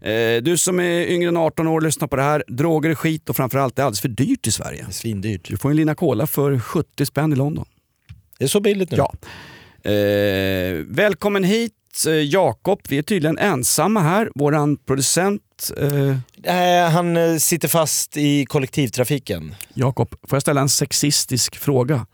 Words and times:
Eh, 0.00 0.42
du 0.42 0.56
som 0.58 0.80
är 0.80 1.06
yngre 1.06 1.28
än 1.28 1.36
18 1.36 1.66
år, 1.66 1.80
lyssna 1.80 2.08
på 2.08 2.16
det 2.16 2.22
här. 2.22 2.44
Droger 2.48 2.90
är 2.90 2.94
skit 2.94 3.28
och 3.28 3.36
framförallt 3.36 3.76
det 3.76 3.82
är 3.82 3.84
alldeles 3.84 4.00
för 4.00 4.08
dyrt 4.08 4.46
i 4.46 4.52
Sverige. 4.52 4.86
Svindyrt. 4.90 5.48
Du 5.48 5.56
får 5.56 5.70
en 5.70 5.76
lina 5.76 5.94
cola 5.94 6.26
för 6.26 6.58
70 6.58 7.06
spänn 7.06 7.32
i 7.32 7.36
London. 7.36 7.64
Det 8.38 8.44
är 8.44 8.48
så 8.48 8.60
billigt 8.60 8.90
nu. 8.90 8.96
Ja. 8.96 9.14
Eh, 9.90 10.84
välkommen 10.86 11.44
hit 11.44 11.72
eh, 12.06 12.12
Jakob. 12.12 12.80
Vi 12.88 12.98
är 12.98 13.02
tydligen 13.02 13.38
ensamma 13.38 14.00
här. 14.00 14.30
Våran 14.34 14.76
producent 14.76 15.42
eh, 15.76 16.16
Eh, 16.42 16.90
han 16.90 17.16
eh, 17.16 17.36
sitter 17.36 17.68
fast 17.68 18.16
i 18.16 18.46
kollektivtrafiken. 18.46 19.54
Jakob, 19.74 20.14
får 20.22 20.36
jag 20.36 20.42
ställa 20.42 20.60
en 20.60 20.68
sexistisk 20.68 21.56
fråga? 21.56 22.06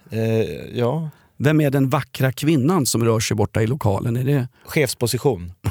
Ja, 0.72 1.10
Vem 1.36 1.60
är 1.60 1.70
den 1.70 1.88
vackra 1.88 2.32
kvinnan 2.32 2.86
som 2.86 3.04
rör 3.04 3.20
sig 3.20 3.36
borta 3.36 3.62
i 3.62 3.66
lokalen? 3.66 4.16
Är 4.16 4.24
det... 4.24 4.48
chefsposition. 4.64 5.52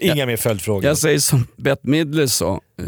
Inga 0.00 0.26
mer 0.26 0.36
följdfrågor. 0.36 0.84
Jag 0.84 0.98
säger 0.98 1.18
som 1.18 1.46
Bette 1.56 1.88
Midler 1.88 2.26
sa. 2.26 2.52
eh, 2.80 2.86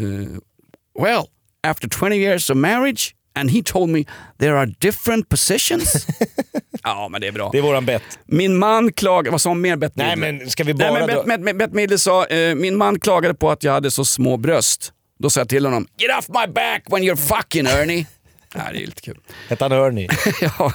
well, 1.02 1.23
after 1.66 1.88
20 1.88 2.16
years 2.16 2.51
of 2.51 2.56
marriage 2.56 3.15
and 3.34 3.51
he 3.51 3.62
told 3.62 3.91
me 3.91 4.05
there 4.38 4.59
are 4.59 4.66
different 4.79 5.29
positions. 5.29 6.06
ja, 6.82 7.09
men 7.09 7.21
det 7.21 7.27
är 7.27 7.32
bra. 7.32 7.49
Det 7.52 7.59
är 7.59 7.62
våran 7.62 7.87
bett. 7.87 8.02
Min 8.27 8.59
man 8.59 8.93
klagade... 8.93 9.30
Vad 9.30 9.40
sa 9.40 9.49
hon 9.49 9.60
mer 9.60 9.77
Bette 9.77 9.95
Nej 9.96 10.16
men 10.16 10.51
ska 10.51 10.65
vi 10.65 10.74
Nej, 10.74 10.90
bara... 10.90 11.24
men 11.27 11.45
dra- 11.45 11.52
Bette 11.54 11.74
Midler 11.74 11.96
sa, 11.96 12.27
eh, 12.27 12.54
min 12.54 12.77
man 12.77 13.01
klagade 13.01 13.34
på 13.34 13.51
att 13.51 13.65
jag 13.65 13.73
hade 13.73 13.90
så 13.90 14.05
små 14.05 14.37
bröst. 14.37 14.93
Då 15.18 15.30
sa 15.30 15.40
jag 15.40 15.49
till 15.49 15.65
honom, 15.65 15.87
get 15.99 16.18
off 16.18 16.29
my 16.29 16.52
back 16.52 16.82
when 16.90 17.02
you're 17.02 17.16
fucking 17.16 17.66
Ernie. 17.66 18.07
Nej, 18.55 18.66
det 18.73 18.82
är 18.82 18.87
lite 18.87 19.01
kul. 19.01 19.18
Hette 19.49 19.65
han 19.65 19.73
Ernie? 19.73 20.09
ja. 20.40 20.73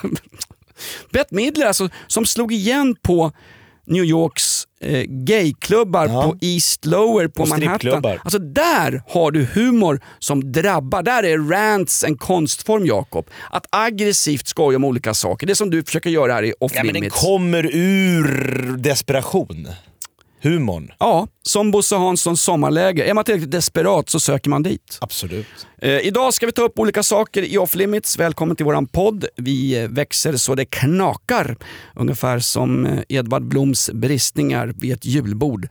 Bette 1.12 1.36
Midler 1.36 1.66
alltså, 1.66 1.90
som 2.08 2.26
slog 2.26 2.54
igen 2.54 2.96
på 3.02 3.32
New 3.88 4.04
Yorks 4.04 4.64
eh, 4.82 5.04
gayklubbar 5.08 6.08
Ja. 6.08 6.24
på 6.24 6.38
East 6.42 6.86
Lower 6.86 7.28
på 7.28 7.42
Och 7.44 7.50
Manhattan. 7.50 8.06
Alltså 8.24 8.40
där 8.40 9.04
har 9.08 9.32
du 9.32 9.44
humor 9.54 10.00
som 10.20 10.52
drabbar. 10.52 11.04
Där 11.04 11.24
är 11.24 11.38
rants 11.38 12.04
en 12.04 12.18
konstform 12.18 12.86
Jakob. 12.86 13.30
Att 13.52 13.66
aggressivt 13.70 14.48
skoja 14.48 14.76
om 14.76 14.84
olika 14.84 15.14
saker. 15.14 15.48
Det 15.48 15.56
som 15.56 15.70
du 15.70 15.84
försöker 15.84 16.10
göra 16.10 16.34
här 16.34 16.44
i 16.44 16.54
Off 16.60 16.72
Ja 16.76 16.84
men 16.84 16.94
den 16.94 17.02
Limits. 17.02 17.22
kommer 17.22 17.70
ur 17.76 18.78
desperation. 18.78 19.68
Humorn. 20.44 20.92
Ja, 21.00 21.28
som 21.44 21.72
Bosse 21.72 21.96
Hanssons 21.96 22.42
sommarläge. 22.42 23.04
Är 23.04 23.14
man 23.14 23.24
tillräckligt 23.24 23.52
desperat 23.52 24.10
så 24.10 24.20
söker 24.20 24.50
man 24.50 24.64
dit. 24.64 24.98
Absolut. 25.02 25.48
Eh, 25.82 26.00
idag 26.00 26.34
ska 26.34 26.46
vi 26.46 26.52
ta 26.52 26.62
upp 26.62 26.80
olika 26.80 27.04
saker 27.04 27.44
i 27.44 27.58
Off 27.58 27.76
Limits. 27.76 28.20
Välkommen 28.20 28.56
till 28.56 28.66
våran 28.66 28.88
podd. 28.88 29.26
Vi 29.36 29.82
eh, 29.82 29.88
växer 29.88 30.38
så 30.38 30.56
det 30.56 30.66
knakar. 30.66 31.58
Ungefär 31.96 32.40
som 32.40 32.86
eh, 32.86 33.00
Edvard 33.10 33.44
Bloms 33.44 33.90
bristningar 33.94 34.74
vid 34.78 34.94
ett 34.94 35.06
julbord. 35.06 35.68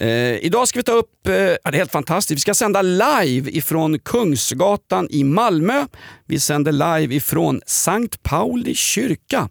Eh, 0.00 0.08
idag 0.36 0.68
ska 0.68 0.78
vi 0.78 0.84
ta 0.84 0.92
upp, 0.92 1.26
eh, 1.26 1.32
det 1.32 1.58
är 1.64 1.72
helt 1.72 1.92
fantastiskt, 1.92 2.36
vi 2.36 2.40
ska 2.40 2.54
sända 2.54 2.82
live 2.82 3.50
ifrån 3.50 3.98
Kungsgatan 3.98 5.08
i 5.10 5.24
Malmö. 5.24 5.86
Vi 6.26 6.40
sänder 6.40 6.72
live 6.72 7.14
ifrån 7.14 7.60
Sankt 7.66 8.22
Pauli 8.22 8.74
kyrka. 8.74 9.48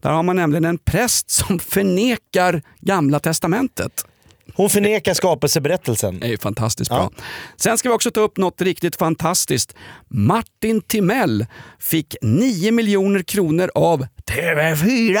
Där 0.00 0.10
har 0.10 0.22
man 0.22 0.36
nämligen 0.36 0.64
en 0.64 0.78
präst 0.78 1.30
som 1.30 1.58
förnekar 1.58 2.62
Gamla 2.80 3.20
Testamentet. 3.20 4.07
Hon 4.54 4.70
förnekar 4.70 5.14
skapelseberättelsen. 5.14 6.18
Det 6.20 6.26
är 6.26 6.30
ju 6.30 6.38
fantastiskt 6.38 6.90
bra. 6.90 7.10
Sen 7.56 7.78
ska 7.78 7.88
vi 7.88 7.94
också 7.94 8.10
ta 8.10 8.20
upp 8.20 8.36
något 8.36 8.62
riktigt 8.62 8.96
fantastiskt. 8.96 9.74
Martin 10.08 10.80
Timell 10.82 11.46
fick 11.78 12.16
9 12.22 12.72
miljoner 12.72 13.22
kronor 13.22 13.70
av 13.74 14.06
TV4 14.30 15.18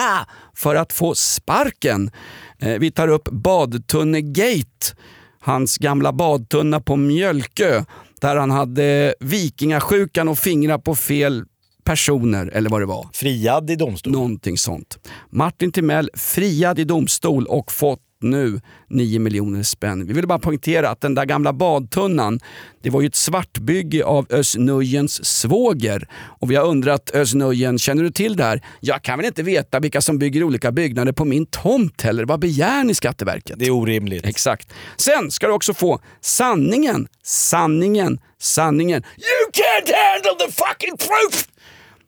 för 0.56 0.74
att 0.74 0.92
få 0.92 1.14
sparken. 1.14 2.10
Eh, 2.58 2.78
Vi 2.78 2.90
tar 2.90 3.08
upp 3.08 3.28
Badtunnegate, 3.28 4.96
hans 5.40 5.78
gamla 5.78 6.12
badtunna 6.12 6.80
på 6.80 6.96
Mjölkö 6.96 7.84
där 8.20 8.36
han 8.36 8.50
hade 8.50 9.14
vikingasjukan 9.20 10.28
och 10.28 10.38
fingrar 10.38 10.78
på 10.78 10.94
fel 10.94 11.44
personer 11.84 12.46
eller 12.46 12.70
vad 12.70 12.80
det 12.80 12.86
var. 12.86 13.08
Friad 13.12 13.70
i 13.70 13.76
domstol. 13.76 14.12
Någonting 14.12 14.58
sånt. 14.58 14.98
Martin 15.30 15.72
Timell 15.72 16.10
friad 16.14 16.78
i 16.78 16.84
domstol 16.84 17.46
och 17.46 17.72
fått 17.72 18.00
nu 18.20 18.60
9 18.88 19.18
miljoner 19.20 19.62
spänn. 19.62 20.06
Vi 20.06 20.12
vill 20.12 20.26
bara 20.26 20.38
poängtera 20.38 20.90
att 20.90 21.00
den 21.00 21.14
där 21.14 21.24
gamla 21.24 21.52
badtunnan, 21.52 22.40
det 22.82 22.90
var 22.90 23.00
ju 23.00 23.06
ett 23.06 23.14
svartbygge 23.14 24.04
av 24.04 24.26
Özz 24.30 24.56
Nujens 24.56 25.24
svåger. 25.24 26.08
Och 26.40 26.50
vi 26.50 26.56
har 26.56 26.64
undrat 26.64 27.10
Özz 27.14 27.34
Nujen, 27.34 27.78
känner 27.78 28.02
du 28.02 28.10
till 28.10 28.36
det 28.36 28.44
här? 28.44 28.64
Jag 28.80 29.02
kan 29.02 29.18
väl 29.18 29.26
inte 29.26 29.42
veta 29.42 29.80
vilka 29.80 30.00
som 30.00 30.18
bygger 30.18 30.44
olika 30.44 30.72
byggnader 30.72 31.12
på 31.12 31.24
min 31.24 31.46
tomt 31.46 32.02
heller. 32.02 32.24
Vad 32.24 32.40
begär 32.40 32.84
ni 32.84 32.94
Skatteverket? 32.94 33.58
Det 33.58 33.66
är 33.66 33.70
orimligt. 33.70 34.26
Exakt. 34.26 34.72
Sen 34.96 35.30
ska 35.30 35.46
du 35.46 35.52
också 35.52 35.74
få 35.74 36.00
sanningen, 36.20 37.08
sanningen, 37.22 38.20
sanningen. 38.40 39.02
You 39.02 39.50
can't 39.52 39.92
handle 39.94 40.46
the 40.46 40.52
fucking 40.52 40.96
truth! 40.96 41.57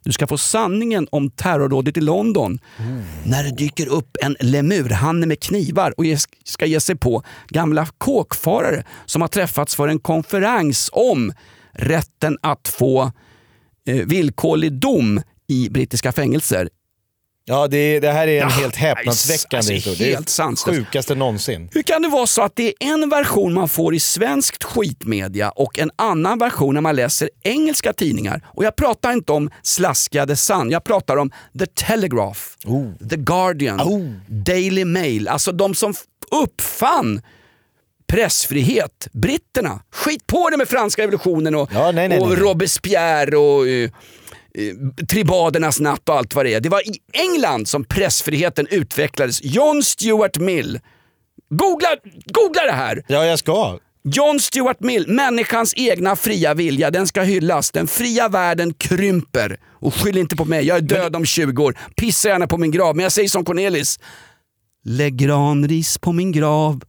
Du 0.05 0.13
ska 0.13 0.27
få 0.27 0.39
sanningen 0.39 1.09
om 1.11 1.31
terrordådet 1.31 1.97
i 1.97 2.01
London. 2.01 2.59
När 3.25 3.45
det 3.45 3.51
dyker 3.51 3.89
upp 3.89 4.17
en 4.23 4.37
lemurhanne 4.41 5.27
med 5.27 5.41
knivar 5.41 5.95
och 5.97 6.05
ska 6.45 6.67
ge 6.67 6.81
sig 6.81 6.97
på 6.97 7.23
gamla 7.49 7.87
kåkfarare 7.99 8.85
som 9.07 9.23
har 9.23 9.29
träffats 9.29 9.75
för 9.75 9.89
en 9.89 9.99
konferens 9.99 10.91
om 10.93 11.33
rätten 11.73 12.39
att 12.43 12.69
få 12.69 13.13
eh, 13.87 14.07
villkorlig 14.07 14.73
dom 14.73 15.23
i 15.49 15.69
brittiska 15.71 16.13
fängelser. 16.13 16.69
Ja, 17.45 17.67
det, 17.69 18.01
det 18.01 18.11
här 18.11 18.27
är 18.29 18.43
en 18.43 18.49
Ja, 18.49 18.55
helt 18.55 18.77
häpnadsväckande 18.77 19.57
alltså, 19.57 19.73
historia. 19.73 19.99
Det 19.99 20.13
är 20.13 20.45
helt 20.47 20.61
sjukaste 20.61 21.15
någonsin. 21.15 21.69
Hur 21.73 21.83
kan 21.83 22.03
det 22.03 22.09
vara 22.09 22.27
så 22.27 22.43
att 22.43 22.57
det 22.57 22.69
är 22.69 22.75
en 22.93 23.09
version 23.09 23.55
man 23.55 23.69
får 23.69 23.95
i 23.95 24.01
svenskt 24.01 24.65
skitmedia 24.65 25.51
och 25.51 25.79
en 25.79 25.91
annan 25.97 26.39
version 26.39 26.75
när 26.75 26.81
man 26.81 26.97
läser 26.97 27.31
engelska 27.43 27.93
tidningar? 27.93 28.45
Och 28.47 28.65
jag 28.65 28.77
pratar 28.77 29.13
inte 29.13 29.33
om 29.33 29.51
slaskiga 29.63 30.27
The 30.27 30.37
Sun, 30.37 30.71
jag 30.71 30.85
pratar 30.85 31.17
om 31.17 31.31
The 31.59 31.67
Telegraph, 31.67 32.41
The 33.11 33.17
Guardian, 33.17 33.81
Oh. 33.81 34.11
Daily 34.29 34.85
Mail. 34.85 35.29
Alltså 35.29 35.53
de 35.53 35.75
som 35.75 35.95
uppfann 36.43 37.23
pressfrihet, 38.07 39.09
britterna. 39.13 39.83
Skit 39.93 40.27
på 40.27 40.51
det 40.51 40.57
med 40.57 40.69
franska 40.69 41.03
revolutionen 41.03 41.55
och, 41.55 41.71
Ja, 41.75 41.91
nej, 41.93 42.09
nej, 42.09 42.21
och 42.21 42.29
nej. 42.29 42.37
Robespierre 42.39 43.37
och 43.37 43.69
eh, 43.69 43.91
tribadernas 45.09 45.81
natt 45.81 46.09
och 46.09 46.15
allt 46.15 46.35
vad 46.35 46.47
det 46.47 46.55
är. 46.55 46.61
Det 46.61 46.69
var 46.69 46.89
i 46.89 46.99
England 47.13 47.69
som 47.69 47.85
pressfriheten 47.85 48.67
utvecklades. 48.71 49.41
John 49.43 49.83
Stuart 49.83 50.39
Mill. 50.39 50.81
Googla, 51.51 51.89
googla 52.25 52.63
det 52.63 52.73
här! 52.73 53.05
Ja, 53.09 53.25
jag 53.25 53.39
ska. 53.39 53.79
John 54.05 54.41
Stuart 54.41 54.81
Mill, 54.81 55.09
människans 55.09 55.75
egna 55.77 56.17
fria 56.17 56.55
vilja, 56.55 56.91
den 56.91 57.07
ska 57.07 57.23
hyllas. 57.23 57.71
Den 57.71 57.87
fria 57.87 58.29
världen 58.29 58.75
krymper. 58.75 59.57
Och 59.69 59.95
skyll 59.95 60.19
inte 60.19 60.37
på 60.37 60.45
mig, 60.45 60.67
jag 60.67 60.77
är 60.77 60.81
död 60.81 61.17
om 61.17 61.25
20 61.25 61.65
år. 61.65 61.79
Pissa 61.97 62.29
gärna 62.29 62.47
på 62.47 62.59
min 62.59 62.71
grav, 62.71 62.97
men 62.97 63.03
jag 63.03 63.13
säger 63.13 63.29
som 63.29 63.45
Cornelis. 63.45 63.99
Lägg 64.85 65.17
granris 65.17 65.99
på 65.99 66.13
min 66.13 66.33
grav. 66.33 66.83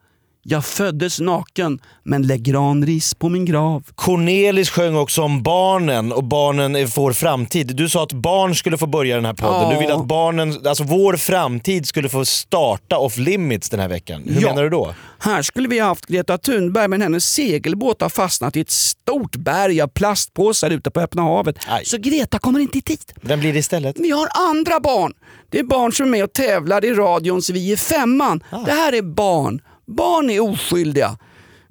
Jag 0.43 0.65
föddes 0.65 1.19
naken, 1.19 1.79
men 2.03 2.27
lägg 2.27 2.41
granris 2.43 3.13
på 3.13 3.29
min 3.29 3.45
grav. 3.45 3.83
Cornelis 3.95 4.69
sjöng 4.69 4.95
också 4.95 5.21
om 5.21 5.43
barnen 5.43 6.11
och 6.11 6.23
barnen 6.23 6.75
är 6.75 6.85
vår 6.85 7.13
framtid. 7.13 7.75
Du 7.75 7.89
sa 7.89 8.03
att 8.03 8.13
barn 8.13 8.55
skulle 8.55 8.77
få 8.77 8.87
börja 8.87 9.15
den 9.15 9.25
här 9.25 9.33
podden. 9.33 9.61
Ja. 9.61 9.73
Du 9.73 9.79
vill 9.79 9.91
att 9.91 10.05
barnen, 10.07 10.67
alltså 10.67 10.83
vår 10.83 11.13
framtid 11.17 11.87
skulle 11.87 12.09
få 12.09 12.25
starta 12.25 12.97
off 12.97 13.17
limits 13.17 13.69
den 13.69 13.79
här 13.79 13.87
veckan. 13.87 14.23
Hur 14.25 14.41
Ja. 14.41 14.47
menar 14.49 14.63
du 14.63 14.69
då? 14.69 14.95
Här 15.19 15.41
skulle 15.41 15.67
vi 15.67 15.79
ha 15.79 15.87
haft 15.87 16.05
Greta 16.05 16.37
Thunberg 16.37 16.87
men 16.87 17.01
hennes 17.01 17.25
segelbåt 17.25 18.01
har 18.01 18.09
fastnat 18.09 18.55
i 18.55 18.59
ett 18.59 18.69
stort 18.71 19.35
berg 19.35 19.81
av 19.81 19.87
plastpåsar 19.87 20.69
ute 20.69 20.91
på 20.91 20.99
öppna 20.99 21.21
havet. 21.21 21.55
Aj. 21.67 21.85
Så 21.85 21.97
Greta 21.97 22.39
kommer 22.39 22.59
inte 22.59 22.77
hit. 22.85 23.13
Vem 23.21 23.39
blir 23.39 23.53
det 23.53 23.59
istället? 23.59 23.95
Vi 23.99 24.11
har 24.11 24.27
andra 24.49 24.79
barn. 24.79 25.13
Det 25.49 25.59
är 25.59 25.63
barn 25.63 25.91
som 25.93 26.05
är 26.05 26.09
med 26.09 26.23
och 26.23 26.33
tävlar 26.33 26.85
i 26.85 26.93
radions 26.93 27.49
Vi 27.49 27.71
är 27.71 27.77
femman. 27.77 28.43
Ah. 28.49 28.57
Det 28.65 28.71
här 28.71 28.93
är 28.93 29.01
barn. 29.01 29.61
Barn 29.91 30.29
är 30.29 30.39
oskyldiga. 30.39 31.17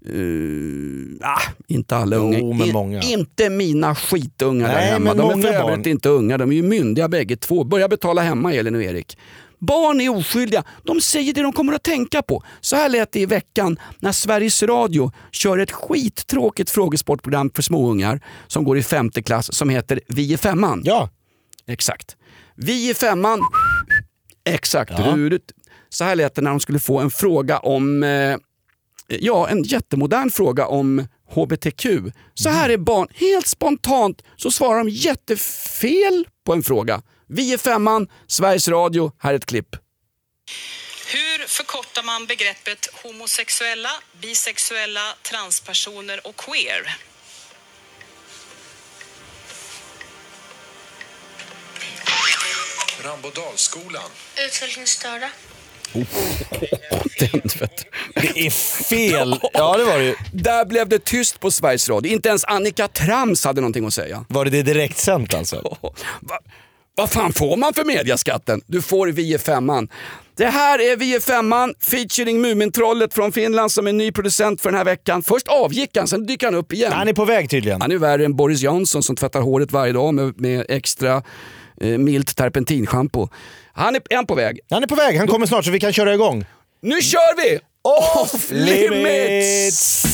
Uh, 0.09 1.19
ah, 1.23 1.41
inte 1.67 1.97
alla 1.97 2.17
Jo, 2.17 2.23
unga. 2.23 2.67
men 2.67 2.93
I-. 2.93 3.13
Inte 3.13 3.51
mina 3.51 3.95
skitungar 3.95 4.69
där 4.69 4.75
Nej, 4.75 4.87
hemma. 4.91 5.15
men 5.15 5.17
De 5.17 5.31
är 5.31 5.43
för 5.43 5.49
övrigt 5.55 5.87
inte 5.87 6.09
unga, 6.09 6.39
de 6.39 6.51
är 6.51 6.57
ju 6.57 6.63
myndiga 6.63 7.09
bägge 7.09 7.37
två. 7.37 7.65
Börja 7.65 7.89
betala 7.89 8.23
hemma 8.23 8.55
Elin 8.55 8.75
och 8.75 8.83
Erik. 8.83 9.19
Barn 9.59 10.01
är 10.01 10.09
oskyldiga. 10.09 10.65
De 10.85 11.01
säger 11.01 11.35
det 11.35 11.43
de 11.43 11.53
kommer 11.53 11.73
att 11.73 11.83
tänka 11.83 12.23
på. 12.23 12.43
Så 12.61 12.77
här 12.77 12.89
lät 12.89 13.13
det 13.13 13.21
i 13.21 13.27
veckan 13.27 13.79
när 13.99 14.13
Sveriges 14.13 14.63
Radio 14.63 15.13
kör 15.31 15.59
ett 15.59 15.73
skittråkigt 15.73 16.71
frågesportprogram 16.71 17.51
för 17.55 17.63
småungar 17.63 18.21
som 18.47 18.65
går 18.65 18.79
i 18.79 18.83
femte 18.83 19.23
klass 19.23 19.55
som 19.55 19.69
heter 19.69 20.01
Vi 20.09 20.33
i 20.33 20.37
femman. 20.37 20.83
Ja. 20.85 21.09
Exakt. 21.67 22.17
Vi 22.55 22.91
i 22.91 22.95
femman. 22.95 23.41
Exakt. 24.45 24.93
Ja. 24.99 25.17
Så 25.91 26.05
här 26.05 26.17
lät 26.17 26.35
det 26.35 26.43
när 26.43 26.51
de 26.51 26.61
skulle 26.61 26.79
få 26.79 26.99
en 26.99 27.11
fråga 27.11 27.59
om, 27.59 28.03
eh, 28.03 28.37
ja 29.09 29.49
en 29.49 29.63
jättemodern 29.63 30.31
fråga 30.31 30.67
om 30.67 31.07
HBTQ. 31.35 31.87
Så 32.35 32.49
här 32.49 32.69
är 32.69 32.77
barn, 32.77 33.09
helt 33.15 33.47
spontant 33.47 34.23
så 34.37 34.51
svarar 34.51 34.79
de 34.79 34.89
jättefel 34.89 36.27
på 36.47 36.53
en 36.53 36.63
fråga. 36.63 37.03
Vi 37.29 37.53
är 37.53 37.59
femman, 37.59 38.09
Sveriges 38.27 38.69
Radio, 38.69 39.13
här 39.19 39.31
är 39.33 39.37
ett 39.37 39.47
klipp. 39.47 39.77
Hur 41.13 41.47
förkortar 41.47 42.03
man 42.03 42.27
begreppet 42.27 42.87
homosexuella, 43.03 43.91
bisexuella, 44.21 45.15
transpersoner 45.23 46.27
och 46.27 46.37
queer? 46.37 46.97
Rambodalsskolan. 53.05 54.11
Utvecklingsstörda. 54.47 55.31
Den, 57.19 57.41
vet. 57.61 57.87
Det 58.15 58.47
är 58.47 58.51
fel. 58.85 59.41
Ja 59.53 59.77
det 59.77 59.85
var 59.85 59.99
det 59.99 60.05
ju. 60.05 60.15
Där 60.33 60.65
blev 60.65 60.89
det 60.89 61.05
tyst 61.05 61.41
på 61.41 61.51
Sveriges 61.51 61.89
Radio. 61.89 62.13
Inte 62.13 62.29
ens 62.29 62.45
Annika 62.45 62.89
Trams 62.89 63.45
hade 63.45 63.61
någonting 63.61 63.87
att 63.87 63.95
säga. 63.95 64.25
Var 64.29 64.45
det 64.45 64.51
det 64.51 64.63
direktsänt 64.63 65.35
alltså? 65.35 65.57
Va, 66.21 66.39
vad 66.95 67.11
fan 67.11 67.33
får 67.33 67.57
man 67.57 67.75
för 67.75 67.85
mediaskatten? 67.85 68.61
Du 68.67 68.83
får 68.83 69.07
Vi 69.09 69.35
är 69.35 69.39
femman. 69.39 69.89
Det 70.37 70.47
här 70.47 70.79
är 70.79 70.97
Vi 70.97 71.15
är 71.15 71.21
femman 71.21 71.75
featuring 71.81 72.41
Mumintrollet 72.41 73.15
från 73.15 73.33
Finland 73.33 73.73
som 73.73 73.87
är 73.87 73.93
ny 73.93 74.13
producent 74.13 74.61
för 74.61 74.71
den 74.71 74.79
här 74.79 74.85
veckan. 74.85 75.23
Först 75.23 75.49
avgick 75.49 75.97
han, 75.97 76.09
sen 76.09 76.27
dyker 76.27 76.47
han 76.47 76.55
upp 76.55 76.73
igen. 76.73 76.93
Han 76.93 77.09
är 77.09 77.13
på 77.13 77.25
väg 77.25 77.51
tydligen. 77.51 77.81
Han 77.81 77.93
är 77.93 77.99
värre 77.99 78.25
än 78.25 78.37
Boris 78.37 78.61
Johnson 78.61 79.03
som 79.03 79.17
tvättar 79.17 79.41
håret 79.41 79.73
varje 79.73 79.93
dag 79.93 80.15
med, 80.15 80.41
med 80.41 80.67
extra 80.69 81.23
eh, 81.81 81.99
milt 81.99 82.37
terpentinschampo. 82.37 83.29
Han 83.73 83.95
är 83.95 84.03
en 84.11 84.27
på 84.27 84.35
väg. 84.35 84.61
Han 84.71 84.83
är 84.83 84.87
på 84.87 84.95
väg, 84.95 85.19
han 85.19 85.27
kommer 85.27 85.47
snart 85.47 85.65
så 85.65 85.71
vi 85.71 85.81
kan 85.81 85.93
köra 85.93 86.15
igång. 86.15 86.45
Nu 86.83 87.01
kör 87.01 87.37
vi! 87.37 87.59
Off 87.83 88.51
limits! 88.51 90.07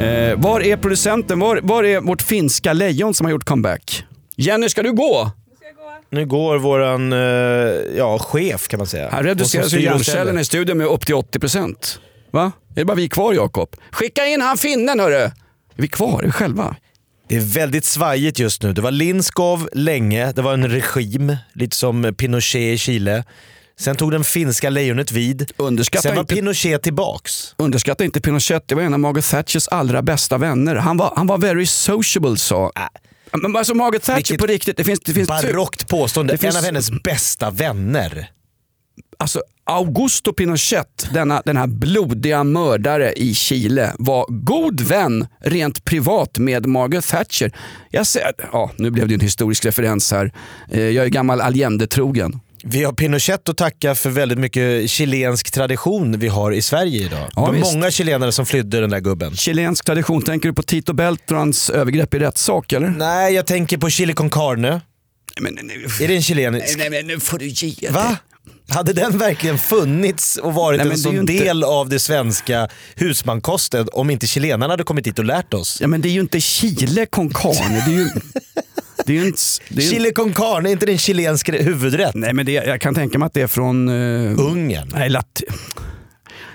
Eh, 0.00 0.36
var 0.36 0.60
är 0.60 0.76
producenten? 0.76 1.38
Var, 1.38 1.60
var 1.62 1.84
är 1.84 2.00
vårt 2.00 2.22
finska 2.22 2.72
lejon 2.72 3.14
som 3.14 3.24
har 3.24 3.30
gjort 3.30 3.44
comeback? 3.44 4.04
Jenny, 4.36 4.68
ska 4.68 4.82
du 4.82 4.92
gå? 4.92 5.30
Nu 6.10 6.26
går 6.26 6.58
våran 6.58 7.12
eh, 7.12 7.18
ja, 7.96 8.18
chef 8.18 8.68
kan 8.68 8.78
man 8.78 8.86
säga. 8.86 9.08
Här 9.10 9.22
reduceras 9.22 9.72
ju 9.72 9.82
hjärncellerna 9.82 10.40
i 10.40 10.44
studion 10.44 10.78
med 10.78 10.86
upp 10.86 11.06
till 11.06 11.14
80%. 11.14 11.98
Va? 12.32 12.52
Är 12.70 12.74
det 12.74 12.84
bara 12.84 12.94
vi 12.94 13.08
kvar 13.08 13.34
Jakob? 13.34 13.76
Skicka 13.90 14.26
in 14.26 14.40
han 14.40 14.58
finnen 14.58 15.00
hörru! 15.00 15.14
Är 15.16 15.32
vi 15.76 15.88
kvar? 15.88 16.22
Är 16.22 16.26
vi 16.26 16.32
själva? 16.32 16.76
Det 17.28 17.36
är 17.36 17.40
väldigt 17.40 17.84
svajigt 17.84 18.38
just 18.38 18.62
nu. 18.62 18.72
Det 18.72 18.80
var 18.80 18.90
Linskov 18.90 19.68
länge, 19.72 20.32
det 20.32 20.42
var 20.42 20.52
en 20.54 20.68
regim, 20.68 21.36
lite 21.54 21.76
som 21.76 22.14
Pinochet 22.18 22.74
i 22.74 22.78
Chile. 22.78 23.24
Sen 23.78 23.96
tog 23.96 24.10
den 24.12 24.24
finska 24.24 24.70
lejonet 24.70 25.12
vid. 25.12 25.52
Underskatta 25.56 26.02
Sen 26.02 26.14
var 26.14 26.20
inte- 26.22 26.34
Pinochet 26.34 26.82
tillbaks. 26.82 27.54
Underskatta 27.58 28.04
inte 28.04 28.20
Pinochet, 28.20 28.64
det 28.68 28.74
var 28.74 28.82
en 28.82 28.94
av 28.94 29.00
Margaret 29.00 29.30
Thatchers 29.30 29.68
allra 29.68 30.02
bästa 30.02 30.38
vänner. 30.38 30.76
Han 30.76 30.96
var, 30.96 31.12
han 31.16 31.26
var 31.26 31.38
very 31.38 31.66
sociable 31.66 32.36
sa... 32.36 32.72
Men 33.42 33.56
alltså 33.56 33.74
Margaret 33.74 34.02
Thatcher 34.02 34.16
Vilket 34.16 34.38
på 34.40 34.46
riktigt, 34.46 34.76
det 34.76 34.84
finns... 34.84 35.00
Det 35.00 35.12
finns 35.14 35.28
Barockt 35.28 35.88
påstående. 35.88 36.32
Det 36.34 36.38
finns- 36.38 36.54
En 36.54 36.58
av 36.58 36.64
hennes 36.64 36.90
bästa 37.04 37.50
vänner. 37.50 38.30
Alltså 39.18 39.42
Augusto 39.64 40.32
Pinochet, 40.32 41.08
denna, 41.14 41.42
den 41.44 41.56
här 41.56 41.66
blodiga 41.66 42.44
mördare 42.44 43.12
i 43.12 43.34
Chile, 43.34 43.92
var 43.98 44.26
god 44.28 44.80
vän 44.80 45.26
rent 45.40 45.84
privat 45.84 46.38
med 46.38 46.66
Margaret 46.66 47.08
Thatcher. 47.08 47.52
Jag 47.90 48.06
ser, 48.06 48.32
ja, 48.52 48.70
nu 48.76 48.90
blev 48.90 49.08
det 49.08 49.14
en 49.14 49.20
historisk 49.20 49.64
referens 49.64 50.10
här. 50.12 50.32
Eh, 50.70 50.80
Jag 50.80 51.04
är 51.04 51.08
gammal 51.08 51.40
Allende-trogen. 51.40 52.40
Vi 52.64 52.84
har 52.84 52.92
Pinochet 52.92 53.48
att 53.48 53.56
tacka 53.56 53.94
för 53.94 54.10
väldigt 54.10 54.38
mycket 54.38 54.90
chilensk 54.90 55.50
tradition 55.50 56.18
vi 56.18 56.28
har 56.28 56.52
i 56.52 56.62
Sverige 56.62 57.06
idag. 57.06 57.18
Ja, 57.20 57.40
det 57.40 57.40
var 57.40 57.52
visst. 57.52 57.74
många 57.74 57.90
chilenare 57.90 58.32
som 58.32 58.46
flydde 58.46 58.80
den 58.80 58.90
där 58.90 59.00
gubben. 59.00 59.36
Chilensk 59.36 59.84
tradition, 59.84 60.22
tänker 60.22 60.48
du 60.48 60.54
på 60.54 60.62
Tito 60.62 60.92
Beltrans 60.92 61.70
övergrepp 61.70 62.14
i 62.14 62.18
rättssak 62.18 62.72
eller? 62.72 62.88
Nej, 62.88 63.34
jag 63.34 63.46
tänker 63.46 63.78
på 63.78 63.90
chili 63.90 64.12
con 64.12 64.30
carne. 64.30 64.80
Men, 65.40 65.54
nu, 65.62 65.86
Är 66.04 66.08
det 66.08 66.14
en 66.16 66.22
chilenisk? 66.22 66.78
nej, 66.78 66.90
men 66.90 67.06
nu 67.06 67.20
får 67.20 67.38
du 67.38 67.46
ge. 67.48 67.90
Va? 67.90 68.16
Hade 68.68 68.92
den 68.92 69.18
verkligen 69.18 69.58
funnits 69.58 70.36
och 70.36 70.54
varit 70.54 70.80
Nej, 70.80 70.90
en 70.90 70.98
sån 70.98 71.16
inte- 71.18 71.32
del 71.32 71.64
av 71.64 71.88
det 71.88 71.98
svenska 71.98 72.68
husmankosten 72.96 73.88
om 73.92 74.10
inte 74.10 74.26
chilenarna 74.26 74.72
hade 74.72 74.84
kommit 74.84 75.06
hit 75.06 75.18
och 75.18 75.24
lärt 75.24 75.54
oss? 75.54 75.78
Ja, 75.80 75.86
men 75.86 76.00
det 76.00 76.08
är 76.08 76.12
ju 76.12 76.20
inte 76.20 76.40
Chile 76.40 77.06
con 77.06 77.30
carne. 77.30 77.84
Det 77.86 77.92
är 77.94 77.98
ju, 77.98 78.08
det 79.06 79.18
är 79.18 79.26
inte... 79.26 79.38
Det 79.68 79.80
är 79.82 79.84
ju, 79.84 79.90
Chili 79.90 80.12
con 80.12 80.32
carne, 80.34 80.68
är 80.68 80.72
inte 80.72 80.86
det 80.86 80.92
en 80.92 80.98
chilensk 80.98 81.48
huvudrätt? 81.48 82.14
nej, 82.14 82.32
men 82.32 82.46
det, 82.46 82.52
jag 82.52 82.80
kan 82.80 82.94
tänka 82.94 83.18
mig 83.18 83.26
att 83.26 83.34
det 83.34 83.40
är 83.42 83.46
från... 83.46 83.88
eh, 83.88 84.38
Ungern. 84.40 84.90
nej, 84.94 85.10
lat, 85.10 85.42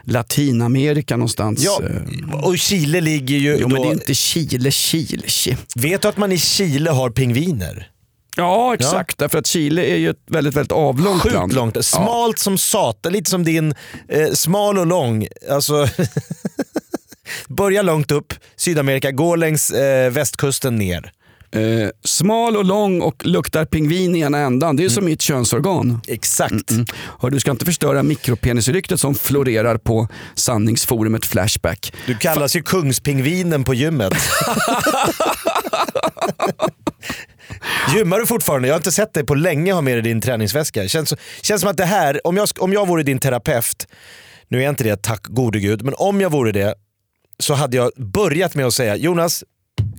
Latinamerika 0.04 1.18
någonstans. 1.18 1.64
Ja, 1.64 1.82
eh. 2.30 2.34
och 2.46 2.58
Chile 2.60 3.02
ligger 3.02 3.38
ju 3.38 3.52
Jo 3.62 3.68
då... 3.68 3.74
men 3.74 3.82
det 3.82 3.88
är 3.88 3.94
inte 3.94 4.14
Chile, 4.16 4.72
Chile. 4.72 5.24
Chi- 5.28 5.56
Vet 5.76 6.02
du 6.02 6.08
att 6.08 6.18
man 6.18 6.32
i 6.32 6.38
Chile 6.38 6.90
har 6.92 7.10
pingviner? 7.10 7.88
Ja 8.38 8.74
exakt, 8.74 9.18
därför 9.18 9.38
att 9.38 9.48
Chile 9.48 9.86
är 9.86 9.96
ju 9.96 10.10
ett 10.10 10.24
väldigt, 10.28 10.56
väldigt 10.56 10.72
avlångt 10.72 11.22
Sjukt 11.22 11.36
land. 11.36 11.54
långt. 11.54 11.76
Ja. 11.76 11.82
Smalt 11.82 12.40
som 12.40 12.58
satan, 12.58 13.14
lite 13.14 13.30
som 13.30 13.44
din 13.44 13.74
eh, 14.08 14.32
smal 14.34 14.78
och 14.78 14.86
lång. 14.86 15.28
Alltså, 15.52 15.88
börja 17.48 17.82
långt 17.82 18.12
upp, 18.12 18.34
Sydamerika, 18.56 19.12
går 19.12 19.38
längs 19.38 19.70
eh, 19.70 20.12
västkusten 20.12 20.76
ner. 20.76 21.12
Eh, 21.52 21.90
smal 22.04 22.58
och 22.58 22.66
lång 22.66 23.02
och 23.02 23.26
luktar 23.26 23.66
pingvin 23.66 24.16
i 24.16 24.20
ena 24.20 24.38
ändan. 24.38 24.76
Det 24.76 24.86
är 24.86 24.90
som 24.90 25.06
mitt 25.06 25.22
könsorgan. 25.22 26.02
Exakt. 26.08 26.72
Mm. 26.72 26.86
Hör, 27.20 27.30
du 27.30 27.40
ska 27.40 27.52
inte 27.52 27.66
förstöra 27.66 28.04
mikropenisryktet 28.04 29.00
som 29.00 29.16
florerar 29.16 29.78
på 29.78 30.08
sanningsforumet 30.36 31.26
Flashback. 31.26 31.94
Du 32.06 32.18
kallas 32.18 32.56
ju 32.56 32.62
kungspingvinen 32.64 33.64
på 33.64 33.74
gymmet. 33.74 34.14
Gymmar 37.96 38.20
du 38.20 38.26
fortfarande? 38.26 38.68
Jag 38.68 38.76
har 38.76 38.80
inte 38.80 38.92
sett 38.92 39.14
dig 39.14 39.24
på 39.24 39.36
länge 39.36 39.74
ha 39.74 39.82
med 39.82 39.96
dig 39.96 40.02
din 40.02 40.22
träningsväska. 40.22 40.88
Känns, 40.88 41.14
känns 41.42 41.62
som 41.62 41.70
att 41.70 41.78
det 41.78 41.86
här, 41.86 42.28
om 42.28 42.38
jag, 42.38 42.50
om 42.60 42.74
jag 42.74 42.88
vore 42.88 43.04
din 43.04 43.20
terapeut, 43.20 43.88
nu 44.48 44.58
är 44.58 44.62
jag 44.62 44.72
inte 44.72 44.84
det 44.84 45.02
tack 45.02 45.24
gode 45.24 45.60
gud, 45.60 45.82
men 45.82 45.94
om 45.98 46.22
jag 46.22 46.32
vore 46.32 46.52
det 46.52 46.76
så 47.40 47.54
hade 47.54 47.78
jag 47.78 47.92
börjat 47.96 48.56
med 48.56 48.66
att 48.66 48.74
säga 48.74 48.96
Jonas, 48.96 49.44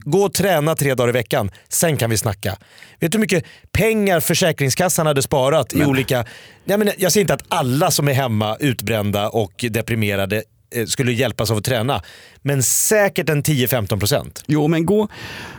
gå 0.05 0.23
och 0.23 0.35
träna 0.35 0.75
tre 0.75 0.95
dagar 0.95 1.09
i 1.09 1.13
veckan, 1.13 1.51
sen 1.69 1.97
kan 1.97 2.11
vi 2.11 2.17
snacka. 2.17 2.57
Vet 3.01 3.13
du 3.13 3.19
hur 3.19 3.21
mycket 3.21 3.45
pengar 3.73 4.21
Försäkringskassan 4.21 5.07
hade 5.07 5.23
sparat 5.23 5.73
i 5.73 5.85
olika... 5.85 6.25
Jag, 6.65 6.79
menar, 6.79 6.95
jag 6.99 7.13
säger 7.13 7.23
inte 7.23 7.35
att 7.35 7.45
alla 7.49 7.91
som 7.91 8.09
är 8.09 8.13
hemma 8.13 8.57
utbrända 8.61 9.29
och 9.29 9.65
deprimerade 9.71 10.43
eh, 10.75 10.87
skulle 10.87 11.13
hjälpas 11.13 11.51
av 11.51 11.57
att 11.57 11.65
träna, 11.65 12.03
men 12.43 12.63
säkert 12.63 13.29
en 13.29 13.43
10-15%. 13.43 14.43
Jo, 14.47 14.69
men 14.69 14.87
gå, 14.87 15.09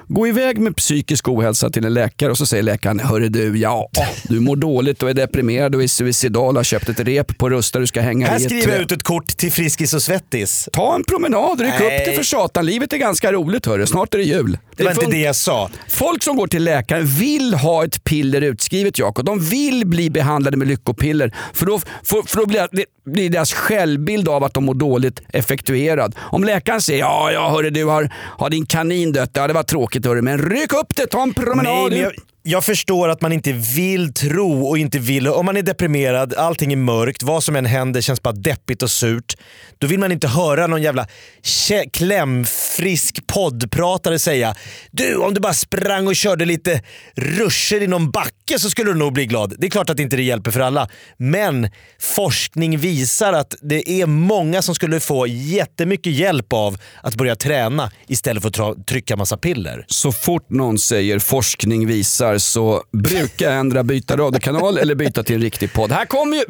gå 0.10 0.28
iväg 0.28 0.58
med 0.58 0.75
psykisk 0.75 1.28
ohälsa 1.28 1.70
till 1.70 1.86
en 1.86 1.94
läkare 1.94 2.32
och 2.32 2.38
så 2.38 2.46
säger 2.46 2.63
läkaren, 2.63 3.00
hörru 3.00 3.30
du, 3.30 3.58
ja, 3.58 3.89
du 4.24 4.39
mår 4.39 4.56
dåligt 4.56 5.04
och 5.04 5.10
är 5.10 5.13
deprimerad 5.13 5.75
och 5.75 5.84
är 5.84 5.88
suicidal 5.88 6.48
och 6.48 6.56
har 6.56 6.63
köpt 6.63 6.89
ett 6.89 7.00
rep 7.00 7.38
på 7.38 7.50
Rusta 7.50 7.80
du 7.80 7.88
ska 7.88 8.01
hänga 8.01 8.28
Här 8.28 8.34
i 8.34 8.44
ett 8.44 8.51
skriver 8.51 8.74
jag 8.74 8.82
ut 8.82 8.92
ett 8.92 9.04
kort 9.04 9.28
till 9.28 9.51
Friskis 9.51 9.94
och 9.94 10.01
Svettis. 10.01 10.70
Ta 10.72 10.96
en 10.96 11.04
promenad, 11.04 11.62
ryck 11.62 11.74
upp 11.74 12.06
det 12.06 12.13
för 12.16 12.24
satan. 12.24 12.66
Livet 12.66 12.94
är 12.94 12.98
ganska 12.98 13.32
roligt 13.32 13.66
hörru, 13.66 13.86
snart 13.86 14.13
är 14.13 14.18
det 14.18 14.24
jul. 14.24 14.58
Det 14.75 14.84
var 14.84 14.92
inte 14.92 15.06
det 15.06 15.18
jag 15.18 15.36
sa. 15.36 15.70
Folk 15.88 16.24
som 16.24 16.38
går 16.38 16.48
till 16.48 16.63
läkaren 16.63 17.06
vill 17.06 17.54
ha 17.54 17.86
ett 17.86 18.04
piller 18.04 18.42
utskrivet 18.42 19.00
Jakob. 19.00 19.25
De 19.25 19.39
vill 19.39 19.88
bli 19.88 20.10
behandlade 20.10 20.58
med 20.58 20.68
lyckopiller. 20.68 21.36
För 21.54 21.66
då, 21.66 21.80
för, 22.04 22.28
för 22.28 22.38
då 22.38 22.46
blir, 22.46 22.68
det, 22.72 22.86
blir 23.06 23.30
deras 23.30 23.54
självbild 23.54 24.30
av 24.30 24.44
att 24.44 24.54
de 24.54 24.66
mår 24.66 24.74
dåligt 24.74 25.22
effektuerad. 25.34 26.16
Om 26.20 26.44
läkaren 26.44 26.82
säger 26.82 27.00
ja, 27.00 27.32
ja 27.32 27.50
hörru 27.50 27.70
du 27.70 27.86
har, 27.86 28.13
har 28.16 28.50
din 28.50 28.66
kanin 28.66 29.12
dött, 29.12 29.32
ja 29.34 29.48
det 29.48 29.54
var 29.54 29.63
tråkigt 29.63 29.99
hörru, 30.06 30.22
men 30.22 30.38
ryck 30.38 30.74
upp 30.74 30.96
det, 30.96 31.08
ta 31.08 31.24
en 31.24 31.34
promenad. 31.34 31.91
Nej, 31.91 32.01
jag, 32.01 32.13
ut." 32.13 32.29
Jag 32.50 32.65
förstår 32.65 33.10
att 33.10 33.22
man 33.22 33.32
inte 33.32 33.51
vill 33.51 34.13
tro 34.13 34.68
och 34.68 34.77
inte 34.77 35.00
vill... 35.00 35.27
Om 35.27 35.46
man 35.46 35.58
är 35.58 35.62
deprimerad, 35.62 36.34
allting 36.34 36.72
är 36.72 36.77
mörkt, 36.77 37.24
vad 37.24 37.44
som 37.44 37.56
än 37.56 37.65
händer 37.65 38.01
känns 38.01 38.22
bara 38.22 38.34
deppigt 38.34 38.84
och 38.84 38.91
surt. 38.91 39.38
Då 39.77 39.88
vill 39.88 40.00
man 40.00 40.12
inte 40.12 40.27
höra 40.27 40.68
någon 40.68 40.82
jävla 40.82 41.08
klämfrisk 41.94 43.27
poddpratare 43.27 44.20
säga 44.20 44.56
“Du, 44.91 45.15
om 45.15 45.34
du 45.34 45.41
bara 45.41 45.53
sprang 45.53 46.08
och 46.08 46.15
körde 46.15 46.46
lite 46.46 46.82
ruscher 47.15 47.84
i 47.84 47.88
någon 47.88 48.12
backe 48.12 48.60
så 48.60 48.70
skulle 48.70 48.91
du 48.91 49.00
nog 49.00 49.13
bli 49.13 49.25
glad”. 49.25 49.56
Det 49.58 49.68
är 49.68 49.72
klart 49.72 49.89
att 49.89 50.00
inte 50.00 50.15
det 50.15 50.24
hjälper 50.24 50.51
för 50.51 50.60
alla, 50.60 50.89
men 51.18 51.70
forskning 52.00 52.77
visar 52.77 53.34
att 53.34 53.56
det 53.62 53.89
är 53.89 54.06
många 54.06 54.62
som 54.62 54.75
skulle 54.75 55.00
få 55.00 55.27
jättemycket 55.27 56.13
hjälp 56.13 56.53
av 56.53 56.77
att 57.03 57.15
börja 57.15 57.36
träna 57.36 57.91
istället 58.08 58.44
för 58.44 58.72
att 58.72 58.88
trycka 58.88 59.15
massa 59.15 59.38
piller. 59.38 59.86
Så 59.88 60.12
fort 60.12 60.50
någon 60.50 60.79
säger 60.79 61.20
forskning 61.20 61.88
visar 61.88 62.38
så 62.39 62.84
brukar 62.91 63.46
jag 63.46 63.60
ändra 63.60 63.84
byta 63.84 64.17
radiokanal 64.17 64.77
eller 64.77 64.96
byta 64.96 65.24
till 65.24 65.36
en 65.36 65.41
riktig 65.41 65.74
podd. 65.74 65.91
Här 65.91 66.05
kommer 66.05 66.38
ju 66.38 66.43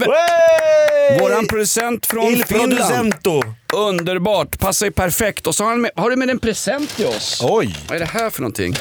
våran 1.19 1.47
producent 1.47 2.05
från 2.05 2.27
Il 2.33 2.45
Finland. 2.45 2.71
producento! 2.77 3.41
Underbart, 3.73 4.59
passar 4.59 4.85
ju 4.85 4.91
perfekt. 4.91 5.47
Och 5.47 5.55
så 5.55 5.63
har, 5.63 5.71
han 5.71 5.81
med, 5.81 5.91
har 5.95 6.09
du 6.09 6.15
med 6.15 6.29
en 6.29 6.39
present 6.39 6.95
till 6.95 7.05
oss? 7.05 7.39
Oj, 7.43 7.75
Vad 7.87 7.95
är 7.95 7.99
det 7.99 8.05
här 8.05 8.29
för 8.29 8.41
någonting? 8.41 8.75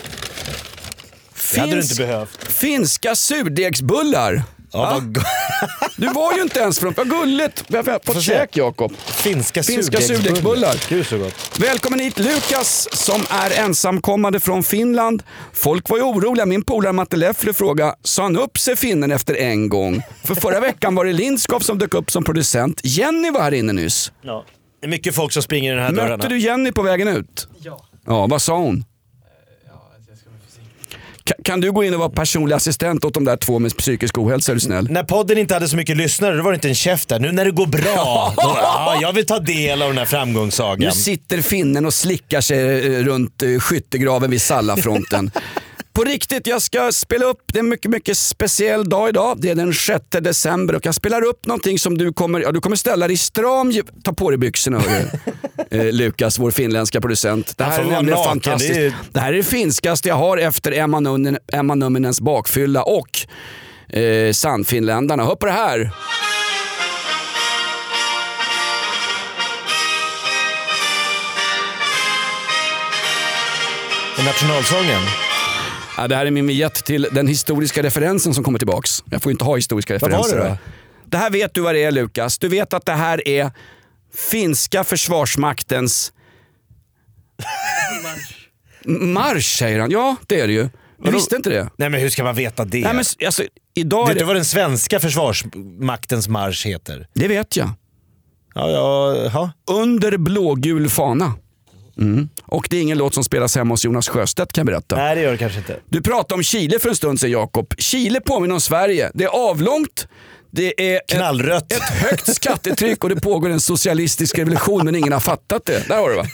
det 1.54 1.60
hade 1.60 1.72
du 1.74 1.80
inte 1.80 1.94
behövt. 1.94 2.52
Finska 2.52 3.14
surdegsbullar. 3.14 4.42
Ja, 4.72 4.78
Va? 4.78 4.90
vad 4.92 5.14
go- 5.14 5.20
Du 5.96 6.06
var 6.06 6.34
ju 6.36 6.42
inte 6.42 6.60
ens 6.60 6.78
från... 6.78 6.94
Vad 6.96 7.10
gulligt. 7.10 7.64
Vi 7.68 7.76
har 7.76 8.00
fått 8.04 8.22
käk 8.22 8.56
Jakob. 8.56 8.92
Finska, 9.06 9.62
Finska 9.62 10.00
surdegsbullar. 10.00 10.76
Gud 10.88 11.06
så 11.06 11.18
gott. 11.18 11.58
Välkommen 11.58 12.00
hit 12.00 12.18
Lukas 12.18 12.88
som 12.92 13.26
är 13.30 13.50
ensamkommande 13.64 14.40
från 14.40 14.62
Finland. 14.62 15.22
Folk 15.52 15.88
var 15.90 15.96
ju 15.96 16.02
oroliga. 16.02 16.46
Min 16.46 16.62
polare 16.64 16.92
Matte 16.92 17.16
Leffler 17.16 17.52
frågade, 17.52 17.94
sa 18.02 18.22
han 18.22 18.36
upp 18.38 18.58
sig 18.58 18.76
finnen 18.76 19.12
efter 19.12 19.34
en 19.34 19.68
gång? 19.68 20.02
För 20.24 20.34
förra 20.34 20.60
veckan 20.60 20.94
var 20.94 21.04
det 21.04 21.12
Lindskov 21.12 21.60
som 21.60 21.78
dök 21.78 21.94
upp 21.94 22.10
som 22.10 22.24
producent. 22.24 22.80
Jenny 22.84 23.30
var 23.30 23.40
här 23.40 23.54
inne 23.54 23.72
nyss. 23.72 24.12
Ja. 24.22 24.44
Det 24.80 24.86
är 24.86 24.90
mycket 24.90 25.14
folk 25.14 25.32
som 25.32 25.42
springer 25.42 25.72
i 25.72 25.74
den 25.76 25.84
här 25.84 25.92
dörrarna. 25.92 26.16
Mötte 26.16 26.28
du 26.28 26.38
Jenny 26.38 26.72
på 26.72 26.82
vägen 26.82 27.08
ut? 27.08 27.48
Ja. 27.62 27.84
Ja, 28.06 28.26
vad 28.26 28.42
sa 28.42 28.56
hon? 28.58 28.84
Kan, 31.44 31.60
du 31.60 31.72
gå 31.72 31.84
in 31.84 31.94
och 31.94 32.00
vara 32.00 32.10
personlig 32.10 32.56
assistent 32.56 33.04
åt 33.04 33.14
de 33.14 33.24
där 33.24 33.36
två 33.36 33.58
med 33.58 33.76
psykisk 33.76 34.18
ohälsa 34.18 34.52
är 34.52 34.54
du 34.54 34.60
snäll? 34.60 34.90
När 34.90 35.02
podden 35.02 35.38
inte 35.38 35.54
hade 35.54 35.68
så 35.68 35.76
mycket 35.76 35.96
lyssnare 35.96 36.36
då 36.36 36.42
var 36.42 36.50
det 36.50 36.54
inte 36.54 36.68
en 36.68 36.74
käft 36.74 37.08
där. 37.08 37.18
Nu 37.18 37.32
när 37.32 37.44
det 37.44 37.50
går 37.50 37.66
bra, 37.66 38.32
då, 38.36 38.56
ja, 38.62 38.98
jag 39.02 39.12
vill 39.12 39.26
ta 39.26 39.38
del 39.38 39.82
av 39.82 39.88
den 39.88 39.98
här 39.98 40.04
Nu 40.04 40.08
framgångssagan. 40.10 40.92
sitter 40.92 41.42
finnen 41.42 41.86
och 41.86 41.94
slickar 41.94 42.40
sig 42.40 42.86
eh, 42.96 43.04
runt 43.04 43.42
eh, 43.42 43.58
skyttegraven 43.58 44.30
vid 44.30 44.42
Sallafronten. 44.42 45.30
På 45.98 46.04
riktigt, 46.04 46.46
jag 46.46 46.62
ska 46.62 46.92
spela 46.92 47.24
upp, 47.24 47.38
det 47.46 47.58
är 47.58 47.62
en 47.62 47.68
mycket, 47.68 47.90
mycket 47.90 48.18
speciell 48.18 48.88
dag 48.88 49.08
idag. 49.08 49.36
Det 49.40 49.50
är 49.50 49.54
den 49.54 49.74
6 49.74 50.04
december 50.10 50.74
och 50.74 50.86
jag 50.86 50.94
spelar 50.94 51.22
upp 51.24 51.46
någonting 51.46 51.78
som 51.78 51.98
du 51.98 52.12
kommer, 52.12 52.40
ja, 52.40 52.52
du 52.52 52.60
kommer 52.60 52.76
ställa 52.76 53.08
dig 53.08 53.16
stram, 53.16 53.72
ta 54.04 54.12
på 54.12 54.30
dig 54.30 54.38
byxorna 54.38 54.80
hörru. 54.80 55.04
eh, 55.88 55.92
Lukas, 55.92 56.38
vår 56.38 56.50
finländska 56.50 57.00
producent. 57.00 57.58
Det 57.58 57.64
här 57.64 57.80
är 57.80 57.84
nämligen 57.84 58.24
fantastiskt. 58.24 58.74
det 58.74 58.86
är- 58.86 58.94
Det 59.12 59.20
här 59.20 59.32
är 59.32 59.36
det 59.36 59.42
finskaste 59.42 60.08
jag 60.08 60.16
har 60.16 60.38
efter 60.38 60.72
Emma, 60.72 61.00
Nunnen, 61.00 61.38
Emma 61.52 61.74
Numminens 61.74 62.20
bakfylla 62.20 62.82
och 62.82 63.18
eh, 63.98 64.32
Sannfinländarna. 64.32 65.24
Hör 65.24 65.34
på 65.34 65.46
det 65.46 65.52
här. 65.52 65.90
Nationalsången. 74.24 75.27
Ja, 75.98 76.08
det 76.08 76.16
här 76.16 76.26
är 76.26 76.30
min 76.30 76.46
vignett 76.46 76.74
till 76.84 77.08
den 77.12 77.26
historiska 77.26 77.82
referensen 77.82 78.34
som 78.34 78.44
kommer 78.44 78.58
tillbaks. 78.58 79.04
Jag 79.10 79.22
får 79.22 79.30
ju 79.30 79.34
inte 79.34 79.44
ha 79.44 79.56
historiska 79.56 79.94
Vad 79.98 80.00
var 80.02 80.08
referenser. 80.18 80.36
det 80.36 80.42
då? 80.42 80.48
här. 80.48 80.58
Det 81.06 81.16
här 81.18 81.30
vet 81.30 81.54
du 81.54 81.60
vad 81.60 81.74
det 81.74 81.84
är 81.84 81.90
Lukas. 81.90 82.38
Du 82.38 82.48
vet 82.48 82.72
att 82.74 82.86
det 82.86 82.92
här 82.92 83.28
är 83.28 83.50
finska 84.30 84.84
försvarsmaktens 84.84 86.12
marsch. 88.84 89.56
säger 89.58 89.80
han. 89.80 89.90
Ja, 89.90 90.16
det 90.26 90.40
är 90.40 90.46
det 90.46 90.52
ju. 90.52 90.68
Du 91.04 91.10
visste 91.10 91.36
inte 91.36 91.50
det? 91.50 91.70
Nej 91.76 91.90
men 91.90 92.00
hur 92.00 92.10
ska 92.10 92.24
man 92.24 92.34
veta 92.34 92.64
det? 92.64 92.84
Nej, 92.84 92.94
men, 92.94 93.04
alltså, 93.26 93.42
idag 93.74 94.06
Vet 94.06 94.14
du 94.14 94.18
det... 94.18 94.24
vad 94.24 94.36
den 94.36 94.44
svenska 94.44 95.00
försvarsmaktens 95.00 96.28
marsch 96.28 96.66
heter? 96.66 97.08
det 97.14 97.28
vet 97.28 97.56
jag. 97.56 97.70
Ja, 98.54 98.70
ja, 98.70 99.14
ja. 99.32 99.50
Under 99.74 100.16
blågul 100.16 100.88
fana. 100.88 101.32
Mm. 101.98 102.28
Och 102.42 102.66
det 102.70 102.76
är 102.76 102.82
ingen 102.82 102.98
låt 102.98 103.14
som 103.14 103.24
spelas 103.24 103.56
hemma 103.56 103.72
hos 103.72 103.84
Jonas 103.84 104.08
Sjöstedt 104.08 104.52
kan 104.52 104.62
jag 104.62 104.66
berätta. 104.66 104.96
Nej 104.96 105.14
det 105.14 105.20
gör 105.20 105.32
det 105.32 105.38
kanske 105.38 105.58
inte. 105.58 105.76
Du 105.88 106.02
pratade 106.02 106.34
om 106.34 106.42
Chile 106.42 106.78
för 106.78 106.88
en 106.88 106.96
stund 106.96 107.20
sedan 107.20 107.30
Jakob. 107.30 107.74
Chile 107.78 108.20
påminner 108.20 108.54
om 108.54 108.60
Sverige. 108.60 109.10
Det 109.14 109.24
är 109.24 109.28
avlångt, 109.28 110.08
det 110.50 110.92
är 110.92 110.96
ett, 110.96 111.06
Knallrött. 111.10 111.72
ett 111.72 111.82
högt 111.82 112.34
skattetryck 112.34 113.04
och 113.04 113.10
det 113.10 113.16
pågår 113.20 113.50
en 113.50 113.60
socialistisk 113.60 114.38
revolution 114.38 114.84
men 114.84 114.94
ingen 114.94 115.12
har 115.12 115.20
fattat 115.20 115.64
det. 115.66 115.88
Där 115.88 115.96
har 115.96 116.10
du 116.10 116.16
va? 116.16 116.26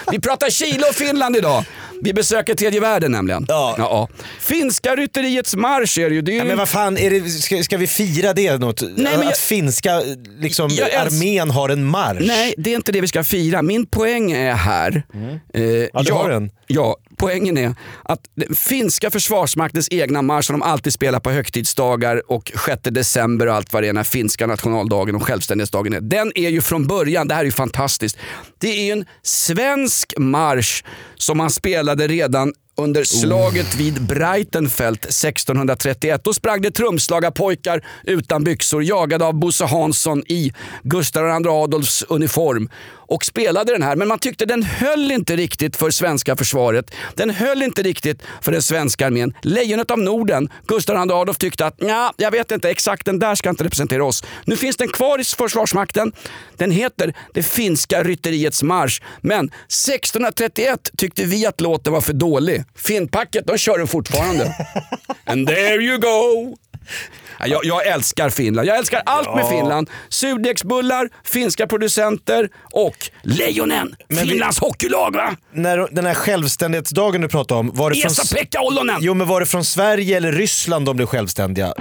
Vi 0.12 0.20
pratar 0.20 0.50
Chile 0.50 0.86
och 0.88 0.94
Finland 0.94 1.36
idag. 1.36 1.64
Vi 2.02 2.12
besöker 2.14 2.54
tredje 2.54 2.80
världen 2.80 3.12
nämligen. 3.12 3.44
Ja. 3.48 3.74
Ja. 3.78 4.08
Finska 4.40 4.96
rytteriets 4.96 5.54
marsch 5.56 5.98
är 5.98 6.08
det 6.08 6.14
ju. 6.14 6.22
Det 6.22 6.30
är 6.30 6.32
ju 6.32 6.38
Ja, 6.38 6.44
men 6.44 6.58
vad 6.58 6.68
fan, 6.68 6.98
är 6.98 7.10
det, 7.10 7.28
ska, 7.30 7.62
ska 7.62 7.76
vi 7.76 7.86
fira 7.86 8.32
det 8.32 8.58
något? 8.58 8.82
men 8.82 9.06
att 9.18 9.24
jag- 9.24 9.36
finska 9.36 10.02
liksom, 10.38 10.68
Jag 10.70 10.94
armén 10.94 11.50
har 11.50 11.68
en 11.68 11.84
marsch? 11.84 12.20
Nej, 12.26 12.54
det 12.58 12.70
är 12.72 12.76
inte 12.76 12.92
det 12.92 13.00
vi 13.00 13.08
ska 13.08 13.24
fira. 13.24 13.62
Min 13.62 13.86
poäng 13.86 14.32
är 14.32 14.54
här. 14.54 15.02
Eh, 15.54 15.62
Ja, 15.92 16.02
du 16.02 16.12
har 16.12 16.30
den. 16.30 16.50
Ja, 16.66 16.96
poängen 17.22 17.58
är 17.58 17.74
att 18.02 18.20
den 18.34 18.54
finska 18.54 19.10
försvarsmaktens 19.10 19.88
egna 19.90 20.22
marsch 20.22 20.46
som 20.46 20.60
de 20.60 20.62
alltid 20.62 20.92
spelar 20.92 21.20
på 21.20 21.30
högtidsdagar 21.30 22.30
och 22.30 22.52
6 22.66 22.80
december 22.82 23.46
och 23.46 23.54
allt 23.54 23.72
vad 23.72 23.82
det 23.82 23.88
är 23.88 23.92
när 23.92 24.04
finska 24.04 24.46
nationaldagen 24.46 25.14
och 25.14 25.22
självständighetsdagen 25.22 25.92
är. 25.92 26.00
Den 26.00 26.32
är 26.34 26.48
ju 26.48 26.60
från 26.60 26.86
början, 26.86 27.28
det 27.28 27.34
här 27.34 27.40
är 27.40 27.44
ju 27.44 27.52
fantastiskt. 27.52 28.18
Det 28.58 28.68
är 28.68 28.84
ju 28.84 28.92
en 28.92 29.04
svensk 29.22 30.14
marsch 30.18 30.84
som 31.14 31.38
man 31.38 31.50
spelade 31.50 32.08
redan 32.08 32.52
under 32.82 33.04
slaget 33.04 33.74
vid 33.74 34.02
Breitenfeld 34.02 34.98
1631. 35.04 36.24
Då 36.24 36.34
sprang 36.34 36.62
det 36.62 36.70
trumslagarpojkar 36.70 37.84
utan 38.04 38.44
byxor 38.44 38.82
jagade 38.84 39.24
av 39.24 39.34
Bosse 39.34 39.64
Hansson 39.64 40.22
i 40.26 40.52
Gustav 40.82 41.26
II 41.26 41.48
Adolfs 41.48 42.04
uniform 42.08 42.68
och 43.12 43.24
spelade 43.24 43.72
den 43.72 43.82
här. 43.82 43.96
Men 43.96 44.08
man 44.08 44.18
tyckte 44.18 44.46
den 44.46 44.62
höll 44.62 45.12
inte 45.12 45.36
riktigt 45.36 45.76
för 45.76 45.90
svenska 45.90 46.36
försvaret. 46.36 46.90
Den 47.14 47.30
höll 47.30 47.62
inte 47.62 47.82
riktigt 47.82 48.22
för 48.40 48.52
den 48.52 48.62
svenska 48.62 49.06
armén. 49.06 49.34
Lejonet 49.42 49.90
av 49.90 49.98
Norden, 49.98 50.48
Gustav 50.66 50.96
II 50.96 51.12
Adolf 51.12 51.38
tyckte 51.38 51.66
att 51.66 51.74
ja, 51.78 52.12
jag 52.16 52.30
vet 52.30 52.50
inte 52.50 52.70
exakt 52.70 53.06
den 53.06 53.18
där 53.18 53.34
ska 53.34 53.50
inte 53.50 53.64
representera 53.64 54.04
oss. 54.04 54.24
Nu 54.44 54.56
finns 54.56 54.76
den 54.76 54.88
kvar 54.88 55.18
i 55.20 55.24
Försvarsmakten. 55.24 56.12
Den 56.56 56.70
heter 56.70 57.14
Det 57.34 57.42
finska 57.42 58.02
rytteriets 58.02 58.62
marsch. 58.62 59.02
Men 59.20 59.46
1631 59.46 60.90
tyckte 60.96 61.24
vi 61.24 61.46
att 61.46 61.60
låten 61.60 61.92
var 61.92 62.00
för 62.00 62.12
dålig. 62.12 62.64
Finnpacket, 62.76 63.46
de 63.46 63.58
kör 63.58 63.78
den 63.78 63.86
fortfarande. 63.86 64.54
And 65.24 65.48
there 65.48 65.74
you 65.82 65.98
go! 65.98 66.56
Ja, 67.38 67.46
Jag, 67.46 67.64
jag 67.64 67.86
älskar 67.86 68.30
Finland. 68.30 68.68
Jag 68.68 68.76
älskar 68.78 69.02
allt 69.06 69.34
med 69.34 69.48
Finland. 69.48 69.90
Surdegsbullar, 70.08 71.08
finska 71.24 71.66
producenter 71.66 72.48
och 72.72 72.96
Lejonen! 73.22 73.94
Men 74.08 74.24
vi- 74.24 74.30
Finlands 74.30 74.58
hockeylag 74.58 75.14
va? 75.14 75.36
När, 75.52 75.88
den 75.90 76.06
här 76.06 76.14
självständighetsdagen 76.14 77.20
du 77.20 77.28
pratade 77.28 77.60
om, 77.60 77.70
var 77.74 77.90
det, 77.90 77.96
från, 77.96 78.10
Esa-Pekka 78.12 78.60
Ollonen! 78.60 78.96
jo, 79.00 79.14
men 79.14 79.26
var 79.28 79.40
det 79.40 79.46
från 79.46 79.64
Sverige 79.64 80.16
eller 80.16 80.32
Ryssland 80.32 80.86
de 80.86 80.96
blev 80.96 81.06
självständiga? 81.06 81.74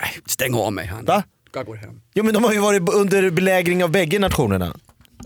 Nej, 0.00 0.10
Stäng 0.26 0.54
av 0.54 0.72
mig. 0.72 0.86
Han. 0.86 1.04
Va? 1.04 1.22
Jag 1.54 1.66
går 1.66 1.76
hem. 1.76 1.90
Jo 2.14 2.24
men 2.24 2.34
de 2.34 2.44
har 2.44 2.52
ju 2.52 2.58
varit 2.58 2.88
under 2.94 3.30
belägring 3.30 3.84
av 3.84 3.90
bägge 3.90 4.18
nationerna. 4.18 4.76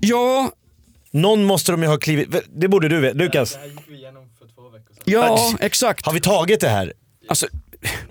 Ja, 0.00 0.50
Någon 1.10 1.44
måste 1.44 1.72
de 1.72 1.82
ju 1.82 1.88
ha 1.88 1.96
klivit... 1.98 2.28
Det 2.54 2.68
borde 2.68 2.88
du 2.88 3.00
veta. 3.00 3.16
Lukas, 3.18 3.58
ja 5.06 5.52
exakt. 5.60 6.06
har 6.06 6.12
vi 6.12 6.20
tagit 6.20 6.60
det 6.60 6.68
här? 6.68 6.92
Alltså, 7.28 7.46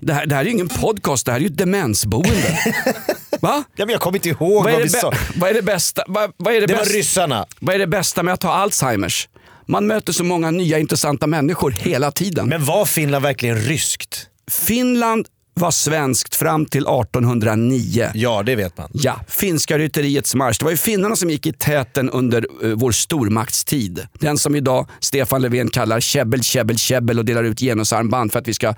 det, 0.00 0.12
här, 0.12 0.26
det 0.26 0.34
här 0.34 0.42
är 0.42 0.44
ju 0.46 0.50
ingen 0.52 0.68
podcast, 0.68 1.26
det 1.26 1.32
här 1.32 1.38
är 1.38 1.42
ju 1.42 1.46
ett 1.46 1.56
demensboende. 1.58 2.58
Va? 3.40 3.64
Ja, 3.76 3.86
men 3.86 3.92
jag 3.92 4.00
kommer 4.00 4.18
inte 4.18 4.28
ihåg 4.28 4.54
Vad 4.54 4.64
vad, 4.64 4.72
är, 4.72 4.76
vi 4.78 4.82
det 4.82 4.88
sa. 4.98 5.12
vad 5.36 5.50
är 5.50 5.54
det 5.54 5.62
bästa? 5.62 6.04
Vad, 6.06 6.32
vad 6.36 6.54
är 6.54 6.60
det, 6.60 6.66
Det 6.66 6.74
var 6.74 6.80
bästa? 6.80 6.98
ryssarna. 6.98 7.46
Vad 7.60 7.74
är 7.74 7.78
det 7.78 7.86
bästa 7.86 8.22
med 8.22 8.34
att 8.34 8.42
ha 8.42 8.52
Alzheimers? 8.52 9.28
Man 9.66 9.86
möter 9.86 10.12
så 10.12 10.24
många 10.24 10.50
nya 10.50 10.78
intressanta 10.78 11.26
människor 11.26 11.70
hela 11.70 12.10
tiden. 12.10 12.48
Men 12.48 12.64
var 12.64 12.84
Finland 12.84 13.22
verkligen 13.22 13.56
ryskt? 13.56 14.26
Finland 14.50 15.26
var 15.60 15.70
svenskt 15.70 16.34
fram 16.34 16.66
till 16.66 16.82
1809. 16.82 18.10
Ja, 18.14 18.42
det 18.42 18.56
vet 18.56 18.78
man. 18.78 18.90
Ja, 18.92 19.20
finska 19.28 19.78
rytteriets 19.78 20.34
marsch. 20.34 20.58
Det 20.58 20.64
var 20.64 20.70
ju 20.70 20.76
finnarna 20.76 21.16
som 21.16 21.30
gick 21.30 21.46
i 21.46 21.52
täten 21.52 22.10
under 22.10 22.46
eh, 22.62 22.70
vår 22.70 22.92
stormaktstid. 22.92 24.06
Den 24.12 24.38
som 24.38 24.56
idag 24.56 24.88
Stefan 25.00 25.42
Löfven 25.42 25.68
kallar 25.68 26.00
käbbel, 26.00 26.42
käbbel, 26.42 26.78
käbbel 26.78 27.18
och 27.18 27.24
delar 27.24 27.44
ut 27.44 27.60
genusarmband 27.60 28.32
för 28.32 28.38
att 28.38 28.48
vi 28.48 28.54
ska 28.54 28.68
eh, 28.68 28.74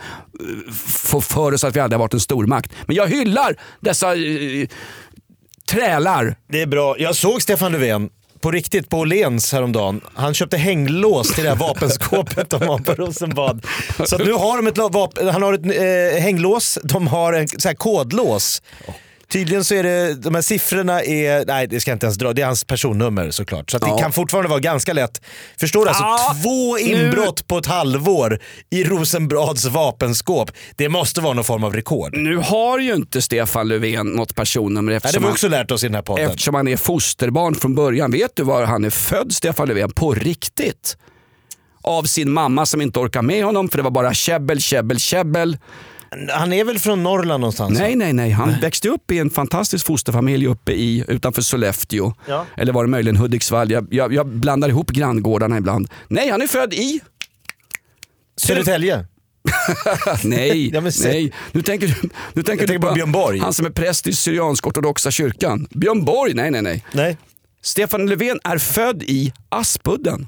få 0.86 1.20
för 1.20 1.54
oss 1.54 1.64
att 1.64 1.76
vi 1.76 1.80
aldrig 1.80 1.98
har 1.98 2.04
varit 2.04 2.14
en 2.14 2.20
stormakt. 2.20 2.72
Men 2.86 2.96
jag 2.96 3.06
hyllar 3.06 3.56
dessa 3.80 4.14
eh, 4.16 4.68
trälar. 5.70 6.36
Det 6.48 6.62
är 6.62 6.66
bra. 6.66 6.96
Jag 6.98 7.16
såg 7.16 7.42
Stefan 7.42 7.72
Löfven 7.72 8.10
på 8.40 8.50
riktigt 8.50 8.88
på 8.88 8.98
Åhléns 8.98 9.52
häromdagen. 9.52 10.00
Han 10.14 10.34
köpte 10.34 10.56
hänglås 10.56 11.34
till 11.34 11.44
det 11.44 11.50
här 11.50 11.56
vapenskåpet 11.56 12.50
de 12.50 12.68
har 12.68 12.78
på 12.78 12.92
Rosenbad. 12.92 13.66
Så 14.04 14.18
nu 14.18 14.32
har 14.32 14.56
de 14.56 14.66
ett 14.66 14.78
vapen, 14.92 15.28
han 15.28 15.42
har 15.42 15.52
ett 15.52 15.66
eh, 16.16 16.22
hänglås, 16.22 16.78
de 16.84 17.06
har 17.06 17.32
en 17.32 17.48
så 17.48 17.68
här 17.68 17.74
kodlås. 17.74 18.62
Tydligen 19.32 19.64
så 19.64 19.74
är 19.74 19.82
det, 19.82 20.14
de 20.14 20.34
här 20.34 20.42
siffrorna 20.42 21.02
är, 21.02 21.44
nej 21.46 21.66
det 21.66 21.80
ska 21.80 21.90
jag 21.90 21.94
inte 21.96 22.06
ens 22.06 22.18
dra, 22.18 22.32
det 22.32 22.42
är 22.42 22.46
hans 22.46 22.64
personnummer 22.64 23.30
såklart. 23.30 23.70
Så 23.70 23.76
att 23.76 23.82
det 23.82 23.88
Ja. 23.88 23.98
kan 23.98 24.12
fortfarande 24.12 24.48
vara 24.50 24.60
ganska 24.60 24.92
lätt. 24.92 25.20
Förstår 25.60 25.84
du? 25.84 25.88
Alltså 25.88 26.02
Ja, 26.04 26.36
två 26.42 26.74
nu- 26.76 26.80
inbrott 26.82 27.46
på 27.46 27.58
ett 27.58 27.66
halvår 27.66 28.38
i 28.70 28.84
Rosenbads 28.84 29.64
vapenskåp. 29.64 30.50
Det 30.76 30.88
måste 30.88 31.20
vara 31.20 31.34
någon 31.34 31.44
form 31.44 31.64
av 31.64 31.74
rekord. 31.74 32.16
Nu 32.16 32.36
har 32.36 32.78
ju 32.78 32.94
inte 32.94 33.22
Stefan 33.22 33.68
Löfven 33.68 34.06
något 34.06 34.34
personnummer 34.34 34.82
Nej, 34.82 34.92
det 34.92 34.96
eftersom, 34.96 35.22
har 35.24 35.30
vi 35.30 35.34
också 35.34 35.48
lärt 35.48 35.70
oss 35.70 35.84
i 35.84 35.86
den 35.86 35.94
här 35.94 36.02
podden. 36.02 36.30
eftersom 36.30 36.54
han 36.54 36.68
är 36.68 36.76
fosterbarn 36.76 37.54
från 37.54 37.74
början. 37.74 38.10
Vet 38.10 38.36
du 38.36 38.42
var 38.42 38.62
han 38.64 38.84
är 38.84 38.90
född, 38.90 39.32
Stefan 39.32 39.68
Löfven? 39.68 39.90
På 39.90 40.12
riktigt. 40.14 40.96
Av 41.82 42.02
sin 42.04 42.30
mamma 42.32 42.66
som 42.66 42.80
inte 42.80 42.98
orkar 42.98 43.22
med 43.22 43.44
honom 43.44 43.68
för 43.68 43.76
det 43.78 43.82
var 43.84 43.90
bara 43.90 44.14
käbbel, 44.14 44.60
käbbel, 44.60 44.98
käbbel. 44.98 45.58
Han 46.30 46.52
är 46.52 46.64
väl 46.64 46.78
från 46.78 47.02
Norrland 47.02 47.40
någonstans? 47.40 47.78
Nej, 47.78 47.96
nej, 47.96 48.12
nej. 48.12 48.30
Han 48.30 48.60
växte 48.60 48.88
upp 48.88 49.10
i 49.10 49.18
en 49.18 49.30
fantastisk 49.30 49.86
fosterfamilj 49.86 50.46
uppe 50.46 50.72
i, 50.72 51.04
utanför 51.08 51.42
Sollefteå. 51.42 52.14
Ja. 52.28 52.46
Eller 52.56 52.72
var 52.72 52.84
det 52.84 52.90
möjligen 52.90 53.16
Hudiksvall? 53.16 53.70
Jag, 53.70 53.86
jag, 53.90 54.12
jag 54.12 54.26
blandar 54.26 54.68
ihop 54.68 54.90
granngårdarna 54.90 55.56
ibland. 55.58 55.88
Nej, 56.08 56.30
han 56.30 56.42
är 56.42 56.46
född 56.46 56.74
i... 56.74 57.00
Södertälje? 58.36 59.06
Nej, 60.24 60.70
Ja, 60.74 60.80
nej. 61.02 61.32
Nu 61.52 61.62
tänker 61.62 61.86
du, 61.86 61.94
nu 62.32 62.42
tänker 62.42 62.50
Jag 62.50 62.58
du 62.58 62.66
tänker 62.66 62.88
på 62.88 62.94
Björn 62.94 63.12
Borg. 63.12 63.38
Han 63.38 63.54
som 63.54 63.66
är 63.66 63.70
präst 63.70 64.06
i 64.06 64.12
Syriansk-ortodoxa 64.12 65.10
kyrkan. 65.10 65.66
Björn 65.70 66.04
Borg? 66.04 66.34
Nej, 66.34 66.50
nej, 66.50 66.62
nej. 66.62 66.84
Nej. 66.92 67.16
Stefan 67.62 68.06
Löfven 68.06 68.40
är 68.44 68.58
född 68.58 69.02
i 69.02 69.32
Aspudden. 69.48 70.26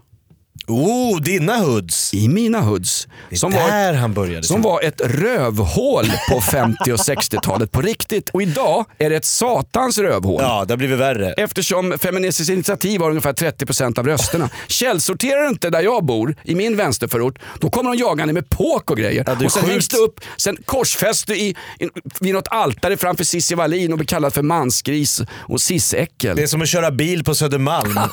Oh, 0.67 1.21
dina 1.21 1.57
hoods. 1.57 2.15
I 2.15 2.29
mina 2.29 2.61
hoods. 2.61 3.09
Det 3.29 3.35
är 3.35 3.39
Som 3.39 3.51
där 3.53 3.93
var, 3.93 3.99
han 3.99 4.15
började. 4.15 4.43
som 4.47 4.63
var 4.63 4.83
ett 4.83 5.01
rövhål 5.05 6.05
på 6.31 6.41
50 6.41 6.93
och 6.93 6.99
60-talet 6.99 7.73
på 7.73 7.81
riktigt. 7.81 8.31
Och 8.31 8.43
idag 8.43 8.85
är 8.99 9.11
det 9.11 9.17
ett 9.17 9.25
satans 9.25 9.99
rövhål. 9.99 10.41
Ja, 10.43 10.65
det 10.65 10.73
har 10.73 10.77
blivit 10.77 10.99
värre. 10.99 11.33
Eftersom 11.33 11.99
Feministiskt 11.99 12.51
initiativ 12.51 13.01
har 13.01 13.09
ungefär 13.11 13.33
30% 13.33 13.99
av 13.99 14.07
rösterna. 14.07 14.51
Källsorterar 14.69 15.43
du 15.43 15.49
inte 15.49 15.71
där 15.71 15.81
jag 15.83 16.05
bor, 16.05 16.37
i 16.45 16.55
min 16.55 16.77
vänsterförort, 16.77 17.39
då 17.61 17.71
kommer 17.71 17.91
de 17.91 17.99
jagande 17.99 18.33
med 18.35 18.49
påk 18.49 18.91
och 18.91 18.97
grejer. 18.97 19.25
Ja, 19.27 19.45
och 19.45 19.53
sen 19.53 19.71
hängs 19.71 19.89
du 19.89 19.97
upp, 19.97 20.21
sen 20.37 20.57
korsfästs 20.65 21.25
du 21.25 21.37
i, 21.37 21.49
i, 21.49 21.89
vid 22.21 22.35
något 22.35 22.49
altare 22.49 22.97
framför 22.97 23.25
Cissi 23.25 23.55
Wallin 23.55 23.93
och 23.93 23.99
blir 23.99 24.07
kallad 24.07 24.35
för 24.35 24.43
mansgris 24.43 25.21
och 25.31 25.61
sissäckel. 25.61 26.37
Det 26.37 26.41
Det, 26.41 26.43
är 26.43 26.47
som 26.47 26.63
att 26.63 26.69
köra 26.69 26.91
bil 26.91 27.25
på 27.25 27.35
Södermalm. 27.35 27.99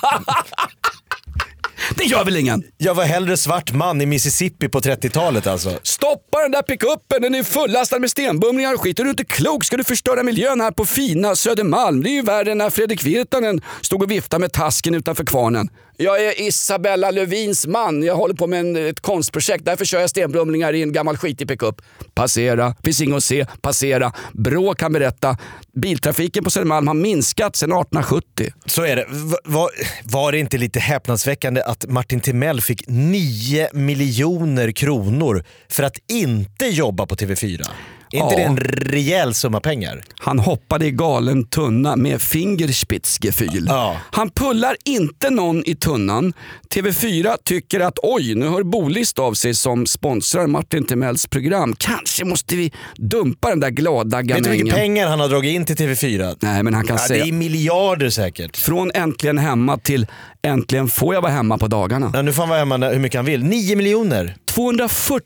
gör 2.04 2.26
väl 2.26 2.38
ingen? 2.38 2.64
Jag 2.78 2.94
var 2.94 3.04
hellre 3.04 3.38
svart 3.38 3.74
man 3.74 4.02
i 4.02 4.06
Mississippi 4.06 4.70
på 4.70 4.80
30-talet 4.80 5.48
alltså. 5.48 5.80
Stoppa 5.84 6.42
den 6.42 6.52
där 6.52 6.62
pickuppen, 6.62 7.22
den 7.22 7.36
är 7.36 7.44
fullastad 7.44 8.00
med 8.00 8.12
stenbumlingar 8.12 8.74
och 8.74 8.82
skit. 8.82 9.00
Är 9.00 9.04
du 9.04 9.10
inte 9.10 9.26
klok 9.26 9.64
ska 9.64 9.78
du 9.78 9.84
förstöra 9.84 10.24
miljön 10.24 10.62
här 10.62 10.72
på 10.72 10.86
fina 10.86 11.36
Södermalm. 11.36 12.04
Det 12.04 12.10
är 12.10 12.12
ju 12.12 12.22
värre 12.22 12.52
än 12.52 12.58
när 12.58 12.70
Fredrik 12.70 13.04
Virtanen 13.04 13.62
stod 13.82 14.04
och 14.04 14.12
viftade 14.12 14.42
med 14.42 14.52
tasken 14.52 14.96
utanför 14.96 15.26
kvarnen. 15.26 15.70
Jag 16.00 16.26
är 16.26 16.42
Isabella 16.42 17.12
Lövins 17.12 17.68
man. 17.68 18.04
Jag 18.04 18.16
håller 18.16 18.36
på 18.36 18.48
med 18.48 18.60
en, 18.60 18.76
ett 18.76 19.00
konstprojekt. 19.00 19.66
Därför 19.66 19.86
kör 19.86 20.00
jag 20.00 20.10
stenbrumlingar 20.10 20.74
i 20.74 20.82
en 20.82 20.92
gammal 20.92 21.18
skitig 21.18 21.48
pickup. 21.48 21.82
Passera, 22.14 22.76
finns 22.84 23.02
inget 23.02 23.18
att 23.18 23.24
se. 23.24 23.46
Passera. 23.62 24.14
Brå 24.34 24.74
kan 24.74 24.94
berätta. 24.94 25.38
Biltrafiken 25.74 26.44
på 26.44 26.52
Södermalm 26.52 26.88
har 26.88 26.94
minskat 26.94 27.56
sedan 27.56 27.72
1870. 27.72 28.54
Så 28.66 28.84
är 28.84 28.96
det. 28.96 29.06
Var, 29.44 29.70
var 30.04 30.32
det 30.32 30.40
inte 30.40 30.58
lite 30.58 30.80
häpnadsväckande 30.80 31.62
att 31.62 31.86
Martin 31.90 32.20
Timell 32.20 32.62
fick 32.62 32.84
9 32.88 33.70
miljoner 33.74 34.72
kronor 34.72 35.44
för 35.70 35.84
att 35.84 35.98
inte 36.12 36.66
jobba 36.66 37.06
på 37.06 37.16
TV4? 37.16 37.68
Är 38.12 38.24
inte 38.24 38.36
det 38.36 38.42
en 38.44 38.58
rejäl 38.58 39.34
summa 39.34 39.60
pengar? 39.60 40.04
Han 40.20 40.40
hoppade 40.40 40.86
i 40.86 40.92
galen 40.92 41.46
tunna 41.46 41.96
med 41.96 42.22
fingerspitzgefühl. 42.22 43.66
Ja. 43.68 43.98
Han 44.12 44.30
pullar 44.30 44.76
inte 44.86 45.30
någon 45.30 45.64
i 45.66 45.76
tunnan. 45.76 46.34
TV4 46.76 47.38
tycker 47.46 47.80
att 47.80 48.00
oj, 48.04 48.36
nu 48.36 48.48
hör 48.48 48.64
Bolist 48.64 49.20
av 49.20 49.34
sig 49.34 49.54
som 49.54 49.86
sponsrar 49.86 50.48
Martin 50.48 50.84
Timells 50.86 51.28
program. 51.28 51.76
Kanske 51.78 52.26
måste 52.26 52.56
vi 52.56 52.72
dumpa 52.96 53.50
den 53.50 53.60
där 53.60 53.70
glada 53.70 54.18
Vet 54.18 54.28
du 54.28 54.34
hur 54.34 54.40
mycket 54.42 54.58
gamängen. 54.58 54.76
pengar 54.76 55.08
han 55.08 55.20
har 55.20 55.28
dragit 55.30 55.56
in 55.56 55.66
till 55.66 55.76
TV4? 55.76 56.38
Nej, 56.40 56.64
men 56.64 56.74
han 56.74 56.88
kan 56.88 56.96
Ja, 56.96 57.02
det 57.02 57.08
säga 57.08 57.26
är 57.26 57.32
miljarder 57.32 58.10
säkert. 58.10 58.58
från 58.58 58.92
äntligen 58.94 59.38
hemma 59.38 59.78
till 59.78 60.08
äntligen 60.42 60.88
får 60.88 61.14
jag 61.14 61.22
vara 61.22 61.32
hemma 61.32 61.58
på 61.58 61.68
dagarna. 61.68 62.12
Ja, 62.14 62.22
nu 62.22 62.34
får 62.34 62.42
han 62.42 62.50
vara 62.50 62.60
hemma 62.60 62.78
hur 62.90 63.00
mycket 63.00 63.18
han 63.18 63.26
vill. 63.26 63.44
9 63.44 63.76
miljoner! 63.76 64.36
240 64.58 65.22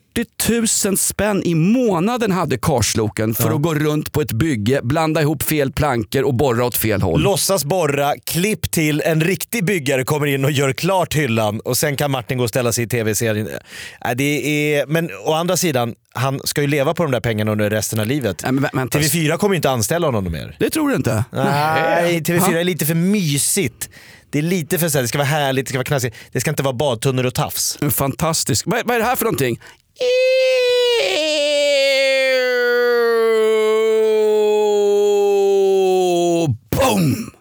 000 0.85 0.97
spänn 0.97 1.43
i 1.43 1.55
månaden 1.55 2.31
hade 2.31 2.57
karsloken 2.57 3.33
för 3.33 3.51
att 3.55 3.61
gå 3.61 3.73
runt 3.73 4.11
på 4.11 4.21
ett 4.21 4.31
bygge, 4.31 4.79
blanda 4.83 5.21
ihop 5.21 5.43
fel 5.43 5.71
plankor 5.71 6.23
och 6.23 6.33
borra 6.33 6.65
åt 6.65 6.77
fel 6.77 7.01
håll. 7.01 7.21
Låtsas 7.21 7.65
borra, 7.65 8.13
klipp 8.25 8.71
till, 8.71 9.01
en 9.05 9.21
riktig 9.21 9.65
byggare 9.65 10.03
kommer 10.03 10.27
in 10.27 10.45
och 10.45 10.51
gör 10.51 10.73
klart 10.73 11.13
hyllan 11.15 11.59
och 11.59 11.77
sen 11.77 11.95
kan 11.95 12.11
Martin 12.11 12.37
gå 12.37 12.43
och 12.43 12.49
ställa 12.49 12.71
sig 12.73 12.83
i 12.83 12.87
tv-serien. 12.87 13.47
Äh, 14.05 14.11
det 14.15 14.73
är, 14.75 14.85
men 14.85 15.09
å 15.25 15.33
andra 15.33 15.57
sidan, 15.57 15.95
han 16.13 16.39
ska 16.43 16.61
ju 16.61 16.67
leva 16.67 16.93
på 16.93 17.03
de 17.03 17.11
där 17.11 17.19
pengarna 17.19 17.51
under 17.51 17.69
resten 17.69 17.99
av 17.99 18.07
livet. 18.07 18.41
Nej, 18.43 18.51
men 18.51 18.63
vä- 18.65 18.69
vänta. 18.73 18.99
TV4 18.99 19.37
kommer 19.37 19.53
ju 19.53 19.57
inte 19.57 19.69
anställa 19.69 20.07
honom 20.07 20.31
mer. 20.31 20.55
Det 20.59 20.69
tror 20.69 20.89
du 20.89 20.95
inte? 20.95 21.23
Nej, 21.31 22.19
TV4 22.21 22.39
Ha? 22.39 22.59
är 22.59 22.63
lite 22.63 22.85
för 22.85 22.95
mysigt. 22.95 23.89
Det 24.31 24.39
är 24.39 24.43
lite 24.43 24.79
för 24.79 24.89
så 24.89 24.97
här, 24.97 25.01
det 25.03 25.07
ska 25.07 25.17
vara 25.17 25.27
härligt, 25.27 25.65
det 25.65 25.69
ska 25.69 25.77
vara 25.77 25.83
knasigt. 25.85 26.15
Det 26.31 26.41
ska 26.41 26.49
inte 26.49 26.63
vara 26.63 26.73
badtunnor 26.73 27.25
och 27.25 27.33
tafs. 27.33 27.77
Fantastisk. 27.91 28.65
Vad, 28.65 28.87
vad 28.87 28.95
är 28.95 28.99
det 28.99 29.05
här 29.05 29.15
för 29.15 29.25
någonting? 29.25 29.59
Boom! 36.69 37.31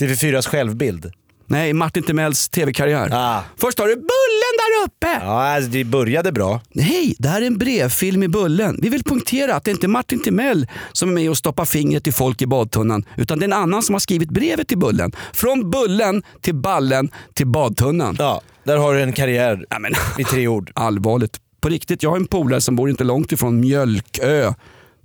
TV4s 0.00 0.48
självbild. 0.48 1.12
Nej, 1.46 1.72
Martin 1.72 2.02
Timells 2.02 2.48
tv-karriär. 2.48 3.08
Ah. 3.12 3.42
Först 3.56 3.78
har 3.78 3.86
du 3.86 3.94
Bullen 3.94 4.54
där 4.58 4.84
uppe. 4.86 5.24
Ja, 5.26 5.42
alltså, 5.54 5.70
det 5.70 5.84
började 5.84 6.32
bra. 6.32 6.60
Nej, 6.72 7.14
det 7.18 7.28
här 7.28 7.42
är 7.42 7.46
en 7.46 7.58
brevfilm 7.58 8.22
i 8.22 8.28
Bullen. 8.28 8.78
Vi 8.82 8.88
vill 8.88 9.04
punktera 9.04 9.54
att 9.54 9.64
det 9.64 9.70
inte 9.70 9.86
är 9.86 9.88
Martin 9.88 10.22
Timell 10.22 10.66
som 10.92 11.08
är 11.08 11.12
med 11.12 11.30
och 11.30 11.38
stoppar 11.38 11.64
fingret 11.64 12.06
i 12.06 12.12
folk 12.12 12.42
i 12.42 12.46
badtunnan. 12.46 13.04
Utan 13.16 13.38
det 13.38 13.42
är 13.42 13.48
en 13.48 13.52
annan 13.52 13.82
som 13.82 13.94
har 13.94 14.00
skrivit 14.00 14.30
brevet 14.30 14.68
till 14.68 14.78
Bullen. 14.78 15.12
Från 15.32 15.70
Bullen 15.70 16.22
till 16.40 16.54
Ballen 16.54 17.10
till 17.34 17.46
badtunnan. 17.46 18.16
Ja, 18.18 18.40
där 18.64 18.76
har 18.76 18.94
du 18.94 19.02
en 19.02 19.12
karriär 19.12 19.66
Ja, 19.70 19.78
men, 19.78 19.92
i 20.18 20.24
tre 20.24 20.48
ord. 20.48 20.70
allvarligt. 20.74 21.40
På 21.60 21.68
riktigt, 21.68 22.02
jag 22.02 22.10
har 22.10 22.16
en 22.16 22.26
polare 22.26 22.60
som 22.60 22.76
bor 22.76 22.90
inte 22.90 23.04
långt 23.04 23.32
ifrån 23.32 23.60
Mjölkö. 23.60 24.52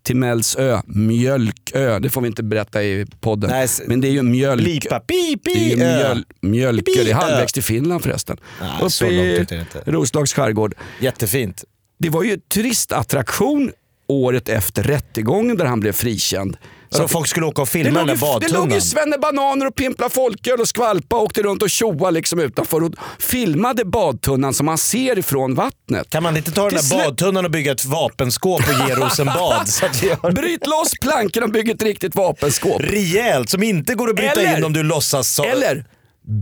Timellsö, 0.03 0.81
Mjölkö. 0.85 1.99
Det 1.99 2.09
får 2.09 2.21
vi 2.21 2.27
inte 2.27 2.43
berätta 2.43 2.83
i 2.83 3.05
podden. 3.19 3.49
Nej, 3.49 3.67
Men 3.88 4.01
det 4.01 4.07
är 4.07 4.12
ju 4.12 4.23
mjölk... 4.23 4.62
Blipa, 4.63 4.99
pi, 4.99 5.38
Det 5.43 5.51
är 5.51 5.55
pi, 5.55 5.75
mjöl, 5.75 6.25
Mjölkö, 6.41 6.91
det 6.95 7.01
är 7.01 7.05
Pi, 7.05 7.12
halvvägs 7.12 7.53
till 7.53 7.63
Finland 7.63 8.03
förresten. 8.03 8.38
Nej, 8.62 8.91
så 8.91 9.09
långt 9.09 9.51
inte. 9.51 9.65
Roslags 9.85 10.33
skärgård. 10.33 10.75
Jättefint. 10.99 11.63
Det 11.99 12.09
var 12.09 12.23
ju 12.23 12.38
turistattraktion 12.38 13.71
året 14.07 14.49
efter 14.49 14.83
rättegången 14.83 15.57
där 15.57 15.65
han 15.65 15.79
blev 15.79 15.91
frikänd. 15.91 16.57
Så 16.91 17.08
folk 17.08 17.28
skulle 17.28 17.45
åka 17.45 17.62
och 17.62 17.69
filma 17.69 17.99
den 17.99 18.08
där 18.08 18.15
det 18.15 18.21
låg 18.21 18.39
ju 18.39 18.49
badtunnan. 18.49 18.82
Svenne 18.82 19.17
Bananer 19.17 19.65
och 19.67 19.75
pimpla 19.75 20.10
folköl 20.10 20.60
och 20.60 20.67
skvalpa 20.67 21.15
och 21.15 21.23
åkte 21.23 21.41
runt 21.41 21.62
och 21.63 21.69
tjoa 21.69 22.10
liksom 22.10 22.39
utanför 22.39 22.84
och 22.84 22.91
filmade 23.19 23.86
badtunnan 23.86 24.54
som 24.54 24.65
man 24.65 24.78
ser 24.78 25.19
ifrån 25.19 25.56
vattnet. 25.56 26.10
Kan 26.10 26.23
man 26.23 26.38
inte 26.38 26.52
ta 26.52 26.69
den 26.69 26.73
där 26.89 26.97
badtunnan 26.97 27.45
och 27.45 27.52
bygga 27.52 27.71
ett 27.71 27.86
vapenskåp 27.86 28.62
och 28.62 28.89
ge 28.89 28.95
Rosenbad? 28.95 29.69
så 29.69 29.86
att 29.86 30.04
vi 30.04 30.10
har 30.21 30.32
Bryt 30.32 30.67
loss 30.67 30.91
plankorna 31.02 31.45
och 31.45 31.52
bygg 31.52 31.69
ett 31.69 31.84
riktigt 31.84 32.15
vapenskåp. 32.15 32.82
rejält 32.82 33.49
som 33.49 33.63
inte 33.63 33.93
går 33.95 34.10
att 34.10 34.15
bryta 34.15 34.41
Eller- 34.41 34.58
in 34.58 34.63
om 34.63 34.73
du 34.73 34.84
låtsas 34.84 35.34
så. 35.36 35.43
Eller 35.43 35.86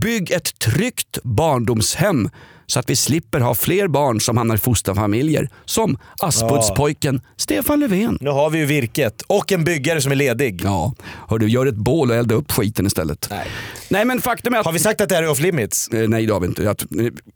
bygg 0.00 0.30
ett 0.30 0.58
tryggt 0.58 1.18
barndomshem 1.22 2.30
så 2.70 2.78
att 2.78 2.90
vi 2.90 2.96
slipper 2.96 3.40
ha 3.40 3.54
fler 3.54 3.88
barn 3.88 4.20
som 4.20 4.36
hamnar 4.36 4.54
i 4.54 4.58
fosterfamiljer. 4.58 5.48
Som 5.64 5.98
Aspudspojken 6.20 7.20
Stefan 7.36 7.80
Löfven. 7.80 8.18
Nu 8.20 8.30
har 8.30 8.50
vi 8.50 8.58
ju 8.58 8.66
virket 8.66 9.22
och 9.26 9.52
en 9.52 9.64
byggare 9.64 10.00
som 10.00 10.12
är 10.12 10.16
ledig. 10.16 10.60
Ja, 10.64 10.94
hör 11.28 11.38
du, 11.38 11.48
gör 11.48 11.66
ett 11.66 11.74
bål 11.74 12.10
och 12.10 12.16
elda 12.16 12.34
upp 12.34 12.52
skiten 12.52 12.86
istället. 12.86 13.26
Nej. 13.30 13.46
Nej 13.88 14.04
men 14.04 14.20
faktum 14.20 14.54
är 14.54 14.58
att... 14.58 14.64
Har 14.64 14.72
vi 14.72 14.78
sagt 14.78 15.00
att 15.00 15.08
det 15.08 15.14
här 15.14 15.22
är 15.22 15.28
off 15.28 15.40
limits? 15.40 15.88
Eh, 15.88 16.08
Nej 16.08 16.26
det 16.26 16.32
har 16.32 16.40
vi 16.40 16.46
inte. 16.46 16.62
Jag, 16.62 16.76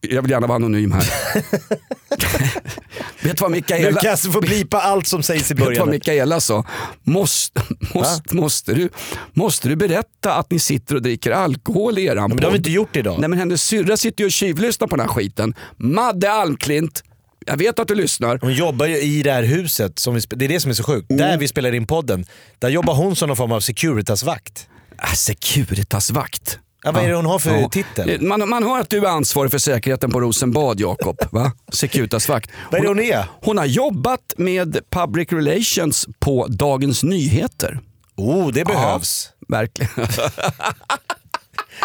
jag 0.01 0.23
vill 0.23 0.31
gärna 0.31 0.47
vara 0.47 0.57
anonym 0.57 0.93
här. 0.93 1.03
vet 3.23 3.37
du 3.37 3.41
vad 3.41 3.51
Mikaela... 3.51 3.91
Lukas 3.91 4.33
får 4.33 4.41
blipa 4.41 4.81
allt 4.81 5.07
som 5.07 5.23
sägs 5.23 5.51
i 5.51 5.55
Vet 5.55 5.59
du 5.59 5.65
vad 5.65 5.69
början. 5.69 5.91
Mikaela 5.91 6.41
sa? 6.41 6.65
Måste, 7.03 7.63
måste, 7.95 8.37
måste, 8.37 8.75
du, 8.75 8.89
måste 9.33 9.69
du 9.69 9.77
berätta 9.77 10.35
att 10.35 10.51
ni 10.51 10.59
sitter 10.59 10.95
och 10.95 11.03
dricker 11.03 11.31
alkohol 11.31 11.99
i 11.99 12.05
eran 12.05 12.29
Men 12.29 12.37
det 12.37 12.45
har 12.45 12.53
vi 12.53 12.59
inte 12.59 12.71
gjort 12.71 12.97
idag. 12.97 13.21
Nej 13.21 13.29
men 13.29 13.39
hennes 13.39 13.63
syrra 13.63 13.97
sitter 13.97 14.23
ju 14.23 14.27
och 14.27 14.33
tjuvlyssnar 14.33 14.89
på 14.89 14.97
den 14.97 15.07
här 15.07 15.15
skiten. 15.15 15.22
Madde 15.77 16.33
Almklint, 16.33 17.05
jag 17.47 17.57
vet 17.57 17.79
att 17.79 17.89
du 17.89 17.95
lyssnar. 17.95 18.39
Hon 18.43 18.53
jobbar 18.55 18.87
ju 18.87 18.97
i 19.01 19.23
det 19.23 19.33
här 19.33 19.43
huset, 19.43 19.99
som 19.99 20.15
vi, 20.15 20.21
det 20.29 20.45
är 20.45 20.49
det 20.49 20.61
som 20.61 20.71
är 20.71 20.75
så 20.75 20.83
sjukt. 20.83 21.11
Mm. 21.11 21.23
Där 21.23 21.39
vi 21.39 21.49
spelar 21.49 21.75
in 21.75 21.87
podden, 21.87 22.25
där 22.59 22.69
jobbar 22.69 22.95
hon 22.95 23.17
som 23.17 23.29
någon 23.29 23.37
form 23.37 23.53
av 23.53 23.61
Securitas-vakt. 23.61 24.69
Äh, 25.03 25.13
Securitas-vakt. 25.15 26.59
Ja, 26.85 26.93
vad 26.93 27.05
är 27.05 27.09
det 27.09 27.15
hon 27.17 27.27
har 27.27 27.39
för 27.39 27.57
Ja. 27.61 27.69
titel? 27.69 28.23
Man, 28.23 28.49
man 28.49 28.63
hör 28.65 28.81
att 28.81 28.91
du 28.91 28.99
är 28.99 29.09
ansvarig 29.11 29.51
för 29.51 29.59
säkerheten 29.59 30.11
på 30.11 30.21
Rosenbad, 30.21 30.81
Jakob. 30.81 31.17
Va? 31.31 31.53
Securitasvakt. 31.73 32.51
Vad 32.71 32.79
är 32.79 32.83
det 32.83 32.89
hon 32.89 33.01
är? 33.01 33.25
Hon 33.41 33.59
har 33.59 33.65
jobbat 33.65 34.35
med 34.37 34.79
public 34.91 35.33
relations 35.33 36.09
på 36.19 36.47
Dagens 36.47 37.03
Nyheter. 37.03 37.79
Oh, 38.17 38.53
det 38.53 38.65
behövs. 38.65 39.31
Verkligen. 39.49 39.91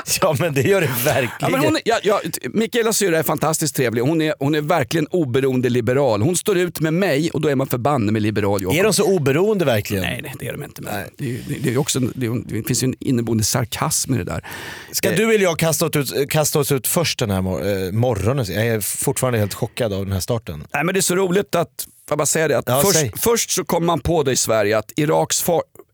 Ja 0.22 0.36
men 0.40 0.54
det 0.54 0.62
gör 0.62 0.82
det 0.82 0.88
Ja, 0.88 1.14
verkligen. 1.14 1.52
men 1.52 1.62
hon, 1.62 1.76
är- 1.76 1.82
ja, 1.86 2.00
ja, 2.04 2.22
Mikaela 2.54 2.94
syrra 2.94 3.20
är 3.20 3.24
fantastiskt 3.24 3.76
trevlig. 3.76 4.02
Hon 4.02 4.22
är, 4.22 4.34
hon 4.40 4.56
är 4.56 4.62
verkligen 4.62 5.08
oberoende 5.08 5.70
liberal. 5.70 6.22
Hon 6.22 6.36
står 6.36 6.58
ut 6.58 6.80
med 6.80 6.94
mig 6.94 7.32
och 7.32 7.42
då 7.42 7.48
är 7.48 7.56
man 7.56 7.68
förbanne 7.68 8.12
med 8.12 8.22
liberal. 8.22 8.62
Jakob. 8.62 8.78
Är 8.78 8.84
de 8.84 8.94
så 8.94 9.04
oberoende 9.16 9.66
verkligen? 9.66 10.04
Nej, 10.04 10.20
nej, 10.24 10.34
det 10.40 10.48
är 10.48 10.52
de 10.54 10.64
inte. 10.64 10.82
Men 10.82 10.94
det, 11.18 11.26
det, 11.48 11.56
det, 11.64 11.74
är 11.74 11.78
också, 11.78 12.00
det, 12.00 12.30
det 12.46 12.64
finns 12.64 12.84
ju 12.84 12.86
en 12.86 12.96
inneboende 13.00 13.44
sarkasm 13.44 14.14
i 14.14 14.18
det 14.18 14.24
där. 14.24 14.46
Ska 14.92 15.12
du 15.12 15.24
eller 15.34 15.44
jag 15.44 15.60
kasta, 15.60 15.86
oss 15.86 15.96
ut, 16.14 16.30
kasta 16.30 16.60
oss 16.60 16.72
ut 16.72 16.88
först 16.88 17.20
den 17.20 17.30
här 17.32 17.42
mor- 17.42 17.68
eh, 17.68 17.92
morgonen? 17.92 18.46
Jag 18.50 18.68
är 18.68 18.80
fortfarande 18.80 19.40
helt 19.40 19.54
chockad 19.54 19.94
av 19.94 20.04
den 20.04 20.14
här 20.14 20.20
starten. 20.20 20.68
Nej, 20.74 20.84
men 20.84 20.94
det 20.94 21.00
är 21.00 21.02
så 21.02 21.16
roligt 21.16 21.56
att, 21.56 21.70
får 21.80 21.88
jag 22.10 22.18
bara 22.18 22.26
säga 22.26 22.48
det, 22.48 22.58
att 22.58 22.66
Ja, 22.68 22.84
säg. 22.94 23.10
först, 23.12 23.24
först 23.24 23.50
så 23.52 23.64
kom 23.66 23.86
man 23.86 24.00
på 24.00 24.24
det 24.24 24.32
i 24.32 24.36
Sverige 24.36 24.78
att 24.78 24.92
Iraks, 24.96 25.46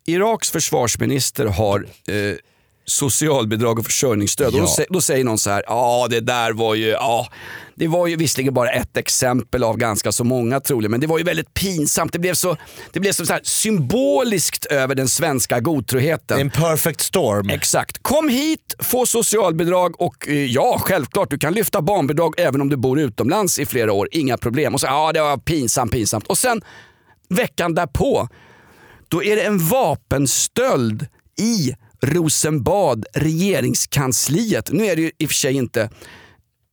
Iraks 0.06 0.52
försvarsminister 0.52 1.46
har 1.46 1.80
eh, 2.08 2.36
socialbidrag 2.86 3.80
och 3.80 3.86
försörjningsstöd. 3.86 4.48
Och 4.48 4.54
Ja. 4.54 4.62
då, 4.62 4.68
sä- 4.68 4.86
då 4.90 5.02
säger 5.02 5.24
någon 5.24 5.38
så 5.38 5.50
här, 5.50 5.64
ja 5.68 6.08
det 6.10 6.20
där 6.20 6.52
var 6.54 6.76
ju, 6.76 6.88
ja 6.88 7.28
det 7.76 7.88
var 7.88 8.08
ju 8.08 8.16
visserligen 8.16 8.54
bara 8.54 8.70
ett 8.72 8.98
exempel 8.98 9.64
av 9.64 9.78
ganska 9.78 10.12
så 10.12 10.24
många 10.24 10.60
troligen, 10.60 10.92
men 10.92 11.00
det 11.00 11.08
var 11.08 11.18
ju 11.18 11.24
väldigt 11.24 11.54
pinsamt. 11.54 12.14
Det 12.14 12.20
blev 12.20 12.34
så, 12.34 12.58
det 12.92 13.00
blev 13.00 13.12
så, 13.12 13.26
så 13.26 13.34
här 13.34 13.42
symboliskt 13.44 14.66
över 14.66 14.96
den 14.96 15.08
svenska 15.08 15.60
godtroheten. 15.60 16.40
En 16.40 16.50
perfect 16.50 17.02
storm. 17.02 17.50
Exakt. 17.50 17.98
Kom 18.04 18.30
hit, 18.30 18.76
få 18.80 19.06
socialbidrag 19.06 20.02
och 20.02 20.28
eh, 20.28 20.34
ja, 20.46 20.78
självklart 20.82 21.30
du 21.30 21.38
kan 21.38 21.54
lyfta 21.54 21.82
barnbidrag 21.82 22.34
även 22.38 22.62
om 22.62 22.70
du 22.70 22.76
bor 22.78 23.00
utomlands 23.00 23.60
i 23.60 23.66
flera 23.66 23.94
år. 23.94 24.08
Inga 24.12 24.38
problem. 24.38 24.74
Och 24.74 24.80
så, 24.82 24.88
ja 24.88 25.12
det 25.14 25.22
var 25.22 25.38
pinsamt, 25.38 25.92
pinsamt. 25.92 26.28
Och 26.28 26.38
sen 26.38 26.62
veckan 27.30 27.74
därpå, 27.74 28.28
då 29.10 29.24
är 29.24 29.36
det 29.36 29.42
en 29.42 29.68
vapenstöld 29.68 31.08
i 31.42 31.76
Rosenbad, 32.04 33.06
regeringskansliet. 33.14 34.72
Nu 34.72 34.86
är 34.86 34.96
det 34.96 35.02
ju 35.02 35.12
i 35.18 35.26
och 35.26 35.30
för 35.30 35.36
sig 35.36 35.54
inte 35.54 35.90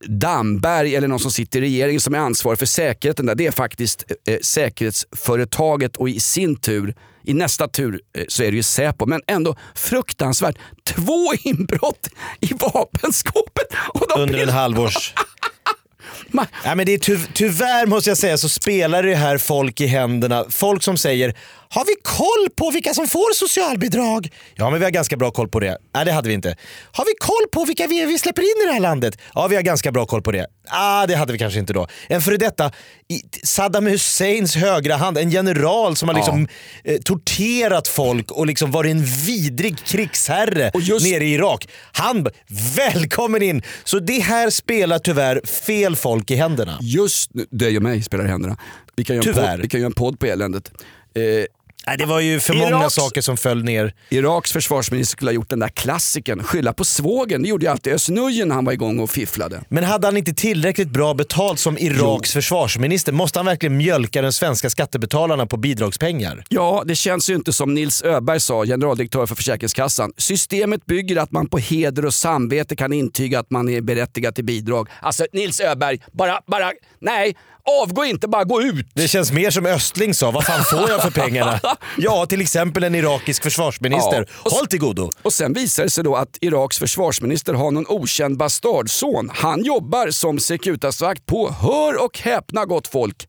Damberg 0.07 0.97
eller 0.97 1.09
någon 1.09 1.21
som 1.21 1.31
sitter 1.31 1.59
i 1.59 1.63
regeringen 1.63 2.01
som 2.01 2.15
är 2.15 2.19
ansvarig 2.19 2.59
för 2.59 2.67
säkerheten 2.67 3.27
där. 3.27 3.35
Det 3.35 3.47
är 3.47 3.51
faktiskt 3.51 4.05
eh, 4.27 4.39
säkerhetsföretaget 4.43 5.97
och 5.97 6.09
i 6.09 6.21
sin 6.21 6.57
tur, 6.57 6.95
i 7.25 7.35
nästa 7.35 7.69
tur 7.69 8.01
eh, 8.19 8.25
så 8.29 8.43
är 8.43 8.51
det 8.51 8.57
ju 8.57 8.63
Säpo. 8.63 9.07
Men 9.07 9.21
ändå 9.27 9.57
fruktansvärt. 9.75 10.57
Två 10.85 11.33
inbrott 11.43 12.09
i 12.41 12.55
vapenskåpet. 12.55 13.67
Under 14.19 14.39
en 14.43 14.49
halvårs... 14.49 15.15
Man- 16.33 16.47
Ja, 16.65 16.75
men 16.75 16.87
det 16.87 16.93
är 16.95 16.99
ty 16.99 17.19
tyvärr 17.35 17.87
måste 17.87 18.11
jag 18.11 18.19
säga 18.19 18.39
så 18.39 18.49
spelar 18.49 19.03
det 19.03 19.15
här 19.15 19.39
folk 19.39 19.81
i 19.81 19.87
händerna. 19.87 20.45
Folk 20.49 20.83
som 20.83 20.97
säger 20.97 21.35
har 21.73 21.85
vi 21.85 21.93
koll 22.03 22.51
på 22.57 22.71
vilka 22.71 22.95
som 22.95 23.07
får 23.09 23.35
socialbidrag? 23.35 24.29
Ja 24.55 24.71
men 24.71 24.79
vi 24.79 24.85
har 24.85 24.91
ganska 24.91 25.17
bra 25.17 25.31
koll 25.31 25.49
på 25.49 25.61
det. 25.61 25.79
Nej 25.95 26.05
det 26.05 26.13
hade 26.13 26.29
vi 26.29 26.35
inte. 26.35 26.57
Har 26.93 27.05
vi 27.05 27.13
koll 27.21 27.49
på 27.53 27.65
vilka 27.65 27.87
vi, 27.87 28.05
vi 28.07 28.19
släpper 28.19 28.43
in 28.43 28.63
i 28.63 28.67
det 28.67 28.73
här 28.73 28.81
landet? 28.81 29.19
Ja 29.35 29.47
vi 29.49 29.57
har 29.57 29.63
ganska 29.63 29.93
bra 29.93 30.07
koll 30.07 30.23
på 30.23 30.33
det. 30.33 30.47
Ah, 30.69 31.07
det 31.07 31.15
hade 31.15 31.33
vi 31.33 31.39
kanske 31.39 31.59
inte 31.59 31.73
då. 31.73 31.87
En 32.09 32.21
före 32.23 32.37
detta 32.37 32.71
Saddam 33.43 33.87
Husseins 33.87 34.57
högra 34.57 34.97
hand, 34.97 35.19
en 35.19 35.31
general 35.31 35.97
som 35.97 36.09
har 36.09 36.17
liksom 36.17 36.49
eh, 36.85 36.99
torterat 37.01 37.89
folk 37.89 38.31
och 38.31 38.47
liksom 38.47 38.71
varit 38.71 38.91
en 38.91 39.05
vidrig 39.05 39.79
krigsherre 39.85 40.71
Och 40.75 40.81
just- 40.81 41.07
nere 41.07 41.25
i 41.25 41.33
Irak. 41.35 41.69
Han, 41.93 42.27
välkommen 42.77 43.43
in! 43.43 43.63
Så 43.85 43.99
det 43.99 44.19
här 44.21 44.51
spelar 44.51 44.99
tyvärr 44.99 45.41
fel 45.47 45.97
folk 45.97 46.31
i 46.31 46.35
händerna. 46.35 46.79
Just 46.81 47.35
nu, 47.35 47.47
det 47.51 47.71
gör 47.71 47.81
mig 47.81 48.03
spelar 48.03 48.25
i 48.25 48.29
händerna. 48.29 48.57
Vi 48.97 49.05
kan 49.05 49.17
göra, 49.17 49.27
en 49.29 49.35
Tyvärr. 49.35 49.51
podd, 49.57 49.61
vi 49.63 49.69
kan 49.69 49.81
göra 49.81 49.87
en 49.87 49.93
podd 49.93 50.19
på 50.19 50.27
eländet. 50.27 50.71
Eh, 51.15 51.23
Nej, 51.87 51.97
det 51.99 52.07
var 52.07 52.21
ju 52.21 52.41
för 52.41 52.55
många 52.55 52.85
Iraks- 52.87 52.89
saker 52.89 53.21
som 53.21 53.37
föll 53.37 53.65
ner. 53.65 53.95
Iraks 54.09 54.53
försvarsminister 54.53 55.13
skulle 55.13 55.29
ha 55.31 55.35
gjort 55.35 55.49
den 55.49 55.59
där 55.59 55.69
klassiken, 55.69 56.45
skylla 56.45 56.73
på 56.73 56.85
svågen. 56.85 57.43
Det 57.43 57.49
gjorde 57.49 57.65
ju 57.67 57.71
alltid 57.71 57.93
Özz 57.93 58.09
när 58.09 58.55
han 58.55 58.65
var 58.65 58.73
igång 58.73 58.99
och 59.01 59.11
fifflade. 59.11 59.61
Men 59.69 59.85
hade 59.85 60.07
han 60.07 60.17
inte 60.17 60.33
tillräckligt 60.33 60.89
bra 60.89 61.15
betalt 61.15 61.59
som 61.61 61.79
Iraks 61.79 62.33
försvarsminister? 62.33 63.13
Måste 63.13 63.39
han 63.39 63.47
verkligen 63.47 63.77
mjölka 63.77 64.23
de 64.23 64.33
svenska 64.33 64.71
skattebetalarna 64.71 65.47
på 65.47 65.57
bidragspengar? 65.57 66.45
Ja, 66.49 66.83
det 66.87 66.95
känns 66.95 67.31
ju 67.31 67.35
inte 67.35 67.53
som 67.53 67.75
Nils 67.75 68.03
Öberg 68.03 68.41
sa, 68.41 68.65
generaldirektör 68.65 69.27
för 69.27 69.35
Försäkringskassan. 69.35 70.13
Systemet 70.17 70.87
bygger 70.87 71.17
att 71.17 71.33
man 71.33 71.47
på 71.47 71.59
heder 71.59 72.07
och 72.07 72.15
samvete 72.15 72.77
kan 72.77 72.93
intyga 72.93 73.41
att 73.41 73.51
man 73.51 73.69
är 73.69 73.81
berättigad 73.81 74.35
till 74.35 74.45
bidrag. 74.45 74.89
Alltså 75.03 75.27
Nils 75.33 75.61
Öberg, 75.61 75.99
bara, 76.13 76.41
bara, 76.47 76.73
nej, 77.01 77.37
avgå 77.83 78.05
inte, 78.05 78.29
bara 78.29 78.45
gå 78.45 78.63
ut. 78.63 78.87
Det 78.95 79.09
känns 79.09 79.33
mer 79.33 79.51
som 79.51 79.67
Östling 79.67 80.15
sa, 80.15 80.31
vad 80.31 80.45
fan 80.45 80.65
får 80.65 80.91
jag 80.91 81.03
för 81.03 81.11
pengarna? 81.11 81.61
Ja, 81.99 82.27
till 82.27 82.41
exempel 82.41 82.85
en 82.85 82.95
irakisk 82.95 83.43
försvarsminister. 83.43 84.27
Ja, 84.45 84.51
Håll 84.51 84.67
till 84.67 84.79
godo! 84.79 85.11
Och 85.23 85.33
sen 85.33 85.53
visar 85.53 85.83
det 85.83 85.91
sig 85.91 86.05
då 86.05 86.17
att 86.17 86.39
Iraks 86.41 86.79
försvarsminister 86.79 87.55
har 87.55 87.71
någon 87.71 87.87
okänd 87.89 88.37
bastardson. 88.37 89.31
Han 89.35 89.65
jobbar 89.65 90.11
som 90.11 90.39
Securitasvakt 90.39 91.27
på, 91.27 91.51
hör 91.51 92.05
och 92.05 92.19
häpna 92.19 92.65
gott 92.65 92.89
folk, 92.89 93.29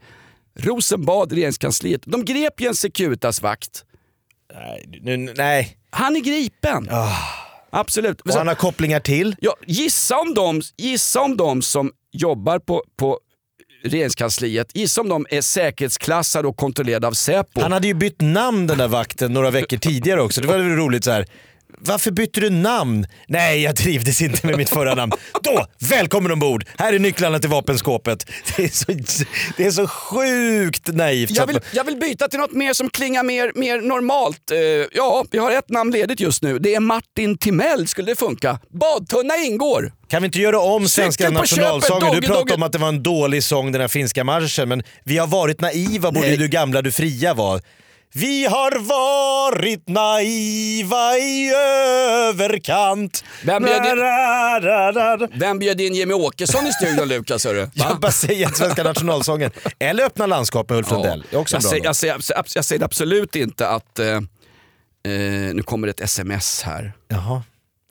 Rosenbad, 0.60 1.32
regeringskansliet. 1.32 2.02
De 2.06 2.26
grep 2.26 2.62
ju 2.62 2.68
en 2.68 2.76
Securitasvakt. 2.76 3.84
Nej, 4.54 5.00
nu, 5.02 5.34
nej. 5.38 5.78
Han 5.90 6.16
är 6.16 6.20
gripen. 6.20 6.90
Absolut. 7.70 8.22
Och 8.22 8.34
han 8.34 8.48
har 8.48 8.56
kopplingar 8.56 9.00
till? 9.00 9.36
Ja, 9.40 9.56
gissa, 9.66 10.20
om 10.20 10.34
de, 10.34 10.62
gissa 10.78 11.22
om 11.22 11.38
de 11.38 11.62
som 11.62 11.92
jobbar 12.12 12.60
på, 12.60 12.84
på 12.98 13.20
regeringskansliet, 13.84 14.68
gissa 14.74 15.02
om 15.02 15.10
de 15.10 15.26
är 15.30 15.42
säkerhetsklassade 15.42 16.48
och 16.48 16.58
kontrollerade 16.58 17.08
av 17.08 17.12
Säpo. 17.12 17.62
Han 17.62 17.72
hade 17.72 17.88
ju 17.88 17.94
bytt 17.94 18.22
namn 18.22 18.68
den 18.68 18.78
där 18.78 18.88
vakten 18.88 19.34
några 19.34 19.52
veckor 19.52 19.78
tidigare 19.78 20.22
också. 20.22 20.42
Det 20.42 20.48
var 20.48 20.58
väl 20.58 20.76
roligt 20.76 21.04
så 21.04 21.12
här. 21.12 21.26
Varför 21.84 22.12
bytte 22.12 22.40
du 22.40 22.50
namn? 22.50 23.08
Nej, 23.28 23.62
jag 23.62 23.76
trivdes 23.76 24.22
inte 24.22 24.48
med 24.48 24.58
mitt 24.58 24.70
förra 24.70 24.96
namn. 24.96 25.12
Då, 25.44 25.66
välkommen 25.80 26.32
ombord! 26.32 26.66
Här 26.78 26.94
är 26.94 27.00
nycklarna 27.00 27.40
till 27.40 27.50
vapenskåpet. 27.50 28.26
Det 28.58 28.64
är 28.64 28.68
så, 28.68 28.92
det 29.58 29.66
är 29.66 29.72
så 29.72 29.88
sjukt 29.88 30.88
naivt. 30.88 31.32
Jag 31.32 31.48
vill, 31.48 31.60
jag 31.74 31.84
vill 31.84 31.98
byta 31.98 32.28
till 32.28 32.40
något 32.40 32.52
mer 32.52 32.74
som 32.74 32.90
klingar 32.90 33.24
mer, 33.24 33.52
mer 33.56 33.82
normalt. 33.82 34.52
Eh, 34.52 34.58
ja, 34.94 35.26
vi 35.32 35.38
har 35.38 35.52
ett 35.52 35.70
namn 35.70 35.92
ledigt 35.92 36.20
just 36.20 36.44
nu. 36.44 36.60
Det 36.60 36.76
är 36.76 36.80
Martin 36.80 37.38
Timell. 37.38 37.88
Skulle 37.88 38.12
det 38.12 38.16
funka? 38.16 38.60
Badtunna 38.80 39.38
ingår. 39.38 39.94
Kan 40.08 40.22
vi 40.22 40.26
inte 40.26 40.40
göra 40.40 40.60
om 40.60 40.88
svenska 40.88 41.30
nationalsången? 41.30 42.02
köpet, 42.02 42.22
Du 42.22 42.28
pratade 42.28 42.54
om 42.54 42.64
att 42.64 42.72
det 42.72 42.78
var 42.78 42.88
en 42.88 43.04
dålig 43.04 43.44
sång 43.44 43.72
den 43.72 43.82
här 43.82 43.88
finska 43.88 44.24
marschen, 44.24 44.70
men 44.70 44.84
vi 45.04 45.18
har 45.18 45.28
varit 45.28 45.62
naiva 45.62 46.12
borde 46.12 46.28
Nej. 46.28 46.38
du 46.38 46.48
gamla 46.48 46.82
du 46.82 46.92
fria 46.92 47.34
var. 47.34 47.62
Vi 48.14 48.46
har 48.46 48.72
varit 48.80 49.88
naiva 49.90 51.18
i 51.18 51.52
överkant. 52.30 53.24
Vem 53.46 53.64
bjöd 53.64 53.86
in- 53.86 53.98
da, 53.98 54.92
da, 54.92 55.18
da. 55.18 55.28
Vem 55.34 55.60
bjöd 55.60 55.82
in 55.82 55.96
Jimmy 55.96 56.14
Åkesson 56.14 56.68
i 56.68 56.72
studion 56.74 57.08
Lukas? 57.08 57.46
hörru? 57.46 57.68
Jag 57.74 58.00
bara 58.00 58.12
säger 58.12 58.48
svenska 58.50 58.84
nationalsången. 58.84 59.52
Eller 59.80 60.04
Öppna 60.04 60.26
landskap 60.26 60.70
med 60.70 60.78
Ulf 60.78 60.88
Ja. 60.90 60.96
Lundell. 60.98 61.24
Det 61.30 61.36
jag, 61.52 61.64
säger, 61.64 61.84
jag, 61.86 61.96
säger, 61.96 62.22
jag, 62.56 62.66
säger 62.66 62.84
absolut 62.84 63.36
inte 63.36 63.68
att... 63.68 64.00
Eh, 64.00 64.08
eh, 64.08 64.22
nu 65.54 65.64
kommer 65.66 65.88
ett 65.88 66.02
sms 66.02 66.62
här. 66.62 66.94
Jaha. 67.08 67.44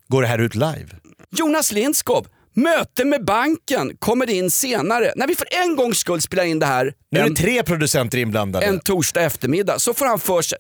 Går 0.08 0.22
det 0.22 0.28
här 0.28 0.38
ut 0.38 0.54
live? 0.54 0.86
Jonas 1.30 1.72
Lindskov, 1.72 2.26
möte 2.54 3.04
med 3.04 3.24
banken 3.24 3.96
kommer 3.98 4.30
in 4.30 4.50
senare. 4.50 5.12
När 5.16 5.26
vi 5.26 5.34
för 5.34 5.46
en 5.50 5.76
gångs 5.76 5.98
skull 5.98 6.20
spelar 6.20 6.44
in 6.44 6.58
det 6.58 6.66
här 6.66 6.94
Nu 7.10 7.20
är 7.20 7.28
det 7.28 7.36
tre 7.36 7.62
producenter 7.62 8.18
inblandade. 8.18 8.66
en 8.66 8.80
torsdag 8.80 9.22
eftermiddag 9.22 9.78
så 9.78 9.94
får 9.94 10.06
han 10.06 10.18
för 10.20 10.42
sig... 10.42 10.58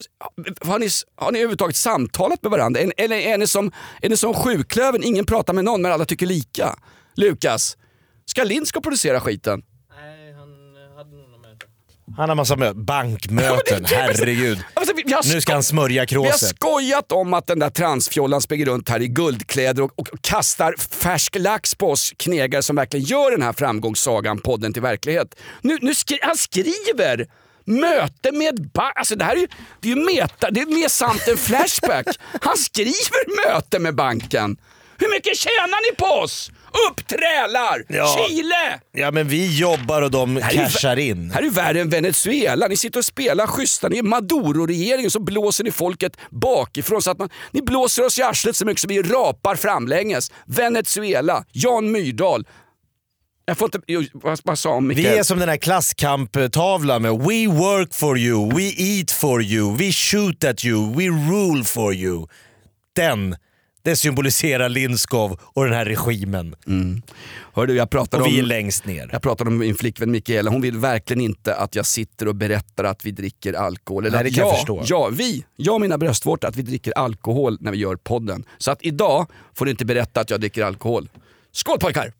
Har 0.60 0.78
ni, 0.78 0.88
har 1.16 1.32
ni 1.32 1.38
överhuvudtaget 1.38 1.76
samtalat 1.76 2.42
med 2.42 2.50
varandra? 2.50 2.80
Eller- 2.96 3.16
är 3.16 3.38
ni 3.38 3.46
som, 3.46 3.72
är 4.02 4.08
ni 4.08 4.16
som 4.16 4.34
sjuklöven, 4.34 5.04
ingen 5.04 5.26
pratar 5.26 5.52
med 5.52 5.64
någon 5.64 5.82
men 5.82 5.92
alla 5.92 6.04
tycker 6.04 6.26
lika? 6.26 6.76
Lukas, 7.16 7.76
ska 8.26 8.44
Lindskov 8.44 8.80
producera 8.80 9.20
skiten? 9.20 9.62
Han 12.16 12.28
har 12.28 12.36
massa 12.36 12.56
mö- 12.56 12.84
bankmöten, 12.84 13.86
Ja, 13.90 13.96
herregud. 13.96 14.58
Alltså, 14.74 14.94
har 14.94 15.34
Nu 15.34 15.40
ska 15.40 15.52
han 15.52 15.62
smörja 15.62 15.92
Vi 15.92 15.98
har 15.98 16.06
kråset. 16.06 16.48
skojat 16.56 17.12
om 17.12 17.34
att 17.34 17.46
den 17.46 17.58
där 17.58 17.70
transfjollan 17.70 18.40
springer 18.42 18.66
runt 18.66 18.88
här 18.88 19.02
i 19.02 19.08
guldkläder 19.08 19.82
och, 19.82 19.98
och 19.98 20.08
kastar 20.20 20.74
färsk 20.90 21.36
lax 21.38 21.74
på 21.74 21.90
oss 21.90 22.12
knegare 22.16 22.62
som 22.62 22.76
verkligen 22.76 23.06
gör 23.06 23.30
den 23.30 23.42
här 23.42 23.52
framgångssagan, 23.52 24.38
podden 24.38 24.72
till 24.72 24.82
verklighet. 24.82 25.34
Nu, 25.60 25.78
nu 25.80 25.94
skri 25.94 26.18
han 26.22 26.36
skriver 26.36 27.26
möte 27.64 28.32
med 28.32 28.70
bank. 28.74 28.92
Alltså 28.96 29.14
det 29.16 29.24
här 29.24 29.36
är 29.36 29.40
ju, 29.40 29.48
det 29.80 29.90
är 29.92 29.96
ju 29.96 30.04
meta, 30.04 30.50
det 30.50 30.60
är 30.60 30.66
mer 30.66 30.88
sant 30.88 31.28
än 31.28 31.36
Flashback. 31.36 32.06
Han 32.42 32.56
skriver 32.56 33.48
möte 33.54 33.78
med 33.78 33.94
banken. 33.94 34.56
Hur 34.98 35.10
mycket 35.16 35.36
tjänar 35.36 35.90
ni 35.90 35.96
på 35.96 36.06
oss? 36.06 36.50
Upp 36.90 37.06
trälar! 37.06 37.84
Ja. 37.88 38.16
Chile! 38.28 38.80
Ja 38.92 39.10
men 39.10 39.28
vi 39.28 39.58
jobbar 39.58 40.02
och 40.02 40.10
de 40.10 40.36
Här 40.36 40.52
är 40.52 40.56
cashar 40.64 40.96
vä- 40.96 41.10
in. 41.10 41.30
Här 41.30 41.42
är 41.42 41.50
värre 41.50 41.80
än 41.80 41.88
Venezuela. 41.90 42.66
Ni 42.68 42.76
sitter 42.76 42.98
och 42.98 43.04
spelar 43.04 43.46
schyssta. 43.46 43.88
Ni 43.88 43.98
är 43.98 44.02
Maduro-regeringen 44.02 45.10
så 45.10 45.20
blåser 45.20 45.64
ni 45.64 45.70
folket 45.70 46.16
bakifrån. 46.30 47.02
Så 47.02 47.10
att 47.10 47.18
man, 47.18 47.28
ni 47.52 47.62
blåser 47.62 48.04
oss 48.06 48.18
i 48.18 48.22
arslet 48.22 48.56
så 48.56 48.66
mycket 48.66 48.80
så 48.80 48.88
vi 48.88 49.02
rapar 49.02 49.56
framlänges. 49.56 50.30
Venezuela, 50.46 51.44
Jan 51.52 51.90
Myrdal. 51.92 52.46
Jag 53.44 53.58
får 53.58 53.66
inte... 53.74 54.08
Vad, 54.44 54.58
sa 54.58 54.74
Vi 54.78 54.80
Mikael? 54.86 55.18
är 55.18 55.22
som 55.22 55.38
den 55.38 55.48
här 55.48 55.56
klasskamptavlan 55.56 57.02
med 57.02 57.12
We 57.12 57.46
work 57.46 57.94
for 57.94 58.18
you, 58.18 58.54
we 58.56 58.62
eat 58.62 59.10
for 59.10 59.42
you, 59.42 59.76
we 59.76 59.92
shoot 59.92 60.44
at 60.44 60.64
you, 60.64 60.94
we 60.96 61.04
rule 61.04 61.64
for 61.64 61.94
you. 61.94 62.26
Den, 62.96 63.36
det 63.82 63.96
symboliserar 63.96 64.68
Lindskov 64.68 65.40
och 65.42 65.64
den 65.64 65.74
här 65.74 65.84
regimen. 65.84 66.54
Hörde, 67.52 67.72
jag 67.72 67.90
pratade 67.90 68.22
Och 68.22 68.28
vi 68.28 68.38
är 68.38 68.42
om... 68.42 68.48
längst 68.48 68.86
ner. 68.86 69.08
Jag 69.12 69.22
pratade 69.22 69.50
om 69.50 69.58
min 69.58 69.74
flickvän 69.74 70.10
Mikaela, 70.10 70.50
hon 70.50 70.60
vill 70.60 70.76
verkligen 70.76 71.20
inte 71.20 71.54
att 71.54 71.74
jag 71.74 71.86
sitter 71.86 72.28
och 72.28 72.34
berättar 72.34 72.84
att 72.84 73.06
vi 73.06 73.10
dricker 73.10 73.52
alkohol. 73.52 74.06
Eller 74.06 74.16
Nej, 74.16 74.24
det 74.24 74.28
att 74.30 74.34
kan 74.34 74.44
jag 74.44 74.52
jag, 74.52 74.56
förstå. 74.58 74.82
Ja, 74.86 75.08
vi, 75.12 75.44
jag 75.56 75.74
och 75.74 75.80
mina 75.80 75.98
bröstvårtor, 75.98 76.48
att 76.48 76.56
vi 76.56 76.62
dricker 76.62 76.92
alkohol 76.98 77.58
när 77.60 77.72
vi 77.72 77.78
gör 77.78 77.96
podden. 77.96 78.44
Så 78.58 78.70
att 78.70 78.78
idag 78.82 79.26
får 79.54 79.64
du 79.64 79.70
inte 79.70 79.84
berätta 79.84 80.20
att 80.20 80.30
jag 80.30 80.40
dricker 80.40 80.64
alkohol. 80.64 81.08
Skål 81.52 81.78
pojkar! 81.78 82.12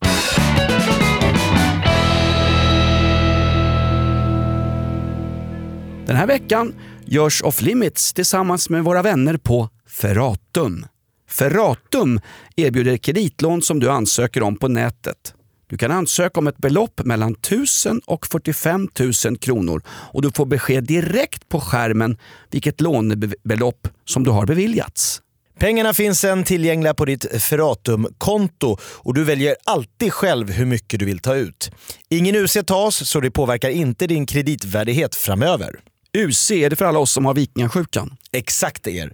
Den 6.07 6.17
här 6.17 6.27
veckan 6.27 6.75
görs 7.05 7.43
Off 7.43 7.63
Limits 7.63 8.13
tillsammans 8.13 8.69
med 8.71 8.85
våra 8.85 9.03
vänner 9.03 9.37
på 9.37 9.69
Ferratum. 9.89 10.87
Ferratum 11.31 12.21
erbjuder 12.57 12.97
kreditlån 12.97 13.63
som 13.63 13.81
du 13.81 13.91
ansöker 13.91 14.43
om 14.43 14.57
på 14.57 14.69
nätet. 14.69 15.35
Du 15.67 15.79
kan 15.79 15.91
ansöka 15.91 16.41
om 16.41 16.47
ett 16.47 16.59
belopp 16.59 17.01
mellan 17.05 17.33
1000 17.33 18.01
och 18.07 18.27
45 18.27 18.89
000 19.25 19.39
kronor 19.39 19.83
och 19.89 20.23
du 20.23 20.31
får 20.31 20.47
besked 20.47 20.85
direkt 20.85 21.49
på 21.49 21.61
skärmen 21.61 22.19
vilket 22.51 22.81
lånebelopp 22.81 23.89
som 24.05 24.25
du 24.25 24.31
har 24.31 24.47
beviljats. 24.47 25.23
Pengarna 25.59 25.95
finns 25.95 26.21
sen 26.21 26.45
tillgängliga 26.45 26.95
på 26.95 27.05
ditt 27.05 27.43
Ferratum-konto 27.43 28.77
och 28.83 29.15
du 29.15 29.25
väljer 29.25 29.57
alltid 29.65 30.13
själv 30.13 30.51
hur 30.51 30.67
mycket 30.67 31.01
du 31.01 31.07
vill 31.07 31.19
ta 31.19 31.35
ut. 31.35 31.71
Ingen 32.09 32.37
UC 32.37 32.57
tas 32.67 33.09
så 33.09 33.21
det 33.21 33.31
påverkar 33.31 33.71
inte 33.71 34.07
din 34.07 34.27
kreditvärdighet 34.27 35.15
framöver. 35.15 35.81
UC 36.19 36.51
är 36.51 36.71
det 36.71 36.77
för 36.77 36.85
alla 36.85 36.99
oss 36.99 37.13
som 37.13 37.25
har 37.25 37.35
vikingasjukan. 37.35 38.17
Exakt 38.33 38.87
er. 38.87 39.13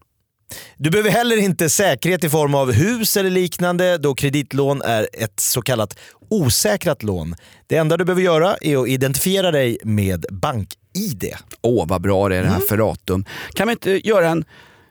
Du 0.76 0.90
behöver 0.90 1.10
heller 1.10 1.36
inte 1.36 1.70
säkerhet 1.70 2.24
i 2.24 2.28
form 2.28 2.54
av 2.54 2.72
hus 2.72 3.16
eller 3.16 3.30
liknande 3.30 3.98
då 3.98 4.14
kreditlån 4.14 4.82
är 4.82 5.08
ett 5.12 5.40
så 5.40 5.62
kallat 5.62 5.98
osäkrat 6.28 7.02
lån. 7.02 7.34
Det 7.66 7.76
enda 7.76 7.96
du 7.96 8.04
behöver 8.04 8.22
göra 8.22 8.56
är 8.60 8.76
att 8.76 8.88
identifiera 8.88 9.50
dig 9.50 9.78
med 9.82 10.26
BankID. 10.32 11.34
Åh 11.62 11.86
vad 11.88 12.02
bra 12.02 12.28
det 12.28 12.36
är 12.36 12.42
det 12.42 12.48
här 12.48 12.60
Ferratum. 12.68 13.24
Kan 13.54 13.68
vi 13.68 13.72
inte 13.72 14.08
göra 14.08 14.28
en 14.28 14.44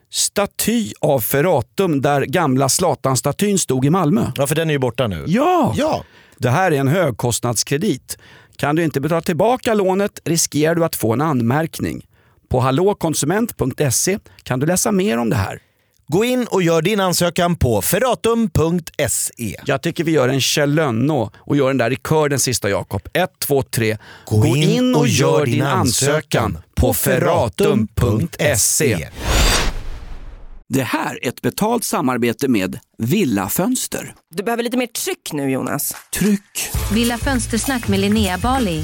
staty 0.10 0.92
av 1.02 1.20
Ferratum 1.20 2.02
där 2.02 2.22
gamla 2.22 2.70
Zlatan-statyn 2.70 3.58
stod 3.58 3.86
i 3.86 3.90
Malmö? 3.90 4.32
Ja, 4.36 4.48
för 4.48 4.56
den 4.56 4.70
är 4.70 4.74
ju 4.74 4.80
borta 4.80 5.08
nu. 5.08 5.24
Ja! 5.28 5.74
Ja. 5.78 6.04
Det 6.38 6.50
här 6.50 6.72
är 6.72 6.80
en 6.80 6.88
högkostnadskredit. 6.88 8.18
Kan 8.58 8.76
du 8.76 8.84
inte 8.84 9.02
betala 9.02 9.22
tillbaka 9.22 9.74
lånet 9.74 10.20
riskerar 10.24 10.76
du 10.76 10.86
att 10.86 10.96
få 10.96 11.14
en 11.14 11.22
anmärkning. 11.22 12.06
På 12.50 12.60
hallåkonsument.se 12.60 14.20
kan 14.44 14.60
du 14.60 14.66
läsa 14.66 14.92
mer 14.92 15.18
om 15.18 15.30
det 15.30 15.36
här. 15.36 15.60
Gå 16.08 16.26
in 16.26 16.48
och 16.50 16.64
gör 16.64 16.82
din 16.82 17.00
ansökan 17.00 17.56
på 17.56 17.82
ferratum.se. 17.82 19.56
Jag 19.66 19.82
tycker 19.82 20.04
vi 20.04 20.12
gör 20.12 20.30
en 20.30 20.42
Kjell 20.42 20.76
Lönnå 20.76 21.32
och 21.36 21.56
gör 21.56 21.68
den 21.68 21.78
där 21.78 21.94
i 21.94 21.98
kör 22.10 22.30
den 22.30 22.40
sista 22.40 22.70
Jakob. 22.70 23.02
1, 23.14 23.30
2, 23.40 23.64
3. 23.64 23.98
Gå, 24.26 24.56
in 24.56 24.96
och 24.96 25.08
gör 25.08 25.46
din 25.46 25.62
ansökan 25.62 26.58
på 26.76 26.94
ferratum.se. 26.94 29.08
Det 30.70 30.84
här 30.84 31.20
är 31.22 31.30
ett 31.30 31.42
betalt 31.42 31.84
samarbete 31.84 32.48
med 32.48 32.80
Villa 32.98 33.50
Fönster. 33.50 34.14
Du 34.36 34.44
behöver 34.44 34.64
lite 34.64 34.78
mer 34.78 34.88
tryck 34.88 35.34
nu 35.34 35.52
Jonas. 35.52 35.96
Tryck! 36.20 36.70
Villa 36.94 37.18
Fönstersnack 37.18 37.88
med 37.88 38.00
Linnea 38.00 38.38
Bali. 38.38 38.84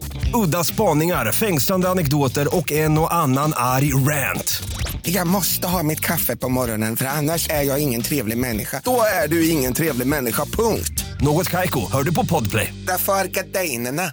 Udda 0.33 0.63
spaningar, 0.63 1.31
fängslande 1.31 1.89
anekdoter 1.89 2.55
och 2.55 2.71
en 2.71 2.97
och 2.97 3.13
annan 3.13 3.53
arg 3.55 3.93
rant. 3.93 4.63
Jag 5.01 5.27
måste 5.27 5.67
ha 5.67 5.83
mitt 5.83 5.99
kaffe 5.99 6.35
på 6.35 6.49
morgonen 6.49 6.95
för 6.95 7.05
annars 7.05 7.49
är 7.49 7.63
jag 7.63 7.79
ingen 7.79 8.01
trevlig 8.01 8.37
människa. 8.37 8.81
Då 8.85 9.01
är 9.23 9.27
du 9.27 9.49
ingen 9.49 9.73
trevlig 9.73 10.07
människa, 10.07 10.45
punkt. 10.45 11.05
Något 11.21 11.49
Kaiko, 11.49 11.91
hör 11.91 12.03
du 12.03 12.13
på 12.13 12.25
Podplay. 12.25 12.73
Därför 12.87 13.13
är 13.13 13.27
gardinerna. 13.27 14.11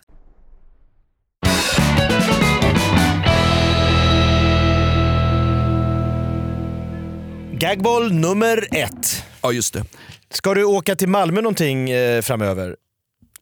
Gagboll 7.53 8.13
nummer 8.13 8.77
ett. 8.77 9.25
Ja, 9.43 9.53
just 9.53 9.75
det. 9.75 9.85
Ska 10.31 10.55
du 10.55 10.65
åka 10.65 10.97
till 10.97 11.09
Malmö 11.09 11.41
någonting 11.41 11.91
eh, 11.91 12.23
framöver? 12.23 12.77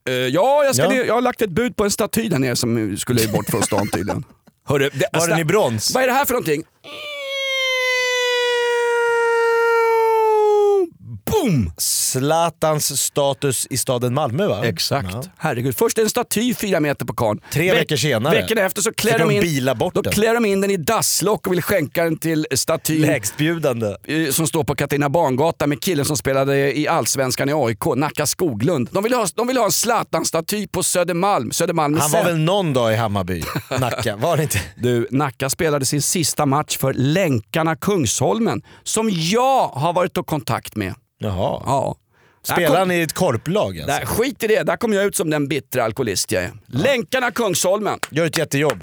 Eh, 0.07 0.13
ja, 0.15 0.65
jag, 0.65 0.75
ska 0.75 0.85
Ja. 0.85 0.91
ner- 0.91 1.05
jag 1.05 1.15
har 1.15 1.21
lagt 1.21 1.43
ett 1.43 1.51
bud 1.51 1.77
på 1.77 1.85
en 1.85 1.91
staty 1.91 2.29
där 2.29 2.39
nere 2.39 2.57
som 2.57 2.97
skulle 2.97 3.29
bort 3.29 3.47
från 3.51 3.63
stan 3.63 3.89
tydligen. 3.89 4.25
Hörru, 4.69 4.91
det, 4.95 5.07
Var 5.13 5.29
den 5.29 5.39
i 5.39 5.45
brons? 5.45 5.95
Vad 5.95 6.03
är 6.03 6.07
det 6.07 6.13
här 6.13 6.25
för 6.25 6.33
någonting? 6.33 6.65
Boom! 11.47 11.73
Zlatans 11.79 13.01
status 13.03 13.67
i 13.71 13.77
staden 13.77 14.15
Malmö 14.15 14.47
va? 14.49 14.67
Exakt. 14.67 15.09
Ja. 15.13 15.23
Herregud. 15.39 15.77
Först 15.77 15.99
en 15.99 16.11
staty 16.11 16.55
fyra 16.55 16.81
meter 16.81 17.05
på 17.07 17.15
karn. 17.15 17.41
Tre 17.53 17.73
veckor 17.73 17.97
senare. 17.97 18.35
Veckan 18.35 18.59
efter 18.59 18.83
så 18.83 18.93
klär 18.93 19.19
de 19.19 19.31
in, 19.31 19.41
bila 19.41 19.75
bort 19.75 19.95
då 19.95 20.03
den. 20.03 20.13
klär 20.13 20.35
de 20.35 20.45
in 20.45 20.61
den 20.61 20.71
i 20.71 20.77
dasslock 20.77 21.47
och 21.47 21.53
vill 21.53 21.63
skänka 21.63 22.05
den 22.05 22.17
till 22.19 22.47
statyn 22.55 23.01
Lägstbjudande. 23.03 23.97
eh, 24.05 24.31
som 24.31 24.47
står 24.47 24.65
på 24.65 24.75
Katarina 24.75 25.09
Barngatan 25.09 25.69
med 25.69 25.83
killen 25.83 26.05
som 26.05 26.17
spelade 26.17 26.79
i 26.79 26.89
Allsvenskan 26.89 27.49
i 27.49 27.53
AIK, 27.53 27.85
Nacka 27.97 28.27
Skoglund. 28.27 28.89
De 28.93 29.03
vill 29.03 29.13
ha, 29.15 29.27
de 29.35 29.47
vill 29.47 29.57
ha 29.57 29.65
en 29.65 29.73
Zlatan-staty 29.73 30.67
på 30.69 30.83
Södermalm. 30.83 31.51
Södermalm 31.53 31.95
Han 31.99 32.11
var 32.11 32.19
sen. 32.19 32.27
väl 32.27 32.39
någon 32.39 32.73
dag 32.73 32.93
i 32.93 32.97
Hammarby, 32.97 33.43
Nacka, 33.81 34.17
var 34.17 34.37
det 34.37 34.43
inte? 34.43 34.59
Du, 34.77 35.09
Nacka 35.11 35.51
spelade 35.51 35.87
sin 35.87 36.03
sista 36.03 36.47
match 36.47 36.79
för 36.79 36.93
Länkarna 36.93 37.77
Kungsholmen 37.77 38.63
som 38.83 39.11
jag 39.13 39.69
har 39.69 39.93
varit 39.93 40.19
i 40.19 40.23
kontakt 40.27 40.77
med. 40.77 40.95
Jaha. 41.19 41.63
Ja. 41.67 41.97
Spelar 42.43 42.79
han 42.79 42.91
i 42.91 43.01
ett 43.01 43.13
korplag 43.13 43.79
alltså? 43.81 43.99
Där, 43.99 44.07
skit 44.07 44.43
i 44.43 44.47
det, 44.47 44.63
där 44.63 44.77
kom 44.77 44.93
jag 44.93 45.05
ut 45.05 45.17
som 45.17 45.31
den 45.31 45.49
bittra 45.49 45.85
alkoholist 45.85 46.33
jag 46.33 46.43
är. 46.43 46.53
Länkarna 46.67 47.31
Kungsholmen. 47.31 47.99
Gör 48.11 48.27
ett 48.27 48.39
jättejobb. 48.39 48.83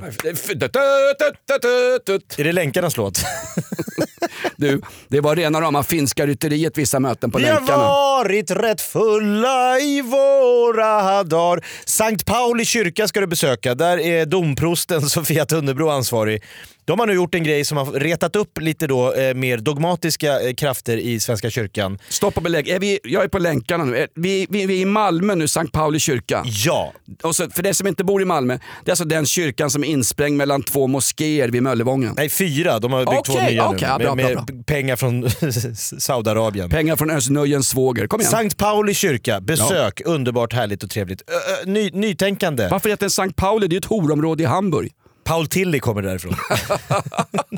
Är 2.37 2.43
det 2.43 2.51
Länkarnas 2.51 2.97
låt? 2.97 3.19
Du, 4.63 4.81
det 5.07 5.21
var 5.21 5.35
rena 5.35 5.61
rama 5.61 5.83
finska 5.83 6.27
rytteriet 6.27 6.77
vissa 6.77 6.99
möten 6.99 7.31
på 7.31 7.37
Vi 7.37 7.45
har 7.45 7.53
Länkarna. 7.53 7.77
varit 7.83 8.51
rätt 8.51 8.81
fulla 8.81 9.79
i 9.79 10.01
våra 10.01 11.23
dagar. 11.23 11.65
Sankt 11.85 12.25
Pauli 12.25 12.65
kyrka 12.65 13.07
ska 13.07 13.19
du 13.19 13.27
besöka. 13.27 13.75
Där 13.75 13.97
är 13.99 14.25
domprosten 14.25 15.01
Sofia 15.09 15.45
Tunnebro 15.45 15.89
ansvarig. 15.89 16.43
De 16.85 16.99
har 16.99 17.07
nu 17.07 17.13
gjort 17.13 17.35
en 17.35 17.43
grej 17.43 17.65
som 17.65 17.77
har 17.77 17.85
retat 17.85 18.35
upp 18.35 18.59
lite 18.61 18.87
då, 18.87 19.13
eh, 19.13 19.33
mer 19.33 19.57
dogmatiska 19.57 20.41
eh, 20.41 20.53
krafter 20.53 20.97
i 20.97 21.19
Svenska 21.19 21.49
kyrkan. 21.49 21.99
Stopp 22.09 22.37
och 22.37 22.43
belägg. 22.43 22.67
Är 22.69 22.79
vi, 22.79 22.99
jag 23.03 23.23
är 23.23 23.27
på 23.27 23.39
Länkarna 23.39 23.83
nu. 23.85 23.97
Är- 23.97 24.07
Vi, 24.15 24.47
vi, 24.49 24.65
vi 24.65 24.77
är 24.77 24.81
i 24.81 24.85
Malmö 24.85 25.35
nu, 25.35 25.47
Sankt 25.47 25.73
Pauli 25.73 25.99
kyrka. 25.99 26.43
Ja, 26.45 26.93
Och 27.23 27.35
så, 27.35 27.49
för 27.49 27.63
det 27.63 27.73
som 27.73 27.87
inte 27.87 28.03
bor 28.03 28.21
i 28.21 28.25
Malmö, 28.25 28.57
det 28.85 28.89
är 28.89 28.91
alltså 28.91 29.05
den 29.05 29.25
kyrkan 29.25 29.69
som 29.69 29.83
är 29.83 29.87
insprängd 29.87 30.37
mellan 30.37 30.63
två 30.63 30.87
moskéer 30.87 31.47
vid 31.49 31.63
Möllevången. 31.63 32.13
nej 32.17 32.29
fyra. 32.29 32.79
De 32.79 32.93
har 32.93 32.99
byggt 33.05 33.25
två 33.25 33.33
Okej, 33.33 33.45
nya 33.45 33.55
ja, 33.81 33.97
nu. 33.97 34.03
bra, 34.03 34.15
med, 34.15 34.25
bra, 34.35 34.45
med 34.47 34.52
pengar 34.65 34.95
från 34.95 35.29
Saudiarabien. 36.01 36.69
Pengar 36.69 36.95
från 36.95 37.09
Özz 37.09 37.67
svåger. 37.67 38.07
Kom 38.07 38.21
igen. 38.21 38.31
Sankt 38.31 38.57
Pauli 38.57 38.93
kyrka, 38.93 39.41
besök. 39.41 40.01
Underbart, 40.05 40.53
härligt 40.53 40.83
och 40.83 40.89
trevligt. 40.89 41.21
Ö, 41.27 41.65
ny, 41.65 41.89
nytänkande. 41.93 42.67
Varför 42.71 42.89
heter 42.89 43.03
den 43.03 43.09
Sankt 43.09 43.35
Pauli? 43.35 43.67
Det 43.67 43.75
är 43.75 43.77
ett 43.77 43.85
horområde 43.85 44.43
i 44.43 44.45
Hamburg. 44.45 44.91
Paul 45.23 45.47
Tilly 45.47 45.79
kommer 45.79 46.01
därifrån. 46.01 46.35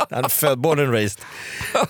Han 0.10 0.26
är 0.26 0.30
född, 0.30 0.60
born 0.60 0.80
and 0.80 0.94
raised. 0.94 1.22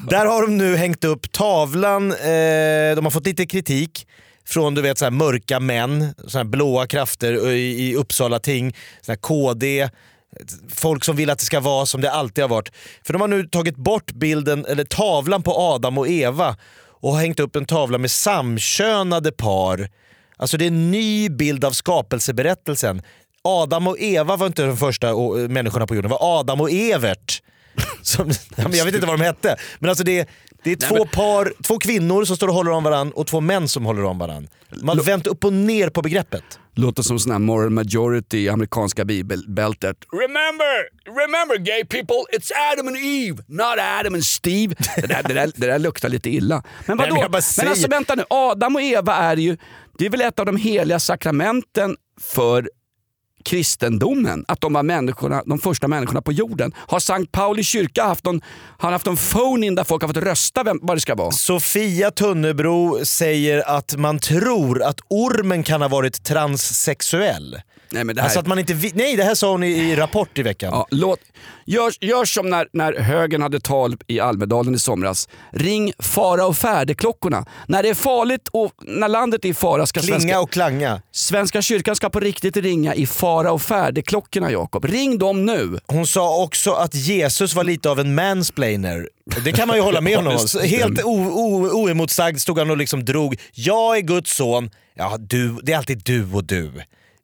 Där 0.10 0.26
har 0.26 0.42
de 0.42 0.58
nu 0.58 0.76
hängt 0.76 1.04
upp 1.04 1.32
tavlan, 1.32 2.12
eh, 2.12 2.96
de 2.96 3.00
har 3.04 3.10
fått 3.10 3.26
lite 3.26 3.46
kritik 3.46 4.08
från 4.48 4.76
du 4.76 4.82
vet, 4.82 4.98
så 4.98 5.12
mörka 5.12 5.60
män, 5.60 6.14
så 6.28 6.44
blåa 6.44 6.88
krafter 6.88 7.50
i, 7.52 7.90
i 7.90 7.96
Uppsala 7.96 8.40
ting, 8.40 8.76
så 9.02 9.12
här 9.12 9.18
KD, 9.18 9.90
folk 10.70 11.04
som 11.04 11.16
vill 11.16 11.30
att 11.30 11.40
det 11.40 11.46
ska 11.46 11.60
vara 11.60 11.86
som 11.86 12.02
det 12.02 12.12
alltid 12.12 12.44
har 12.44 12.50
varit. 12.50 12.72
För 13.04 13.14
de 13.14 13.22
har 13.22 13.28
nu 13.28 13.48
tagit 13.48 13.76
bort 13.76 14.12
bilden, 14.12 14.66
eller 14.66 14.84
tavlan 14.84 15.44
på 15.44 15.52
Adam 15.52 15.98
och 15.98 16.08
Eva 16.08 16.58
och 16.88 17.12
har 17.12 17.20
hängt 17.20 17.40
upp 17.40 17.56
en 17.56 17.66
tavla 17.66 17.98
med 17.98 18.12
samkönade 18.12 19.32
par. 19.32 19.90
Alltså 20.38 20.58
det 20.58 20.66
är 20.66 20.68
en 20.68 20.92
ny 20.92 21.30
bild 21.30 21.66
av 21.66 21.72
skapelseberättelsen. 21.72 23.02
Adam 23.42 23.88
och 23.88 24.00
Eva 24.00 24.36
var 24.36 24.48
inte 24.48 24.66
de 24.66 24.78
första 24.78 25.10
eh, 25.10 25.50
människorna 25.50 25.88
på 25.88 25.96
jorden, 25.96 26.10
det 26.10 26.18
var 26.18 26.40
Adam 26.40 26.62
och 26.62 26.72
Evert. 26.72 27.42
Som, 28.02 28.32
jag 28.58 28.86
vet 28.86 28.96
inte 28.96 29.08
vad 29.08 29.20
de 29.20 29.24
hette. 29.24 29.58
Men 29.80 29.90
alltså 29.90 30.04
det, 30.04 30.30
det 30.66 30.72
är 30.72 30.76
två, 30.90 31.06
par, 31.06 31.54
två 31.64 31.78
kvinnor 31.80 32.26
som 32.26 32.36
står 32.36 32.48
och 32.48 32.54
håller 32.54 32.72
om 32.72 32.84
varandra 32.84 33.14
och 33.16 33.28
två 33.28 33.42
män 33.42 33.68
som 33.68 33.86
håller 33.86 34.04
om 34.04 34.18
varandra. 34.20 34.50
Man 34.82 34.98
vänt 35.00 35.28
upp 35.28 35.46
och 35.46 35.54
ner 35.54 35.90
på 35.90 36.02
begreppet. 36.02 36.44
Låter 36.76 37.04
som 37.04 37.20
sån 37.20 37.32
här 37.32 37.40
moral 37.40 37.70
majority 37.70 38.38
i 38.38 38.50
amerikanska 38.50 39.06
bibelbältet. 39.06 39.98
Remember, 40.12 40.76
remember 41.22 41.58
gay 41.58 41.86
people, 41.86 42.16
it's 42.38 42.52
Adam 42.74 42.88
and 42.88 42.98
Eve, 42.98 43.44
not 43.48 43.80
Adam 44.00 44.14
and 44.14 44.26
Steve. 44.26 44.76
Det 44.96 45.08
där, 45.08 45.24
det 45.24 45.34
där, 45.34 45.52
det 45.56 45.68
där 45.68 45.80
luktar 45.80 46.10
lite 46.10 46.30
illa. 46.30 46.64
Men 46.86 46.98
Nej, 46.98 47.10
vadå? 47.10 47.22
men 47.22 47.32
bara 47.32 47.36
men 47.36 47.42
säger- 47.42 47.70
alltså 47.70 47.88
vänta 47.88 48.16
nu, 48.16 48.24
Adam 48.30 48.76
och 48.76 48.82
Eva 48.82 49.16
är 49.16 49.38
ju, 49.38 49.58
det 49.98 50.06
är 50.06 50.10
väl 50.10 50.22
ett 50.22 50.40
av 50.40 50.46
de 50.46 50.58
heliga 50.58 51.00
sakramenten 51.00 51.96
för 52.22 52.70
kristendomen, 53.46 54.46
att 54.48 54.62
de 54.62 54.74
var 54.74 54.84
människorna, 54.84 55.44
de 55.46 55.60
första 55.60 55.88
människorna 55.88 56.22
på 56.22 56.32
jorden. 56.32 56.74
Har 56.78 57.00
Sankt 57.00 57.32
Pauli 57.32 57.64
kyrka 57.64 58.04
haft 58.04 58.26
någon, 58.26 58.42
har 58.78 58.92
haft 58.92 59.06
någon 59.06 59.18
phone-in 59.18 59.76
där 59.76 59.84
folk 59.84 60.02
har 60.02 60.08
fått 60.08 60.18
rösta 60.24 60.64
vem, 60.64 60.80
vad 60.82 60.98
det 60.98 61.02
ska 61.02 61.16
vara? 61.16 61.32
Sofia 61.32 62.12
Tunnebro 62.12 63.06
säger 63.06 63.78
att 63.78 63.96
man 63.98 64.20
tror 64.20 64.84
att 64.84 65.00
ormen 65.10 65.64
kan 65.64 65.82
ha 65.82 65.88
varit 65.88 66.24
transsexuell. 66.24 67.62
Nej, 67.96 68.04
men 68.04 68.16
det 68.16 68.22
här, 68.22 68.28
Alltså 68.28 68.40
att 68.40 68.48
man 68.48 68.60
inte 68.60 68.74
vi- 68.74 68.92
Nej, 68.96 69.16
det 69.16 69.24
här 69.24 69.36
sa 69.36 69.52
hon 69.52 69.64
i, 69.64 69.68
i 69.68 69.96
Rapport 69.96 70.38
i 70.38 70.44
veckan. 70.44 70.70
Ja, 70.74 70.88
låt, 70.92 71.20
gör, 71.66 71.94
gör 72.02 72.26
som 72.26 72.50
när, 72.50 72.68
när 72.74 72.94
högern 72.94 73.42
hade 73.42 73.60
tal 73.60 73.98
i 74.08 74.20
Almedalen 74.20 74.76
i 74.76 74.80
somras. 74.80 75.30
Ring 75.52 75.94
fara 76.00 76.46
och 76.46 76.58
färdeklockorna. 76.58 77.46
När 77.68 77.84
det 77.84 77.90
är 77.90 77.94
farligt 77.94 78.48
och 78.52 78.74
när 78.82 79.08
landet 79.08 79.46
är 79.46 79.50
i 79.50 79.54
fara 79.54 79.86
ska 79.86 80.00
Klinga 80.00 80.20
svenska, 80.20 80.40
och 80.40 80.52
klanga. 80.52 81.02
Svenska 81.12 81.62
kyrkan 81.62 81.96
ska 81.96 82.10
på 82.10 82.20
riktigt 82.20 82.58
ringa 82.58 82.96
i 82.96 83.06
fara 83.06 83.52
och 83.52 83.62
färdeklockorna 83.62 84.52
Jakob. 84.52 84.86
Ring 84.86 85.18
dem 85.18 85.46
nu. 85.46 85.80
Hon 85.88 86.08
sa 86.08 86.44
också 86.44 86.72
att 86.72 86.96
Jesus 86.96 87.56
var 87.56 87.64
lite 87.64 87.90
av 87.90 88.00
en 88.00 88.16
mansplainer. 88.16 89.10
Det 89.46 89.52
kan 89.52 89.68
man 89.68 89.78
ju 89.78 89.84
hålla 89.84 90.02
med 90.02 90.16
honom 90.16 90.34
om. 90.34 90.62
Helt 90.64 91.04
oemotsagd 91.04 92.40
stod 92.40 92.60
han 92.60 92.70
och 92.72 92.78
liksom 92.78 93.06
drog. 93.06 93.40
Jag 93.54 93.98
är 93.98 94.02
Guds 94.02 94.36
son. 94.36 94.70
Ja, 94.98 95.18
du, 95.20 95.60
det 95.64 95.74
är 95.74 95.78
alltid 95.78 96.02
du 96.04 96.28
och 96.34 96.44
du. 96.44 96.72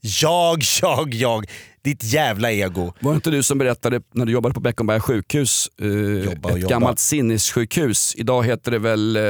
Jag, 0.02 0.64
jag, 0.82 1.14
jag. 1.14 1.46
Ditt 1.84 2.04
jävla 2.04 2.52
ego. 2.52 2.94
Var 3.00 3.12
det 3.12 3.16
inte 3.16 3.30
du 3.32 3.44
som 3.44 3.58
berättade 3.58 4.02
när 4.14 4.26
du 4.26 4.32
jobbade 4.32 4.54
på 4.54 4.60
Beckomberga 4.60 5.00
sjukhus, 5.00 5.70
eh, 5.82 5.88
Jobba 5.88 6.50
ett 6.50 6.58
jobba. 6.58 6.70
gammalt 6.70 7.00
sinnessjukhus. 7.00 8.14
Idag 8.18 8.46
heter 8.46 8.72
det 8.72 8.80
väl 8.80 9.16
eh, 9.16 9.24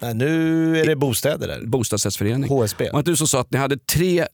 Nej, 0.00 0.14
nu 0.14 0.80
är 0.80 0.86
det 0.86 0.96
bostäder 0.96 1.48
där. 1.48 1.66
bostadsrättsförening. 1.66 2.48
HSB. 2.50 2.84
Var 2.84 2.92
det 2.92 2.98
inte 2.98 3.10
du 3.10 3.16
som 3.16 3.26
sa 3.28 3.40
att 3.40 3.50
ni 3.50 3.58
hade 3.58 3.76
tre, 3.78 4.26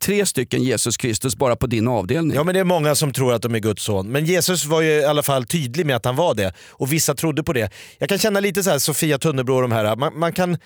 tre 0.00 0.26
stycken 0.26 0.62
Jesus 0.62 0.96
Kristus 0.96 1.36
bara 1.36 1.56
på 1.56 1.66
din 1.66 1.88
avdelning? 1.88 2.36
Ja 2.36 2.44
men 2.44 2.54
det 2.54 2.60
är 2.60 2.64
många 2.64 2.94
som 2.94 3.12
tror 3.12 3.32
att 3.34 3.42
de 3.42 3.54
är 3.54 3.58
Guds 3.58 3.82
son. 3.82 4.08
Men 4.08 4.24
Jesus 4.24 4.64
var 4.64 4.80
ju 4.80 4.88
i 4.90 5.04
alla 5.04 5.22
fall 5.22 5.44
tydlig 5.44 5.86
med 5.86 5.96
att 5.96 6.04
han 6.04 6.16
var 6.16 6.34
det. 6.34 6.52
Och 6.70 6.92
vissa 6.92 7.14
trodde 7.14 7.42
på 7.42 7.52
det. 7.52 7.70
Jag 7.98 8.08
kan 8.08 8.18
känna 8.18 8.40
lite 8.40 8.62
så 8.62 8.70
här 8.70 8.78
Sofia 8.78 9.18
Tunnebro 9.18 9.54
och 9.54 9.62
de 9.62 9.72
här. 9.72 9.96
Man, 9.96 10.18
man 10.18 10.32
kan, 10.32 10.58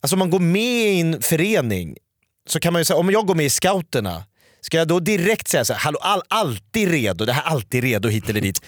alltså 0.00 0.16
man 0.16 0.30
går 0.30 0.40
med 0.40 0.62
i 0.94 1.00
en 1.00 1.22
förening 1.22 1.96
så 2.48 2.60
kan 2.60 2.72
man 2.72 2.80
ju 2.80 2.84
säga, 2.84 2.96
om 2.96 3.10
jag 3.10 3.26
går 3.26 3.34
med 3.34 3.46
i 3.46 3.50
scouterna, 3.50 4.24
ska 4.60 4.76
jag 4.76 4.88
då 4.88 5.00
direkt 5.00 5.48
säga 5.48 5.64
så 5.64 5.72
här, 5.72 5.80
hallå 5.80 5.98
all, 6.02 6.22
alltid 6.28 6.90
redo, 6.90 7.24
det 7.24 7.32
här 7.32 7.42
alltid 7.42 7.84
redo 7.84 8.08
hit 8.08 8.28
eller 8.28 8.40
dit. 8.40 8.60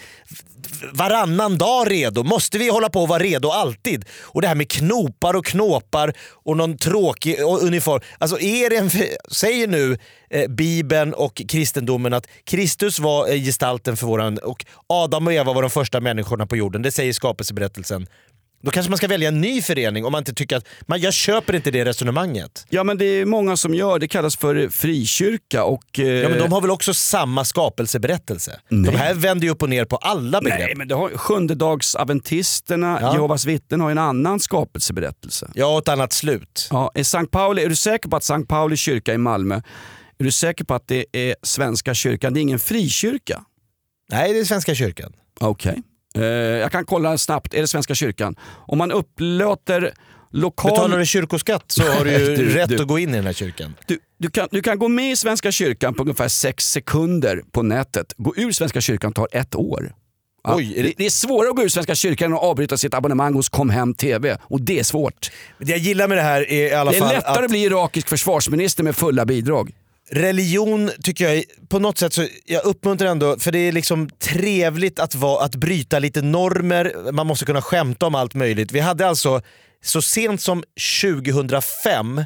Varannan 0.93 1.57
dag 1.57 1.91
redo, 1.91 2.23
måste 2.23 2.57
vi 2.57 2.69
hålla 2.69 2.89
på 2.89 3.03
att 3.03 3.09
vara 3.09 3.23
redo 3.23 3.49
alltid? 3.49 4.05
Och 4.21 4.41
det 4.41 4.47
här 4.47 4.55
med 4.55 4.71
knopar 4.71 5.33
och 5.33 5.45
knåpar 5.45 6.13
och 6.31 6.57
någon 6.57 6.77
tråkig 6.77 7.39
uniform. 7.39 8.01
Alltså 8.17 8.39
är 8.39 8.69
det 8.69 8.77
en, 8.77 8.89
säger 9.31 9.67
nu 9.67 9.97
eh, 10.29 10.47
Bibeln 10.47 11.13
och 11.13 11.41
kristendomen 11.49 12.13
att 12.13 12.27
Kristus 12.43 12.99
var 12.99 13.27
eh, 13.27 13.43
gestalten 13.43 13.97
för 13.97 14.07
våran, 14.07 14.37
och 14.37 14.65
Adam 14.87 15.27
och 15.27 15.33
Eva 15.33 15.53
var 15.53 15.61
de 15.61 15.71
första 15.71 16.01
människorna 16.01 16.47
på 16.47 16.55
jorden. 16.55 16.81
Det 16.81 16.91
säger 16.91 17.13
skapelseberättelsen. 17.13 18.07
Då 18.65 18.71
kanske 18.71 18.89
man 18.89 18.97
ska 18.97 19.07
välja 19.07 19.27
en 19.27 19.41
ny 19.41 19.61
förening 19.61 20.05
om 20.05 20.11
man 20.11 20.19
inte 20.21 20.33
tycker 20.33 20.57
att, 20.57 20.67
man, 20.81 21.01
jag 21.01 21.13
köper 21.13 21.55
inte 21.55 21.71
det 21.71 21.85
resonemanget. 21.85 22.65
Ja 22.69 22.83
men 22.83 22.97
det 22.97 23.05
är 23.05 23.25
många 23.25 23.57
som 23.57 23.73
gör, 23.73 23.99
det 23.99 24.07
kallas 24.07 24.37
för 24.37 24.69
frikyrka 24.69 25.63
och... 25.63 25.99
Eh, 25.99 26.05
Ja 26.05 26.29
men 26.29 26.37
de 26.39 26.51
har 26.51 26.61
väl 26.61 26.71
också 26.71 26.93
samma 26.93 27.45
skapelseberättelse? 27.45 28.59
Nej. 28.69 28.91
De 28.91 28.97
här 28.97 29.13
vänder 29.13 29.45
ju 29.47 29.51
upp 29.51 29.61
och 29.63 29.69
ner 29.69 29.85
på 29.85 29.95
alla 29.97 30.41
begrepp. 30.41 30.59
Nej 30.59 30.75
men 30.75 30.87
det 30.87 30.95
har, 30.95 31.09
sjundedagsadventisterna, 31.09 32.97
Ja. 33.01 33.13
Jehovas 33.13 33.45
vittnen 33.45 33.81
har 33.81 33.91
en 33.91 33.97
annan 33.97 34.39
skapelseberättelse. 34.39 35.51
Ja, 35.55 35.65
och 35.73 35.77
ett 35.79 35.87
annat 35.87 36.13
slut. 36.13 36.67
Ja, 36.71 36.91
är, 36.93 37.03
Sankt 37.03 37.31
Pauli, 37.31 37.63
är 37.63 37.69
du 37.69 37.75
säker 37.75 38.09
på 38.09 38.15
att 38.17 38.23
Sankt 38.23 38.49
Pauli 38.49 38.77
kyrka 38.77 39.13
i 39.13 39.17
Malmö, 39.17 39.55
är 40.17 40.23
du 40.23 40.31
säker 40.31 40.65
på 40.65 40.73
att 40.73 40.87
det 40.87 41.05
är 41.11 41.35
Svenska 41.43 41.93
kyrkan, 41.93 42.33
det 42.33 42.39
är 42.39 42.41
ingen 42.41 42.59
frikyrka? 42.59 43.43
Nej, 44.11 44.33
det 44.33 44.39
är 44.39 44.45
Svenska 44.45 44.75
kyrkan. 44.75 45.13
Okej. 45.39 45.71
Eh, 45.71 45.81
jag 46.23 46.71
kan 46.71 46.85
kolla 46.85 47.17
snabbt, 47.17 47.53
är 47.53 47.61
det 47.61 47.67
Svenska 47.67 47.95
kyrkan? 47.95 48.35
Om 48.67 48.77
man 48.77 48.91
upplåter 48.91 49.93
lokal... 50.31 50.71
Betalar 50.71 50.97
du 50.99 51.05
kyrkoskatt 51.05 51.63
så 51.67 51.83
har 51.83 52.05
du 52.05 52.11
ju 52.11 52.35
Du, 52.35 52.49
rätt 52.53 52.69
du. 52.69 52.81
att 52.81 52.87
gå 52.87 52.99
in 52.99 53.09
i 53.09 53.15
den 53.15 53.25
här 53.25 53.33
kyrkan. 53.33 53.75
Du, 53.87 53.99
du, 54.17 54.29
kan, 54.29 54.47
du 54.51 54.61
kan 54.61 54.79
gå 54.79 54.87
med 54.87 55.11
i 55.11 55.15
Svenska 55.15 55.51
kyrkan 55.51 55.93
på 55.93 56.01
ungefär 56.03 56.27
sex 56.27 56.71
sekunder 56.71 57.41
på 57.51 57.61
nätet. 57.63 58.13
Gå 58.17 58.33
ur 58.37 58.51
Svenska 58.51 58.81
kyrkan 58.81 59.13
tar 59.13 59.27
ett 59.31 59.55
år. 59.55 59.93
Ja, 60.43 60.55
Oj, 60.55 60.73
är 60.79 60.83
det- 60.83 60.93
det... 60.97 61.05
Är 61.05 61.09
svårare 61.09 61.49
att 61.49 61.55
gå 61.55 61.63
ur 61.63 61.69
Svenska 61.69 61.95
kyrkan 61.95 62.31
än 62.31 62.37
att 62.37 62.43
avbryta 62.43 62.77
sitt 62.77 62.93
abonnemang 62.93 63.33
hos 63.33 63.49
Comhem 63.49 63.93
TV. 63.93 64.37
Och 64.41 64.61
det 64.61 64.79
är 64.79 64.83
svårt. 64.83 65.31
Det 65.59 65.71
jag 65.71 65.79
gillar 65.79 66.07
med 66.07 66.17
det 66.17 66.21
här 66.21 66.51
är 66.51 66.67
i 66.69 66.73
alla 66.73 66.91
Det 66.91 66.97
är 66.97 67.01
fall 67.01 67.13
lättare 67.15 67.31
att 67.37 67.43
att 67.43 67.49
bli 67.51 67.63
irakisk 67.63 68.09
försvarsminister 68.09 68.83
med 68.83 68.95
fulla 68.95 69.25
bidrag 69.25 69.71
religion 70.15 70.91
tycker 71.03 71.25
jag, 71.25 71.35
är- 71.37 71.67
på 71.67 71.79
något 71.79 71.97
sätt 71.97 72.13
så 72.13 72.27
jag 72.45 72.65
uppmuntrar 72.65 73.07
ändå, 73.09 73.39
för 73.39 73.51
det 73.51 73.59
är 73.59 73.71
liksom 73.71 74.09
trevligt 74.09 74.99
att, 74.99 75.15
vara, 75.15 75.45
att 75.45 75.55
bryta 75.55 75.99
lite 75.99 76.21
normer, 76.21 77.11
man 77.11 77.27
måste 77.27 77.45
kunna 77.45 77.61
skämta 77.61 78.05
om 78.05 78.15
allt 78.15 78.33
möjligt. 78.33 78.71
Vi 78.71 78.79
hade 78.79 79.07
alltså, 79.07 79.41
så 79.83 80.01
sent 80.01 80.41
som 80.41 80.63
2005 81.01 82.23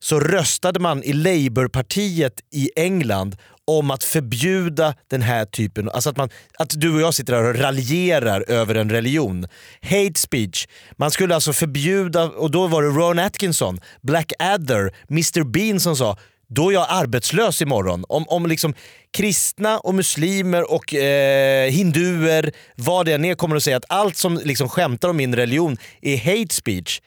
så 0.00 0.20
röstade 0.20 0.80
man 0.80 1.02
i 1.02 1.12
Labourpartiet 1.12 2.32
i 2.52 2.70
England 2.76 3.36
om 3.64 3.90
att 3.90 4.04
förbjuda 4.04 4.94
den 5.10 5.22
här 5.22 5.44
typen, 5.44 5.90
alltså 5.90 6.10
att, 6.10 6.16
man, 6.16 6.28
att 6.58 6.80
du 6.80 6.94
och 6.94 7.00
jag 7.00 7.14
sitter 7.14 7.32
här 7.34 7.42
och 7.44 7.56
raljerar 7.58 8.44
över 8.48 8.74
en 8.74 8.90
religion. 8.90 9.46
Hate 9.82 10.12
speech. 10.20 10.66
Man 10.96 11.10
skulle 11.10 11.34
alltså 11.34 11.52
förbjuda, 11.52 12.24
och 12.24 12.50
då 12.50 12.66
var 12.66 12.82
det 12.82 12.88
Ron 12.88 13.18
Atkinson, 13.18 13.80
Blackadder, 14.02 14.94
Mr 15.10 15.44
Bean 15.44 15.80
som 15.80 15.96
sa 15.96 16.18
då 16.50 16.68
är 16.68 16.74
jag 16.74 16.86
arbetslös 16.88 17.62
imorgon. 17.62 18.04
Om, 18.08 18.24
om 18.28 18.46
liksom 18.46 18.74
kristna 19.10 19.78
och 19.78 19.94
muslimer 19.94 20.72
och 20.72 20.94
eh, 20.94 21.70
hinduer, 21.70 22.52
vad 22.76 23.06
det 23.06 23.12
än 23.12 23.24
är, 23.24 23.34
kommer 23.34 23.56
att 23.56 23.62
säga 23.62 23.76
att 23.76 23.84
allt 23.88 24.16
som 24.16 24.40
liksom 24.44 24.68
skämtar 24.68 25.08
om 25.08 25.16
min 25.16 25.34
religion 25.34 25.76
är 26.00 26.16
hate 26.16 26.54
speech, 26.54 27.00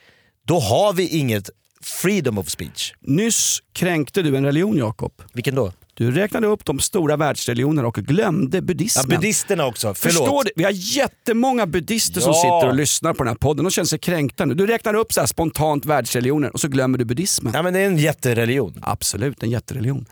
då 0.47 0.59
har 0.59 0.93
vi 0.93 1.07
inget 1.07 1.49
freedom 1.81 2.37
of 2.37 2.49
speech. 2.49 2.93
Nyss 3.01 3.59
kränkte 3.73 4.21
du 4.21 4.37
en 4.37 4.45
religion 4.45 4.77
Jakob. 4.77 5.13
Vilken 5.33 5.55
då? 5.55 5.71
Du 5.95 6.11
räknade 6.11 6.47
upp 6.47 6.65
de 6.65 6.79
stora 6.79 7.17
världsreligionerna 7.17 7.87
och 7.87 7.95
glömde 7.95 8.57
Ja, 8.57 8.61
buddhismen. 8.61 9.07
buddisterna 9.09 9.65
också, 9.65 9.93
förlåt. 9.93 10.17
Förstår 10.17 10.43
du? 10.43 10.51
Vi 10.55 10.63
har 10.63 10.71
jättemånga 10.71 11.67
buddister 11.67 12.21
som 12.21 12.31
Ja. 12.31 12.41
sitter 12.41 12.69
och 12.69 12.75
lyssnar 12.75 13.13
på 13.13 13.23
den 13.23 13.27
här 13.27 13.35
podden. 13.35 13.65
De 13.65 13.71
känner 13.71 13.85
sig 13.85 13.99
kränkta 13.99 14.45
nu. 14.45 14.53
Du 14.53 14.65
räknar 14.67 14.93
upp 14.93 15.13
så 15.13 15.27
spontant 15.27 15.85
världsreligioner 15.85 16.53
och 16.53 16.59
så 16.59 16.67
glömmer 16.67 16.97
du 16.97 17.05
buddhismen. 17.05 17.53
Ja 17.55 17.61
men 17.61 17.73
det 17.73 17.79
är 17.79 17.85
en 17.85 17.97
jättereligion. 17.97 18.79
Absolut, 18.81 19.43
en 19.43 19.49
jättereligion. 19.49 20.05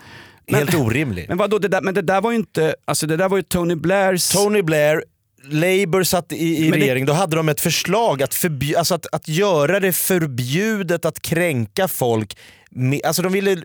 Helt 0.47 0.75
orimlig. 0.75 1.25
Men 1.29 1.37
vadå, 1.37 1.57
det 1.59 1.67
där, 1.67 1.81
men 1.81 1.93
det 1.93 2.01
där 2.01 2.21
var 2.21 2.31
ju 2.31 2.37
inte, 2.37 2.75
alltså 2.85 3.07
det 3.07 3.17
där 3.17 3.29
var 3.29 3.37
ju 3.37 3.43
Tony 3.43 3.75
Blairs... 3.75 4.29
Tony 4.29 4.61
Blair, 4.61 5.03
Labour 5.43 6.03
satt 6.03 6.31
i, 6.31 6.57
i 6.57 6.61
Men 6.69 6.79
det- 6.79 6.85
regering, 6.85 7.05
då 7.05 7.13
hade 7.13 7.35
de 7.35 7.49
ett 7.49 7.61
förslag 7.61 8.23
att, 8.23 8.33
förbju- 8.35 8.75
alltså 8.77 8.95
att, 8.95 9.05
att 9.11 9.27
göra 9.27 9.79
det 9.79 9.93
förbjudet 9.93 11.05
att 11.05 11.21
kränka 11.21 11.87
folk. 11.87 12.37
med- 12.71 13.05
Alltså 13.05 13.21
de 13.21 13.31
ville 13.33 13.57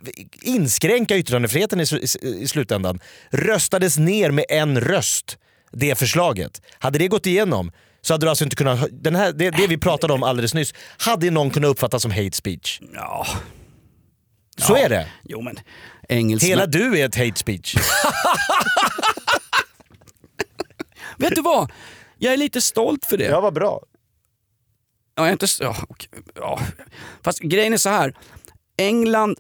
inskränka 0.42 1.16
yttrandefriheten 1.16 1.80
i, 1.80 1.84
i, 2.22 2.28
i 2.42 2.48
slutändan. 2.48 3.00
Röstades 3.30 3.98
ner 3.98 4.30
med 4.30 4.44
en 4.48 4.80
röst, 4.80 5.38
det 5.72 5.98
förslaget. 5.98 6.62
Hade 6.78 6.98
det 6.98 7.08
gått 7.08 7.26
igenom 7.26 7.72
så 8.02 8.14
hade 8.14 8.26
du 8.26 8.30
alltså 8.30 8.44
inte 8.44 8.56
kunnat, 8.56 8.88
den 8.92 9.14
här, 9.16 9.32
det, 9.32 9.50
det 9.50 9.66
vi 9.66 9.78
pratade 9.78 10.12
om 10.12 10.22
alldeles 10.22 10.54
nyss, 10.54 10.74
hade 10.98 11.30
någon 11.30 11.50
kunnat 11.50 11.68
uppfatta 11.70 12.00
som 12.00 12.10
hate 12.10 12.32
speech. 12.36 12.80
Ja. 12.94 13.26
Så 14.58 14.76
är 14.76 14.88
det. 14.88 15.06
Jo 15.24 15.40
men, 15.42 15.58
engelsmän... 16.08 16.48
Hela 16.48 16.66
du 16.66 16.98
är 17.00 17.06
ett 17.06 17.16
hate 17.16 17.36
speech. 17.38 17.74
Vet 21.18 21.34
du 21.34 21.42
vad? 21.42 21.72
Jag 22.18 22.32
är 22.32 22.36
lite 22.36 22.60
stolt 22.60 23.04
för 23.04 23.16
det. 23.16 23.24
Ja, 23.24 23.40
vad 23.40 23.54
bra. 23.54 23.82
Ja, 25.14 25.22
jag 25.22 25.28
är 25.28 25.32
inte... 25.32 25.46
Ja, 25.60 25.76
okej. 25.88 26.10
ja. 26.34 26.60
Fast 27.24 27.38
grejen 27.38 27.72
är 27.72 27.76
så 27.76 27.88
här. 27.88 28.14
England... 28.76 29.38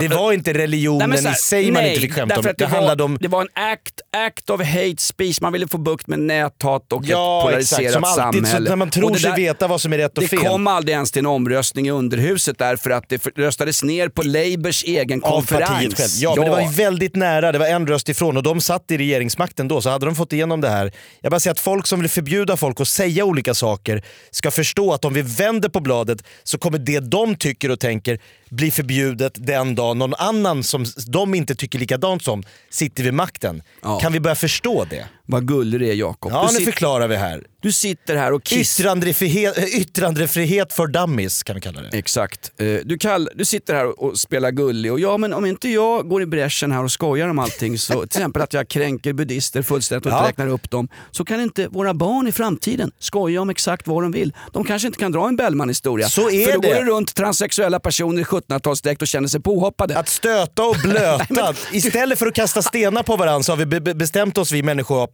Det 0.00 0.08
var 0.08 0.32
inte 0.32 0.54
religionen 0.54 1.10
Nej, 1.10 1.18
så 1.18 1.28
här, 1.28 1.34
i 1.34 1.38
sig 1.38 1.70
man 1.70 1.82
nej, 1.82 1.90
inte 1.90 2.00
fick 2.00 2.14
skämta 2.14 2.36
om. 2.36 2.42
Det, 2.42 2.54
det, 2.58 2.66
handlade 2.66 3.02
var, 3.02 3.10
om 3.10 3.18
det 3.20 3.28
var 3.28 3.42
en 3.42 3.48
act, 3.52 4.00
act 4.26 4.50
of 4.50 4.60
hate 4.60 4.96
speech. 4.98 5.40
Man 5.40 5.52
ville 5.52 5.68
få 5.68 5.78
bukt 5.78 6.06
med 6.06 6.18
näthat 6.18 6.92
och 6.92 7.02
Ja, 7.04 7.40
ett 7.40 7.44
polariserat 7.44 7.80
exakt. 7.80 7.92
Som 7.92 8.04
alltid, 8.04 8.40
så 8.42 8.46
samhälle. 8.46 8.68
när 8.70 8.76
man 8.76 8.90
tror 8.90 9.10
det 9.10 9.18
sig 9.18 9.32
veta 9.36 9.66
vad 9.66 9.80
som 9.80 9.92
är 9.92 9.98
rätt 9.98 10.18
och 10.18 10.22
det 10.22 10.28
fel. 10.28 10.38
kom 10.38 10.66
aldrig 10.66 10.94
ens 10.94 11.12
till 11.12 11.20
en 11.20 11.26
omröstning 11.26 11.86
i 11.86 11.90
underhuset 11.90 12.58
därför 12.58 12.90
att 12.90 13.08
det 13.08 13.26
röstades 13.36 13.82
ner 13.82 14.08
på 14.08 14.22
Labours 14.22 14.84
egen 14.84 15.24
av 15.24 15.30
konferens. 15.30 15.94
själv. 15.94 16.10
Ja, 16.16 16.34
men 16.36 16.44
det 16.44 16.50
var 16.50 16.60
ju 16.60 16.68
väldigt 16.68 17.16
nära, 17.16 17.52
det 17.52 17.58
var 17.58 17.66
en 17.66 17.86
röst 17.86 18.08
ifrån 18.08 18.36
och 18.36 18.42
de 18.42 18.60
satt 18.60 18.90
i 18.90 18.98
regeringsmakten 18.98 19.68
då, 19.68 19.80
så 19.80 19.90
hade 19.90 20.06
de 20.06 20.14
fått 20.14 20.32
igenom 20.32 20.60
det 20.60 20.68
här. 20.68 20.92
Jag 21.20 21.30
bara 21.30 21.40
säger 21.40 21.52
att 21.52 21.60
folk 21.60 21.86
som 21.86 22.00
vill 22.00 22.10
förbjuda 22.10 22.56
folk 22.56 22.80
att 22.80 22.88
säga 22.88 23.24
olika 23.24 23.54
saker 23.54 24.04
ska 24.30 24.50
förstå 24.50 24.92
att 24.92 25.04
om 25.04 25.14
vi 25.14 25.22
vänder 25.22 25.68
på 25.68 25.80
bladet 25.80 26.22
så 26.44 26.58
kommer 26.58 26.78
det 26.78 27.00
de 27.00 27.36
tycker 27.36 27.70
och 27.70 27.80
tänker 27.80 28.18
bli 28.50 28.70
förbjudet 28.70 29.32
den 29.46 29.74
dag 29.74 29.96
någon 29.96 30.14
annan 30.14 30.62
som 30.62 30.84
de 31.06 31.34
inte 31.34 31.54
tycker 31.54 31.78
likadant 31.78 32.24
som 32.24 32.42
sitter 32.70 33.02
vid 33.02 33.14
makten. 33.14 33.62
Ja. 33.82 34.00
Kan 34.00 34.12
vi 34.12 34.20
börja 34.20 34.34
förstå 34.34 34.84
det? 34.90 35.06
Vad 35.30 35.48
gullig 35.48 35.80
du 35.80 35.88
är 35.88 35.94
Jakob. 35.94 36.32
Ja, 36.32 36.46
du, 36.48 36.52
nu 36.52 36.58
sit- 36.60 36.64
förklarar 36.64 37.08
vi 37.08 37.16
här. 37.16 37.42
du 37.62 37.72
sitter 37.72 38.16
här 38.16 38.32
och 38.32 38.42
kissar. 38.44 38.82
Yttrandefrihet, 38.84 39.58
yttrandefrihet 39.74 40.72
för 40.72 40.86
dummies 40.86 41.42
kan 41.42 41.54
vi 41.54 41.60
kalla 41.60 41.80
det. 41.82 41.98
Exakt. 41.98 42.52
Eh, 42.60 42.66
Du, 42.84 42.98
kall, 42.98 43.28
du 43.34 43.44
sitter 43.44 43.74
här 43.74 44.00
och- 44.02 44.18
spelar 44.18 44.50
gullig 44.50 44.92
och 44.92 45.00
ja 45.00 45.16
men 45.16 45.32
om 45.34 45.46
inte 45.46 45.68
jag 45.68 46.08
går 46.08 46.22
i 46.22 46.26
bräschen 46.26 46.72
här 46.72 46.84
och 46.84 46.92
skojar 46.92 47.28
om 47.28 47.38
allting, 47.38 47.78
så, 47.78 47.92
till 47.92 48.02
exempel 48.04 48.42
att 48.42 48.52
jag 48.52 48.68
kränker 48.68 49.12
buddister 49.12 49.62
fullständigt 49.62 50.06
och 50.06 50.12
Ja. 50.12 50.16
inte 50.18 50.28
räknar 50.28 50.48
upp 50.48 50.70
dem, 50.70 50.88
så 51.10 51.24
kan 51.24 51.40
inte 51.40 51.68
våra 51.68 51.94
barn 51.94 52.28
i 52.28 52.32
framtiden 52.32 52.90
skoja 52.98 53.40
om 53.42 53.50
exakt 53.50 53.86
vad 53.86 54.02
de 54.02 54.12
vill. 54.12 54.32
De 54.52 54.64
kanske 54.64 54.86
inte 54.88 54.98
kan 54.98 55.12
dra 55.12 55.28
en 55.28 55.36
Bellman-historia. 55.36 56.08
Så 56.08 56.30
är 56.30 56.46
för 56.46 56.52
då 56.52 56.60
det. 56.60 56.68
går 56.68 56.74
det 56.74 56.90
runt 56.90 57.14
transsexuella 57.14 57.80
personer 57.80 58.20
i 58.20 58.24
1700-talsdräkt 58.24 59.02
och 59.02 59.08
känner 59.08 59.28
sig 59.28 59.40
påhoppade. 59.40 59.98
Att 59.98 60.08
stöta 60.08 60.62
och 60.64 60.76
blöta. 60.84 61.54
Istället 61.72 62.18
för 62.18 62.26
att 62.26 62.34
kasta 62.34 62.62
stenar 62.62 63.02
på 63.02 63.16
varandra 63.16 63.42
så 63.42 63.52
har 63.52 63.56
vi 63.56 63.66
be- 63.66 63.80
be- 63.80 63.94
bestämt 63.94 64.38
oss, 64.38 64.52
vi 64.52 64.62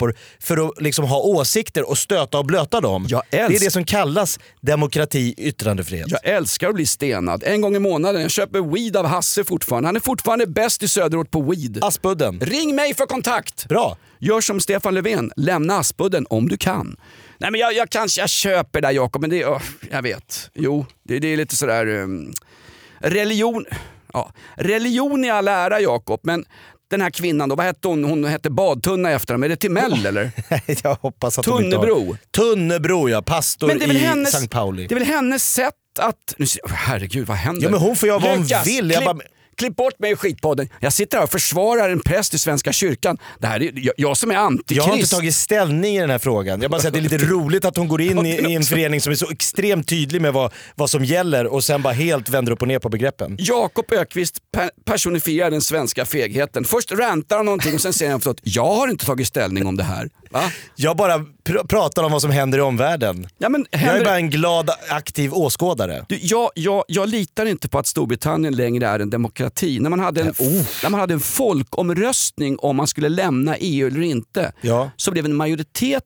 människoapor, 0.06 0.14
för 0.40 0.68
att 0.68 0.82
liksom 0.82 1.04
ha 1.04 1.18
åsikter 1.20 1.88
och 1.90 1.98
stöta 1.98 2.38
och 2.38 2.44
blöta 2.46 2.80
dem. 2.80 3.06
Jag 3.08 3.22
det 3.30 3.38
är 3.38 3.48
älsk- 3.48 3.60
det 3.64 3.70
som 3.70 3.84
kallas 3.84 4.38
demokrati, 4.60 5.34
yttrandefrihet. 5.36 6.06
Jag 6.10 6.20
älskar 6.24 6.68
att 6.68 6.74
bli 6.74 6.86
stenad. 6.86 7.42
En 7.46 7.60
gång 7.60 7.76
i 7.76 7.78
månaden. 7.78 8.22
Jag 8.22 8.30
köper 8.30 8.60
weed 8.74 8.96
av 8.96 9.06
Hasse 9.06 9.44
fortfarande. 9.44 9.88
Han 9.88 9.96
är 9.96 10.00
fortfarande 10.00 10.46
bäst 10.46 10.82
i 10.82 10.88
söderort 10.88 11.30
på 11.30 11.42
weed. 11.42 11.84
Aspudden. 11.84 12.40
Ring 12.40 12.74
mig 12.74 12.94
för 12.94 13.06
kontakt! 13.06 13.68
Bra. 13.68 13.96
Gör 14.18 14.40
som 14.40 14.60
Stefan 14.60 14.94
Löfven, 14.94 15.32
lämna 15.36 15.78
Aspudden 15.78 16.26
om 16.30 16.48
du 16.48 16.56
kan. 16.56 16.96
Nej 17.38 17.50
men 17.50 17.60
jag, 17.60 17.74
jag 17.74 17.90
kanske 17.90 18.20
jag 18.20 18.30
köper 18.30 18.80
det 18.80 18.88
där 18.88 18.92
Jakob, 18.94 19.20
men 19.20 19.30
det 19.30 19.42
är, 19.42 19.46
öh, 19.54 19.62
jag 19.90 20.02
vet. 20.02 20.50
Jo, 20.54 20.86
det, 21.02 21.18
det 21.18 21.32
är 21.32 21.36
lite 21.36 21.56
sådär... 21.56 21.86
Um, 21.86 22.32
religion, 22.98 23.64
ja, 24.12 24.32
religion 24.56 25.24
i 25.24 25.30
all 25.30 25.48
ära 25.48 25.80
Jakob, 25.80 26.20
men 26.22 26.44
den 26.94 27.02
här 27.02 27.10
kvinnan 27.10 27.48
då, 27.48 27.54
vad 27.54 27.66
hette 27.66 27.88
hon? 27.88 28.04
Hon 28.04 28.24
hette 28.24 28.50
Badtunna 28.50 29.10
i 29.10 29.14
efternamn. 29.14 29.44
Är 29.44 29.48
det 29.48 29.56
Timell 29.56 30.06
eller? 30.06 30.30
jag 30.82 30.94
hoppas 30.94 31.38
att 31.38 31.44
de 31.44 31.64
inte 31.64 31.76
har- 31.76 31.84
Tunnebro. 31.86 32.16
Tunnebro 32.30 33.08
ja, 33.08 33.22
pastor 33.22 33.66
Men 33.66 33.78
det 33.78 33.84
är 33.84 33.86
väl 33.88 33.96
i 33.96 34.00
hennes, 34.00 34.32
Sankt 34.32 34.52
Pauli. 34.52 34.86
Det 34.86 34.94
är 34.94 34.98
väl 34.98 35.08
hennes 35.08 35.52
sätt 35.52 35.74
att... 35.98 36.34
Nu, 36.38 36.46
herregud, 36.70 37.26
vad 37.26 37.36
händer? 37.36 37.62
Ja, 37.62 37.70
men 37.70 37.80
hon 37.80 37.96
får 37.96 38.06
göra 38.08 38.18
vad 38.18 38.30
hon 38.30 38.46
vill. 38.64 38.90
Jag 38.90 39.04
bara- 39.04 39.18
klipp 39.56 39.76
bort 39.76 39.98
mig 39.98 40.12
i 40.12 40.16
skitpodden. 40.16 40.68
Jag 40.80 40.92
sitter 40.92 41.16
här 41.16 41.24
och 41.24 41.30
försvarar 41.30 41.90
en 41.90 42.00
präst 42.00 42.34
i 42.34 42.38
Svenska 42.38 42.72
kyrkan. 42.72 43.18
Det 43.38 43.46
här 43.46 43.62
är 43.62 43.72
jag, 43.74 43.94
jag 43.96 44.16
som 44.16 44.30
är 44.30 44.34
antikrist. 44.34 44.76
Jag 44.76 44.84
har 44.84 44.96
inte 44.96 45.10
tagit 45.10 45.34
ställning 45.34 45.96
i 45.96 46.00
den 46.00 46.10
här 46.10 46.18
frågan. 46.18 46.62
Jag 46.62 46.70
bara 46.70 46.80
säger 46.80 46.88
att 46.90 47.10
det 47.10 47.14
är 47.14 47.18
lite 47.18 47.30
roligt 47.32 47.64
att 47.64 47.76
hon 47.76 47.88
går 47.88 48.00
in 48.00 48.26
i, 48.26 48.30
i 48.50 48.54
en 48.54 48.62
förening 48.62 49.00
som 49.00 49.12
är 49.12 49.16
så 49.16 49.30
extremt 49.30 49.88
tydlig 49.88 50.22
med 50.22 50.32
vad, 50.32 50.52
vad 50.74 50.90
som 50.90 51.04
gäller 51.04 51.46
och 51.46 51.64
sen 51.64 51.82
bara 51.82 51.94
helt 51.94 52.28
vänder 52.28 52.52
upp 52.52 52.62
och 52.62 52.68
ner 52.68 52.78
på 52.78 52.88
begreppen. 52.88 53.36
Jakob 53.38 53.92
Ökvist 53.92 54.34
per- 54.52 54.70
personifierar 54.86 55.50
den 55.50 55.62
svenska 55.62 56.06
fegheten. 56.06 56.64
Först 56.64 56.92
rantar 56.92 57.36
han 57.36 57.46
någonting 57.46 57.74
och 57.74 57.80
sen 57.80 57.92
säger 57.92 58.10
han 58.10 58.20
förlåt, 58.20 58.40
jag 58.42 58.74
har 58.74 58.88
inte 58.88 59.06
tagit 59.06 59.26
ställning 59.28 59.66
om 59.66 59.76
det 59.76 59.84
här. 59.84 60.08
Va? 60.34 60.52
Jag 60.76 60.96
bara 60.96 61.18
pr- 61.18 61.66
pratar 61.68 62.02
om 62.02 62.12
vad 62.12 62.22
som 62.22 62.30
händer 62.30 62.58
i 62.58 62.60
omvärlden. 62.60 63.28
Ja, 63.38 63.48
men 63.48 63.66
Jag 63.70 63.80
är 63.80 63.84
händer- 63.86 64.04
bara 64.04 64.16
en 64.16 64.30
glad 64.30 64.70
aktiv 64.88 65.34
åskådare. 65.34 66.04
Du, 66.08 66.18
jag, 66.22 66.50
jag, 66.54 66.84
jag 66.88 67.08
litar 67.08 67.46
inte 67.46 67.68
på 67.68 67.78
att 67.78 67.86
Storbritannien 67.86 68.56
längre 68.56 68.86
är 68.86 68.98
en 68.98 69.10
demokrati. 69.10 69.78
När 69.80 69.90
man 69.90 70.00
hade 70.00 70.20
en, 70.20 70.34
när 70.82 70.90
man 70.90 71.00
hade 71.00 71.14
en 71.14 71.20
folkomröstning 71.20 72.58
om 72.58 72.76
man 72.76 72.86
skulle 72.86 73.08
lämna 73.08 73.56
EU 73.56 73.86
eller 73.86 74.00
inte 74.00 74.52
Ja. 74.60 74.90
så 74.96 75.10
blev 75.10 75.24
en 75.24 75.34
majoritet 75.34 76.02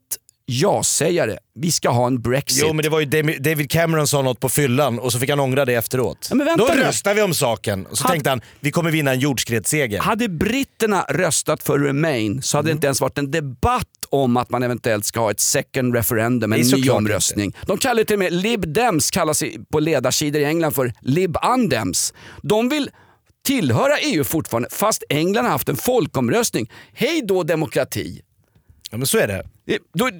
ja-sägare. 0.50 1.38
Vi 1.54 1.72
ska 1.72 1.90
ha 1.90 2.06
en 2.06 2.20
Brexit. 2.20 2.62
Jo 2.66 2.72
men 2.72 2.82
det 2.82 2.88
var 2.88 3.00
ju 3.00 3.06
David 3.38 3.70
Cameron 3.70 4.06
sa 4.08 4.22
något 4.22 4.40
på 4.40 4.48
fyllan 4.48 4.98
och 4.98 5.12
så 5.12 5.18
fick 5.18 5.30
han 5.30 5.40
ångra 5.40 5.64
det 5.64 5.74
efteråt. 5.74 6.28
Ja, 6.30 6.54
Då 6.58 6.68
nu. 6.74 6.80
röstar 6.82 7.14
vi 7.14 7.22
om 7.22 7.34
saken. 7.34 7.86
Så 7.92 8.02
Hade- 8.02 8.12
tänkte 8.14 8.30
han, 8.30 8.40
vi 8.60 8.70
kommer 8.70 8.90
vinna 8.90 9.10
en 9.12 9.18
jordskredsseger. 9.20 10.00
Hade 10.00 10.28
britterna 10.28 11.04
röstat 11.08 11.62
för 11.62 11.78
Remain 11.78 12.42
så 12.42 12.56
Mm. 12.56 12.58
hade 12.64 12.68
det 12.68 12.72
inte 12.74 12.86
ens 12.86 13.00
varit 13.00 13.18
en 13.18 13.30
debatt 13.30 13.84
om 14.10 14.36
att 14.36 14.50
man 14.50 14.62
eventuellt 14.62 15.04
ska 15.04 15.20
ha 15.20 15.30
ett 15.30 15.40
second 15.40 15.94
referendum, 15.94 16.52
en 16.52 16.60
ny 16.60 16.90
omröstning. 16.90 17.56
De 17.66 17.78
kallar 17.78 17.94
det 17.94 18.04
till 18.04 18.14
och 18.14 18.18
med 18.18 18.32
Lib 18.32 18.72
Dems, 18.72 19.10
kallas 19.10 19.42
på 19.72 19.80
ledarsidor 19.80 20.40
i 20.42 20.44
England 20.44 20.72
för 20.72 20.92
Lib 21.00 21.36
Undems. 21.54 22.14
De 22.42 22.68
vill 22.68 22.90
tillhöra 23.46 23.98
EU 23.98 24.24
fortfarande 24.24 24.68
fast 24.72 25.04
England 25.08 25.44
har 25.44 25.52
haft 25.52 25.68
en 25.68 25.76
folkomröstning. 25.76 26.70
Hej 26.92 27.22
då 27.24 27.42
demokrati! 27.42 28.20
Ja 28.90 28.96
men 28.98 29.06
så 29.06 29.18
är 29.18 29.26
det. 29.26 29.46
Det, 29.66 29.78
då, 29.94 30.10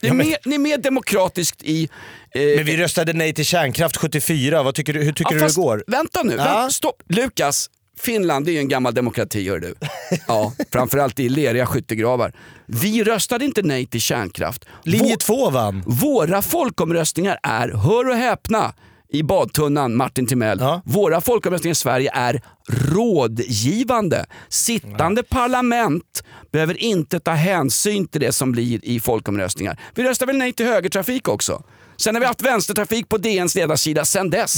det 0.00 0.08
är, 0.08 0.12
mer, 0.14 0.36
det 0.44 0.54
är 0.54 0.58
mer 0.58 0.78
demokratiskt 0.78 1.62
i... 1.62 1.88
eh, 2.34 2.40
Men 2.56 2.64
vi 2.64 2.76
röstade 2.76 3.12
nej 3.12 3.34
till 3.34 3.44
kärnkraft 3.44 3.96
74, 3.96 4.62
Vad 4.62 4.74
tycker 4.74 4.92
du, 4.92 5.02
hur 5.02 5.12
tycker 5.12 5.30
Ja, 5.30 5.34
du 5.34 5.40
fast 5.40 5.56
det 5.56 5.62
går? 5.62 5.84
Vänta 5.86 6.22
nu, 6.22 6.30
Ja. 6.32 6.36
vänta, 6.44 6.70
stopp. 6.70 7.02
Lukas, 7.08 7.70
Finland 8.00 8.48
är 8.48 8.52
ju 8.52 8.58
en 8.58 8.68
gammal 8.68 8.94
demokrati 8.94 9.48
hör 9.48 9.58
du. 9.58 9.74
Ja, 10.28 10.52
framförallt 10.72 11.20
i 11.20 11.28
leriga 11.28 11.66
skyttegravar. 11.66 12.32
Vi 12.66 13.04
röstade 13.04 13.44
inte 13.44 13.62
nej 13.62 13.86
till 13.86 14.00
kärnkraft. 14.00 14.64
Linje 14.82 15.14
Vå- 15.14 15.18
2 15.18 15.50
vann. 15.50 15.82
Våra 15.86 16.42
folkomröstningar 16.42 17.38
är, 17.42 17.68
hör 17.68 18.08
och 18.08 18.16
häpna, 18.16 18.72
i 19.08 19.22
badtunnan, 19.22 19.96
Martin 19.96 20.26
Timell. 20.26 20.60
Våra 20.84 21.20
folkomröstningar 21.20 21.72
i 21.72 21.74
Sverige 21.74 22.10
är 22.14 22.40
rådgivande. 22.68 24.26
Sittande 24.48 25.22
parlament 25.22 26.24
behöver 26.52 26.82
inte 26.82 27.20
ta 27.20 27.30
hänsyn 27.30 28.08
till 28.08 28.20
det 28.20 28.32
som 28.32 28.52
blir 28.52 28.84
i 28.84 29.00
folkomröstningar. 29.00 29.80
Vi 29.94 30.02
röstar 30.02 30.26
väl 30.26 30.36
nej 30.36 30.52
till 30.52 30.66
högertrafik 30.66 31.28
också? 31.28 31.62
Sen 31.96 32.14
har 32.14 32.20
vi 32.20 32.26
haft 32.26 32.42
vänstertrafik 32.42 33.08
på 33.08 33.18
DNs 33.18 33.54
ledarsida 33.54 34.04
sen 34.04 34.30
dess. 34.30 34.54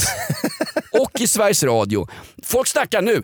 och 0.91 1.21
i 1.21 1.27
Sveriges 1.27 1.63
Radio. 1.63 2.07
Folk 2.43 2.67
snackar 2.67 3.01
nu. 3.01 3.23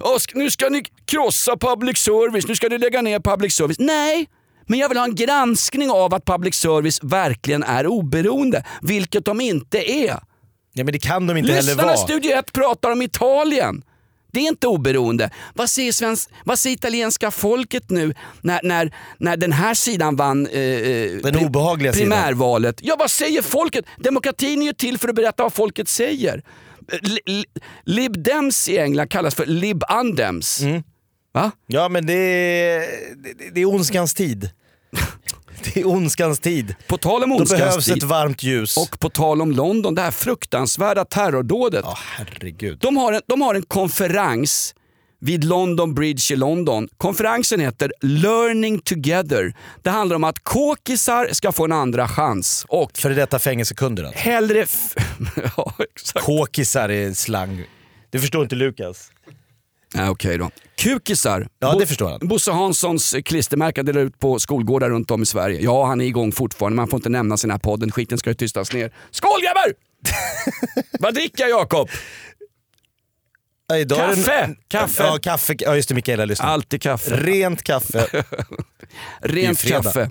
"Åh, 0.00 0.16
sk- 0.16 0.32
Nu 0.34 0.50
ska 0.50 0.68
ni 0.68 0.82
krossa 1.06 1.56
public 1.56 1.98
service, 1.98 2.46
nu 2.48 2.54
ska 2.54 2.68
ni 2.68 2.78
lägga 2.78 3.02
ner 3.02 3.20
public 3.20 3.54
service. 3.54 3.78
Nej, 3.78 4.26
men 4.66 4.78
jag 4.78 4.88
vill 4.88 4.98
ha 4.98 5.04
en 5.04 5.14
granskning 5.14 5.90
av 5.90 6.14
att 6.14 6.24
public 6.24 6.54
service 6.54 6.98
verkligen 7.02 7.62
är 7.62 7.86
oberoende, 7.86 8.64
vilket 8.82 9.24
de 9.24 9.40
inte 9.40 9.90
är. 9.92 10.18
Ja, 10.74 10.84
men 10.84 10.86
det 10.86 10.98
kan 10.98 11.26
de 11.26 11.36
inte 11.36 11.52
heller 11.52 11.62
Lyssnarna 11.68 11.82
vara. 11.92 11.94
i 11.94 11.98
Studio 12.04 12.30
1 12.32 12.52
pratar 12.52 12.90
om 12.90 13.02
Italien. 13.02 13.82
Det 14.32 14.40
är 14.40 14.48
inte 14.48 14.66
oberoende. 14.66 15.30
Vad 15.54 15.70
säger, 15.70 15.92
svensk, 15.92 16.30
vad 16.44 16.58
säger 16.58 16.76
italienska 16.76 17.30
folket 17.30 17.90
nu 17.90 18.14
när, 18.40 18.60
när, 18.62 18.94
när 19.18 19.36
den 19.36 19.52
här 19.52 19.74
sidan 19.74 20.16
vann 20.16 20.46
eh, 20.46 21.44
obehagliga 21.46 21.92
sidan. 21.92 22.10
primärvalet? 22.10 22.76
Ja, 22.82 22.96
vad 22.98 23.10
säger 23.10 23.42
folket? 23.42 23.84
Demokratin 23.98 24.62
är 24.62 24.66
ju 24.66 24.72
till 24.72 24.98
för 24.98 25.08
att 25.08 25.14
berätta 25.14 25.42
vad 25.42 25.52
folket 25.52 25.88
säger. 25.88 26.42
Eh, 26.92 26.98
li- 27.26 27.44
Lib 27.84 28.22
Dems 28.24 28.68
i 28.68 28.78
England 28.78 29.08
kallas 29.08 29.34
för 29.34 29.46
Lib 29.46 29.82
Undems. 30.00 30.60
Mm. 30.60 30.82
Va? 31.34 31.50
Ja 31.66 31.88
men 31.88 32.06
det 32.06 32.12
är, 32.14 32.78
det, 33.16 33.54
det 33.54 33.60
är 33.60 33.66
ondskans 33.66 34.14
tid. 34.14 34.50
Det 35.74 35.80
är 35.80 35.88
ondskans 35.88 36.38
tid. 36.40 36.74
På 36.86 36.98
tal 36.98 37.22
om 37.24 37.30
Då 37.30 37.36
ondskans 37.36 37.60
behövs 37.60 37.84
tid. 37.84 37.96
ett 37.96 38.02
varmt 38.02 38.42
ljus. 38.42 38.76
Och 38.76 39.00
på 39.00 39.08
tal 39.10 39.42
om 39.42 39.52
London, 39.52 39.94
det 39.94 40.02
här 40.02 40.10
fruktansvärda 40.10 41.04
terrordådet. 41.04 41.84
herregud. 41.96 42.78
De, 42.80 42.96
har 42.96 43.12
en, 43.12 43.20
de 43.26 43.42
har 43.42 43.54
en 43.54 43.62
konferens 43.62 44.74
vid 45.20 45.44
London 45.44 45.94
Bridge 45.94 46.32
i 46.34 46.36
London. 46.36 46.88
Konferensen 46.96 47.60
heter 47.60 47.92
Learning 48.00 48.78
Together. 48.78 49.54
Det 49.82 49.90
handlar 49.90 50.16
om 50.16 50.24
att 50.24 50.44
kåkisar 50.44 51.28
ska 51.32 51.52
få 51.52 51.64
en 51.64 51.72
andra 51.72 52.08
chans. 52.08 52.64
Och 52.68 52.90
Före 52.98 53.14
detta 53.14 53.38
fängelsekunder 53.38 54.04
alltså. 54.04 54.18
hellre... 54.20 54.66
Ja, 55.56 55.72
exakt. 55.94 56.24
Kåkisar 56.26 56.88
är 56.88 57.12
slang. 57.12 57.64
Det 58.10 58.18
förstår 58.18 58.42
inte 58.42 58.54
Lukas. 58.54 59.10
Nej, 59.94 60.08
Okej 60.08 60.38
då. 60.38 60.50
Kukisar. 60.76 61.48
Ja, 61.58 61.74
det 61.78 61.86
förstår 61.86 62.10
han. 62.10 62.18
Bosse 62.22 62.52
Hanssons 62.52 63.14
klistermärken 63.24 63.86
delar 63.86 64.00
ut 64.00 64.18
på 64.18 64.38
skolgårdar 64.38 64.90
runt 64.90 65.10
om 65.10 65.22
i 65.22 65.26
Sverige. 65.26 65.60
Ja, 65.62 65.86
han 65.86 66.00
är 66.00 66.04
igång 66.04 66.32
fortfarande. 66.32 66.76
Man 66.76 66.88
får 66.88 66.98
inte 66.98 67.08
nämna 67.08 67.36
sin 67.36 67.50
här 67.50 67.58
podden. 67.58 67.90
Skiten 67.90 68.18
ska 68.18 68.30
ju 68.30 68.34
tystas 68.34 68.72
ner. 68.72 68.92
Skål 69.10 69.40
grabbar! 69.42 69.72
Vad 71.00 71.14
dricker 71.14 71.42
jag 71.42 71.50
Jakob? 71.50 71.88
Ja, 73.66 73.76
idag 73.78 73.98
Kaffe! 73.98 74.54
Kaffe! 74.68 75.02
Ja, 75.02 75.18
kaffe. 75.22 75.54
Ja 75.58 75.76
just 75.76 75.88
det, 75.88 75.94
Mikaela 75.94 76.24
lyssnar. 76.24 76.46
Alltid 76.48 76.82
kaffe. 76.82 77.16
Rent 77.16 77.62
kaffe. 77.62 78.06
Rent 79.20 79.62
kaffe. 79.62 80.10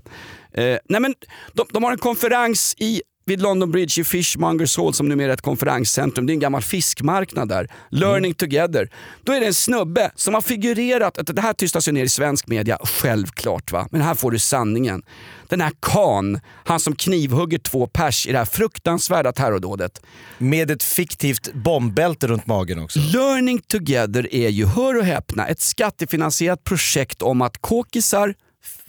Eh, 0.53 0.77
nej 0.89 1.01
men, 1.01 1.15
de, 1.53 1.65
de 1.73 1.83
har 1.83 1.91
en 1.91 1.97
konferens 1.97 2.75
i, 2.77 3.01
vid 3.31 3.41
London 3.41 3.71
Bridge 3.71 4.01
i 4.01 4.03
Fishmongers 4.03 4.77
Hall 4.77 4.93
som 4.93 5.09
numera 5.09 5.29
är 5.29 5.33
ett 5.33 5.41
konferenscentrum. 5.41 6.25
Det 6.25 6.31
är 6.31 6.33
en 6.33 6.39
gammal 6.39 6.61
fiskmarknad 6.61 7.49
där. 7.49 7.67
Learning 7.89 8.33
together. 8.33 8.89
Då 9.23 9.31
är 9.31 9.39
det 9.39 9.45
en 9.45 9.53
snubbe 9.53 10.11
som 10.15 10.33
har 10.33 10.41
figurerat, 10.41 11.17
att 11.17 11.35
det 11.35 11.41
här 11.41 11.53
tystas 11.53 11.87
ju 11.87 11.91
ner 11.91 12.03
i 12.03 12.09
svensk 12.09 12.47
media, 12.47 12.77
självklart 12.83 13.71
va. 13.71 13.87
Men 13.91 14.01
här 14.01 14.15
får 14.15 14.31
du 14.31 14.39
sanningen. 14.39 15.03
Den 15.47 15.61
här 15.61 15.71
Khan, 15.79 16.39
han 16.65 16.79
som 16.79 16.95
knivhugger 16.95 17.57
två 17.57 17.87
pers 17.87 18.27
i 18.27 18.31
det 18.31 18.37
här 18.37 18.45
fruktansvärda 18.45 19.31
terrordådet. 19.31 20.01
Med 20.37 20.71
ett 20.71 20.83
fiktivt 20.83 21.53
bombbälte 21.53 22.27
runt 22.27 22.47
magen 22.47 22.79
också. 22.79 22.99
Learning 22.99 23.59
Together 23.67 24.35
är 24.35 24.49
ju, 24.49 24.65
hör 24.65 24.97
och 24.97 25.05
häpna, 25.05 25.47
ett 25.47 25.61
skattefinansierat 25.61 26.63
projekt 26.63 27.21
om 27.21 27.41
att 27.41 27.61
kåkisar, 27.61 28.33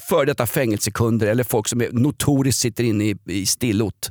före 0.08 0.24
detta 0.24 0.46
fängelsekunder 0.46 1.26
eller 1.26 1.44
folk 1.44 1.68
som 1.68 1.80
är 1.80 1.90
notoriskt 1.92 2.60
sitter 2.60 2.84
inne 2.84 3.04
i, 3.04 3.16
i 3.26 3.46
stillot. 3.46 4.10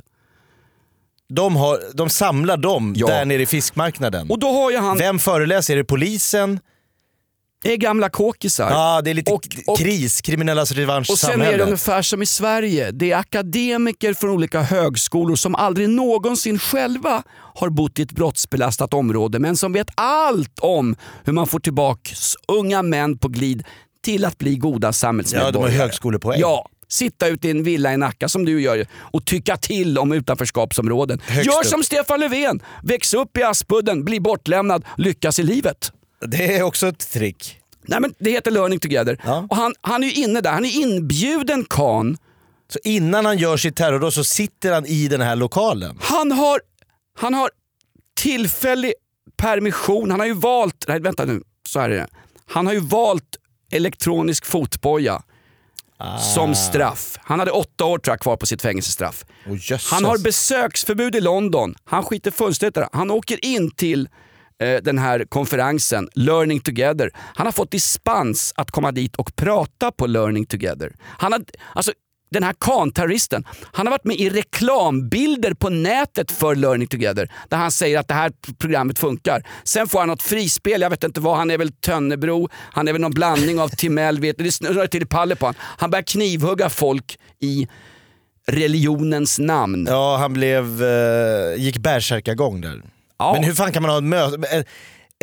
De, 1.34 1.56
har, 1.56 1.80
de 1.94 2.10
samlar 2.10 2.56
dem 2.56 2.94
Ja. 2.96 3.06
där 3.06 3.24
nere 3.24 3.42
i 3.42 3.46
fiskmarknaden. 3.46 4.30
Och 4.30 4.38
då 4.38 4.46
har 4.52 4.70
ju 4.70 4.78
han... 4.78 4.98
Vem 4.98 5.18
föreläser? 5.18 5.72
Är 5.74 5.78
det 5.78 5.84
polisen? 5.84 6.60
Det 7.64 7.72
är 7.72 7.76
gamla 7.76 8.08
kåkisar. 8.10 8.70
Ja, 8.70 9.00
det 9.04 9.10
är 9.10 9.14
lite 9.14 9.32
Och- 9.32 9.46
och- 9.66 9.78
kris, 9.78 10.20
kriminellas 10.20 10.72
revansch 10.72 11.10
Och 11.10 11.18
sen 11.18 11.30
är 11.30 11.32
samhälle. 11.34 11.56
det 11.56 11.64
ungefär 11.64 12.02
som 12.02 12.22
i 12.22 12.26
Sverige. 12.26 12.90
Det 12.90 13.12
är 13.12 13.16
akademiker 13.16 14.14
från 14.14 14.30
olika 14.30 14.62
högskolor 14.62 15.36
som 15.36 15.54
aldrig 15.54 15.88
någonsin 15.88 16.58
själva 16.58 17.22
har 17.54 17.70
bott 17.70 17.98
i 17.98 18.02
ett 18.02 18.12
brottsbelastat 18.12 18.94
område 18.94 19.38
men 19.38 19.56
som 19.56 19.72
vet 19.72 19.88
allt 19.94 20.58
om 20.60 20.96
hur 21.24 21.32
man 21.32 21.46
får 21.46 21.60
tillbaka 21.60 22.10
unga 22.48 22.82
män 22.82 23.18
på 23.18 23.28
glid 23.28 23.64
till 24.04 24.24
att 24.24 24.38
bli 24.38 24.56
goda 24.56 24.92
samhällsmedborgare. 24.92 25.48
Ja, 25.48 25.52
de 25.52 25.62
har 25.62 25.84
högskolepoäng. 25.84 26.40
Ja, 26.40 26.68
sitta 26.92 27.28
ute 27.28 27.48
i 27.48 27.50
en 27.50 27.62
villa 27.62 27.92
i 27.92 27.96
Nacka 27.96 28.28
som 28.28 28.44
du 28.44 28.62
gör 28.62 28.86
och 28.98 29.24
tycka 29.24 29.56
till 29.56 29.98
om 29.98 30.12
utanförskapsområden. 30.12 31.20
Högst 31.26 31.46
Gör 31.46 31.58
upp. 31.60 31.66
som 31.66 31.82
Stefan 31.82 32.20
Löfven, 32.20 32.62
väx 32.82 33.14
upp 33.14 33.36
i 33.36 33.42
Aspudden, 33.42 34.04
bli 34.04 34.20
bortlämnad, 34.20 34.84
lyckas 34.98 35.38
i 35.38 35.42
livet. 35.42 35.92
Det 36.26 36.56
är 36.56 36.62
också 36.62 36.86
ett 36.88 37.10
trick. 37.12 37.58
Nej, 37.86 38.00
men 38.00 38.14
det 38.18 38.30
heter 38.30 38.50
Learning 38.50 38.78
Together. 38.78 39.20
Ja. 39.24 39.46
Och 39.50 39.56
han, 39.56 39.74
han 39.80 40.02
är 40.02 40.06
ju 40.08 40.12
inne 40.24 40.40
där, 40.40 40.50
han 40.50 40.64
är 40.64 40.80
inbjuden 40.82 41.64
Khan. 41.70 42.16
Så 42.72 42.78
innan 42.84 43.24
han 43.26 43.38
gör 43.38 43.56
sitt 43.56 43.76
terrordåd 43.76 44.12
så 44.12 44.24
sitter 44.24 44.72
han 44.72 44.86
i 44.86 45.08
den 45.08 45.20
här 45.20 45.36
lokalen. 45.36 45.98
Han 46.00 46.32
har, 46.32 46.60
han 47.18 47.34
har 47.34 47.50
tillfällig 48.20 48.92
permission. 49.36 50.10
Han 50.10 50.20
har 50.20 50.26
ju 50.26 50.34
valt, 50.34 50.84
nej 50.88 51.00
vänta 51.00 51.24
nu, 51.24 51.42
så 51.68 51.80
här 51.80 51.90
är 51.90 51.94
det. 51.96 52.06
Han 52.46 52.66
har 52.66 52.72
ju 52.72 52.80
valt 52.80 53.36
elektronisk 53.70 54.46
fotboja 54.46 55.22
som 56.34 56.54
straff. 56.54 57.18
Han 57.22 57.38
hade 57.38 57.50
åtta 57.50 57.84
år 57.84 57.98
tror 57.98 58.12
jag, 58.12 58.20
kvar 58.20 58.36
på 58.36 58.46
sitt 58.46 58.62
fängelsestraff. 58.62 59.24
Jösses. 59.46 59.90
Han 59.90 60.04
har 60.04 60.18
besöksförbud 60.18 61.16
i 61.16 61.20
London. 61.20 61.74
Han 61.84 62.04
skiter 62.04 62.30
fullständigt 62.30 62.74
det. 62.74 62.88
Han 62.92 63.10
åker 63.10 63.44
in 63.44 63.70
till 63.70 64.08
eh, 64.62 64.82
den 64.82 64.98
här 64.98 65.24
konferensen, 65.28 66.08
Learning 66.14 66.60
Together. 66.60 67.10
Han 67.14 67.46
har 67.46 67.52
fått 67.52 67.70
dispens 67.70 68.52
att 68.56 68.70
komma 68.70 68.92
dit 68.92 69.16
och 69.16 69.36
prata 69.36 69.90
på 69.92 70.06
Learning 70.06 70.46
Together. 70.46 70.92
Han 71.02 71.32
har, 71.32 71.42
alltså, 71.74 71.92
den 72.32 72.42
här 72.42 72.54
Khan-terroristen, 72.60 73.44
han 73.72 73.86
har 73.86 73.90
varit 73.90 74.04
med 74.04 74.16
i 74.16 74.30
reklambilder 74.30 75.54
på 75.54 75.68
nätet 75.68 76.30
för 76.30 76.54
Learning 76.54 76.88
Together 76.88 77.32
där 77.48 77.56
han 77.56 77.70
säger 77.70 77.98
att 77.98 78.08
det 78.08 78.14
här 78.14 78.32
programmet 78.58 78.98
funkar. 78.98 79.46
Sen 79.64 79.88
får 79.88 79.98
han 79.98 80.08
något 80.08 80.22
frispel, 80.22 80.80
jag 80.80 80.90
vet 80.90 81.04
inte 81.04 81.20
vad, 81.20 81.36
han 81.36 81.50
är 81.50 81.58
väl 81.58 81.72
Tönnebro, 81.72 82.48
han 82.54 82.88
är 82.88 82.92
väl 82.92 83.02
någon 83.02 83.12
blandning 83.12 83.60
av 83.60 83.68
Timell, 83.68 84.20
vet, 84.20 84.38
det 84.38 84.52
snurrar 84.52 84.86
till 84.86 85.02
i 85.02 85.06
pallet 85.06 85.38
på 85.38 85.46
han. 85.46 85.54
Han 85.60 85.90
börjar 85.90 86.02
knivhugga 86.02 86.68
folk 86.68 87.18
i 87.40 87.68
religionens 88.48 89.38
namn. 89.38 89.86
Ja, 89.90 90.16
han 90.16 90.32
blev, 90.32 90.84
eh, 90.84 91.54
gick 91.56 91.78
bärsärkagång 91.78 92.60
där. 92.60 92.82
Ja. 93.18 93.32
Men 93.32 93.44
hur 93.44 93.54
fan 93.54 93.72
kan 93.72 93.82
man 93.82 93.90
ha 93.90 93.98
en, 93.98 94.14
mö- 94.14 94.64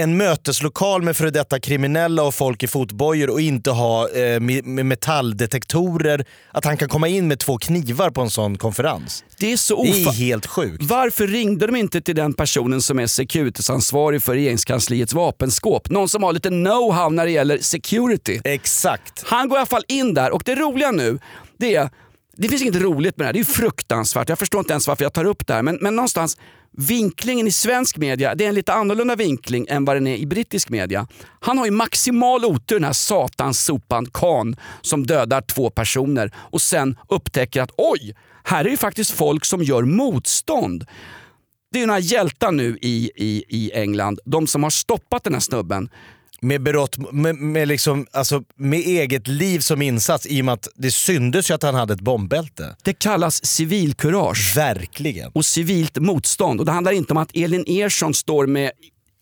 en, 0.01 0.17
möteslokal 0.17 1.01
med 1.01 1.17
före 1.17 1.29
detta 1.29 1.59
kriminella 1.59 2.23
och 2.23 2.35
folk 2.35 2.63
i 2.63 2.67
fotbojor 2.67 3.29
och 3.29 3.41
inte 3.41 3.71
ha 3.71 4.09
eh, 4.09 4.39
med, 4.39 4.85
metalldetektorer? 4.85 6.25
Att 6.51 6.65
han 6.65 6.77
kan 6.77 6.89
komma 6.89 7.07
in 7.07 7.27
med 7.27 7.39
två 7.39 7.57
knivar 7.57 8.09
på 8.09 8.21
en 8.21 8.29
sån 8.29 8.57
konferens. 8.57 9.23
Det 9.39 9.51
är 9.53 9.57
så 9.57 9.83
Det 9.83 9.89
är 9.89 10.05
ofa- 10.05 10.11
helt 10.11 10.45
sjukt. 10.45 10.83
Varför 10.83 11.27
ringde 11.27 11.65
de 11.67 11.75
inte 11.75 12.01
till 12.01 12.15
den 12.15 12.33
personen 12.33 12.81
som 12.81 12.99
är 12.99 13.07
securitisansvarig 13.07 14.23
för 14.23 14.33
regeringskansliets 14.33 15.13
vapenskåp? 15.13 15.89
Någon 15.89 16.09
som 16.09 16.23
har 16.23 16.33
lite 16.33 16.49
know-how 16.49 17.09
när 17.09 17.25
det 17.25 17.31
gäller 17.31 17.57
security. 17.57 18.39
Exakt. 18.43 19.23
Han 19.25 19.49
går 19.49 19.57
i 19.57 19.59
alla 19.59 19.65
fall 19.65 19.83
in 19.87 20.13
där 20.13 20.31
och 20.31 20.41
det 20.45 20.55
roliga 20.55 20.91
nu, 20.91 21.19
det 21.57 21.75
är 21.75 21.89
det 22.41 22.49
finns 22.49 22.61
inget 22.61 22.81
roligt 22.81 23.17
med 23.17 23.23
det 23.23 23.27
här, 23.27 23.33
det 23.33 23.37
är 23.37 23.41
ju 23.41 23.45
fruktansvärt. 23.45 24.29
Jag 24.29 24.39
förstår 24.39 24.59
inte 24.59 24.73
ens 24.73 24.87
varför 24.87 25.03
jag 25.03 25.13
tar 25.13 25.25
upp 25.25 25.47
det 25.47 25.53
här. 25.53 25.61
Men, 25.61 25.77
men 25.81 25.95
någonstans, 25.95 26.37
vinklingen 26.71 27.47
i 27.47 27.51
svensk 27.51 27.97
media, 27.97 28.35
det 28.35 28.45
är 28.45 28.49
en 28.49 28.55
lite 28.55 28.73
annorlunda 28.73 29.15
vinkling 29.15 29.65
än 29.69 29.85
vad 29.85 29.95
den 29.95 30.07
är 30.07 30.15
i 30.15 30.25
brittisk 30.25 30.69
media. 30.69 31.07
Han 31.39 31.57
har 31.57 31.65
ju 31.65 31.71
maximal 31.71 32.45
otur 32.45 32.75
den 32.75 32.83
här 32.83 32.93
satans 32.93 33.65
sopan 33.65 34.05
Khan 34.05 34.55
som 34.81 35.05
dödar 35.05 35.41
två 35.41 35.69
personer 35.69 36.31
och 36.37 36.61
sen 36.61 36.97
upptäcker 37.07 37.61
att 37.61 37.71
oj, 37.77 38.15
här 38.43 38.65
är 38.65 38.69
ju 38.69 38.77
faktiskt 38.77 39.11
folk 39.11 39.45
som 39.45 39.63
gör 39.63 39.83
motstånd. 39.83 40.85
Det 41.71 41.77
är 41.77 41.81
ju 41.81 41.87
några 41.87 41.99
hjältar 41.99 42.51
nu 42.51 42.77
i, 42.81 43.11
i, 43.15 43.43
i 43.49 43.71
England, 43.73 44.19
de 44.25 44.47
som 44.47 44.63
har 44.63 44.69
stoppat 44.69 45.23
den 45.23 45.33
här 45.33 45.39
snubben. 45.39 45.89
Med, 46.41 46.61
berott, 46.61 47.13
med, 47.13 47.35
med, 47.35 47.67
liksom, 47.67 48.07
alltså, 48.11 48.43
med 48.55 48.79
eget 48.79 49.27
liv 49.27 49.59
som 49.59 49.81
insats 49.81 50.27
i 50.27 50.41
och 50.41 50.45
med 50.45 50.53
att 50.53 50.67
det 50.75 50.91
syndes 50.91 51.49
ju 51.49 51.53
att 51.53 51.63
han 51.63 51.75
hade 51.75 51.93
ett 51.93 52.01
bombbälte. 52.01 52.75
Det 52.83 52.93
kallas 52.93 53.45
civilkurage. 53.45 54.55
Verkligen. 54.55 55.31
och 55.33 55.45
civilt 55.45 55.97
motstånd. 55.97 56.59
Och 56.59 56.65
Det 56.65 56.71
handlar 56.71 56.91
inte 56.91 57.13
om 57.13 57.17
att 57.17 57.31
Elin 57.33 57.63
Ersson 57.67 58.13
står 58.13 58.47
med 58.47 58.71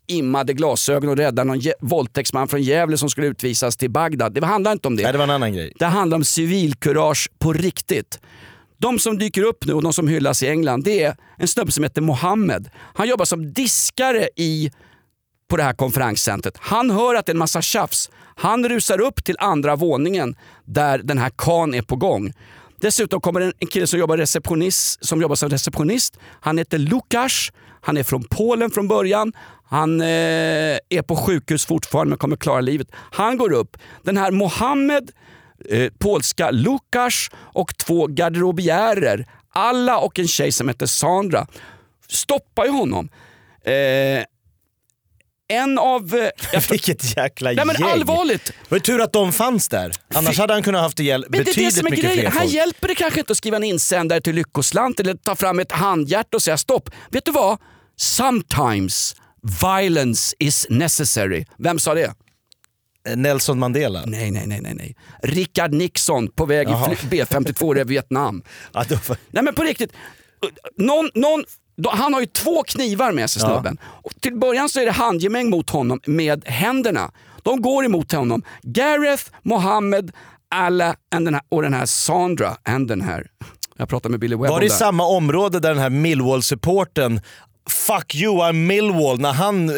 immade 0.07 0.53
glasögon 0.53 1.09
och 1.09 1.17
räddar 1.17 1.45
någon 1.45 1.61
våldtäktsman 1.79 2.47
från 2.47 2.61
Gävle 2.61 2.97
som 2.97 3.09
skulle 3.09 3.27
utvisas 3.27 3.77
till 3.77 3.91
Bagdad. 3.91 4.33
Det 4.33 4.45
handlar 4.45 4.71
inte 4.71 4.87
om 4.87 4.95
det. 4.95 5.03
Nej, 5.03 5.11
det 5.11 5.17
var 5.17 5.23
en 5.25 5.29
annan 5.29 5.53
grej. 5.53 5.73
Det 5.79 5.85
handlar 5.85 6.17
om 6.17 6.23
civilkurage 6.23 7.29
på 7.39 7.53
riktigt. 7.53 8.19
De 8.77 8.99
som 8.99 9.17
dyker 9.17 9.41
upp 9.41 9.65
nu 9.65 9.73
och 9.73 9.83
de 9.83 9.93
som 9.93 10.07
hyllas 10.07 10.43
i 10.43 10.47
England 10.47 10.83
det 10.83 11.03
är 11.03 11.15
en 11.37 11.47
snubbe 11.47 11.71
som 11.71 11.83
heter 11.83 12.01
Mohammed. 12.01 12.69
Han 12.93 13.07
jobbar 13.07 13.25
som 13.25 13.53
diskare 13.53 14.29
i 14.35 14.71
på 15.47 15.57
det 15.57 15.63
här 15.63 15.73
konferenscentret. 15.73 16.57
Han 16.59 16.91
hör 16.91 17.15
att 17.15 17.25
det 17.25 17.29
är 17.29 17.33
en 17.33 17.39
massa 17.39 17.61
tjafs. 17.61 18.09
Han 18.35 18.69
rusar 18.69 19.01
upp 19.01 19.23
till 19.23 19.35
andra 19.39 19.75
våningen 19.75 20.35
där 20.65 20.97
den 21.03 21.17
här 21.17 21.31
kan 21.37 21.73
är 21.73 21.81
på 21.81 21.95
gång. 21.95 22.33
Dessutom 22.81 23.21
kommer 23.21 23.41
en, 23.41 23.67
kille 23.67 23.87
som 23.87 23.99
jobbar, 23.99 24.17
receptionist, 24.17 25.05
som 25.05 25.21
jobbar 25.21 25.35
som 25.35 25.49
receptionist. 25.49 26.17
Han 26.39 26.57
heter 26.57 26.77
Lukasz. 26.77 27.51
Han 27.81 27.97
är 27.97 28.03
från 28.03 28.23
Polen 28.23 28.71
från 28.71 28.87
början. 28.87 29.33
Han 29.69 30.01
eh, 30.01 30.07
är 30.89 31.01
på 31.01 31.15
sjukhus 31.15 31.65
fortfarande 31.65 32.09
men 32.09 32.17
kommer 32.17 32.35
klara 32.35 32.61
livet. 32.61 32.87
Han 32.93 33.37
går 33.37 33.53
upp. 33.53 33.77
Den 34.03 34.17
här 34.17 34.31
Mohammed, 34.31 35.11
eh, 35.69 35.91
polska 35.97 36.51
Lukasz 36.51 37.29
och 37.35 37.77
två 37.77 38.07
garderobiärer, 38.07 39.25
alla 39.49 39.99
och 39.99 40.19
en 40.19 40.27
tjej 40.27 40.51
som 40.51 40.67
heter 40.67 40.85
Sandra, 40.85 41.47
stoppar 42.07 42.65
ju 42.65 42.71
honom. 42.71 43.09
Eh, 43.63 44.23
en 45.47 45.79
av... 45.79 46.15
eh, 46.15 46.29
jag 46.53 46.61
Vilket 46.71 47.17
jäkla 47.17 47.51
Nej, 47.51 47.65
men 47.65 47.75
gäng. 47.75 47.83
allvarligt. 47.89 48.45
Det 48.45 48.53
var 48.69 48.79
tur 48.79 49.01
att 49.01 49.13
de 49.13 49.33
fanns 49.33 49.69
där. 49.69 49.91
Annars 50.13 50.37
hade 50.37 50.53
han 50.53 50.63
kunnat 50.63 50.81
haft 50.81 50.99
ihjäl 50.99 51.25
Men 51.29 51.31
det 51.31 51.37
är 51.37 51.39
det 51.39 51.45
betydligt 51.45 51.73
som 51.73 51.87
är 51.87 51.91
mycket 51.91 52.05
grejen. 52.05 52.21
fler 52.21 52.31
Här 52.31 52.39
folk. 52.39 52.53
hjälper 52.53 52.87
det 52.87 52.95
kanske 52.95 53.19
inte 53.19 53.31
att 53.31 53.37
skriva 53.37 53.57
en 53.57 53.63
insändare 53.63 54.21
till 54.21 54.35
Lyckoslant 54.35 54.99
eller 54.99 55.13
ta 55.13 55.35
fram 55.35 55.59
ett 55.59 55.71
handhjärta 55.71 56.37
och 56.37 56.41
säga 56.41 56.57
stopp. 56.57 56.89
Vet 57.11 57.25
du 57.25 57.31
vad? 57.31 57.57
Sometimes 57.95 59.15
violence 59.61 60.35
is 60.39 60.67
necessary. 60.69 61.45
Vem 61.57 61.79
sa 61.79 61.93
det? 61.93 62.13
Nelson 63.15 63.59
Mandela? 63.59 64.03
Nej, 64.05 64.31
nej, 64.31 64.47
nej. 64.47 64.61
nej, 64.61 64.73
nej. 64.75 64.95
Richard 65.23 65.73
Nixon 65.73 66.27
på 66.31 66.45
väg 66.45 66.69
Jaha. 66.69 66.91
i 66.93 66.95
fly- 66.95 67.21
B52 67.21 67.81
i 67.81 67.83
Vietnam. 67.83 68.43
Ja, 68.73 68.83
får- 68.83 69.17
Nej 69.29 69.43
men 69.43 69.55
på 69.55 69.63
riktigt. 69.63 69.91
Någon, 70.77 71.09
någon, 71.13 71.43
han 71.85 72.13
har 72.13 72.21
ju 72.21 72.25
två 72.25 72.63
knivar 72.63 73.11
med 73.11 73.29
sig 73.29 73.41
Ja. 73.41 73.49
snubben. 73.49 73.77
Och 73.85 74.11
till 74.21 74.35
början 74.39 74.69
så 74.69 74.79
är 74.79 74.85
det 74.85 74.91
handgemäng 74.91 75.49
mot 75.49 75.69
honom 75.69 75.99
med 76.05 76.47
händerna. 76.47 77.11
De 77.43 77.61
går 77.61 77.85
emot 77.85 78.11
honom. 78.11 78.43
Gareth, 78.61 79.23
Mohammed, 79.43 80.11
alla 80.55 80.95
den 81.09 81.33
här, 81.33 81.43
och 81.49 81.61
den 81.61 81.73
här 81.73 81.85
Sandra. 81.85 82.57
And 82.63 82.87
den 82.87 83.01
här. 83.01 83.27
Jag 83.77 83.89
pratade 83.89 84.11
med 84.11 84.19
Billy 84.19 84.35
Webb 84.35 84.49
Var 84.49 84.59
det 84.59 84.65
i 84.65 84.69
samma 84.69 85.03
område 85.07 85.59
där 85.59 85.69
den 85.69 85.77
här 85.77 85.89
Millwall-supporten 85.89 87.21
Fuck 87.69 88.15
you 88.15 88.37
I'm 88.37 88.53
Millwall 88.53 89.19
när 89.19 89.33
han 89.33 89.69
eh, 89.69 89.75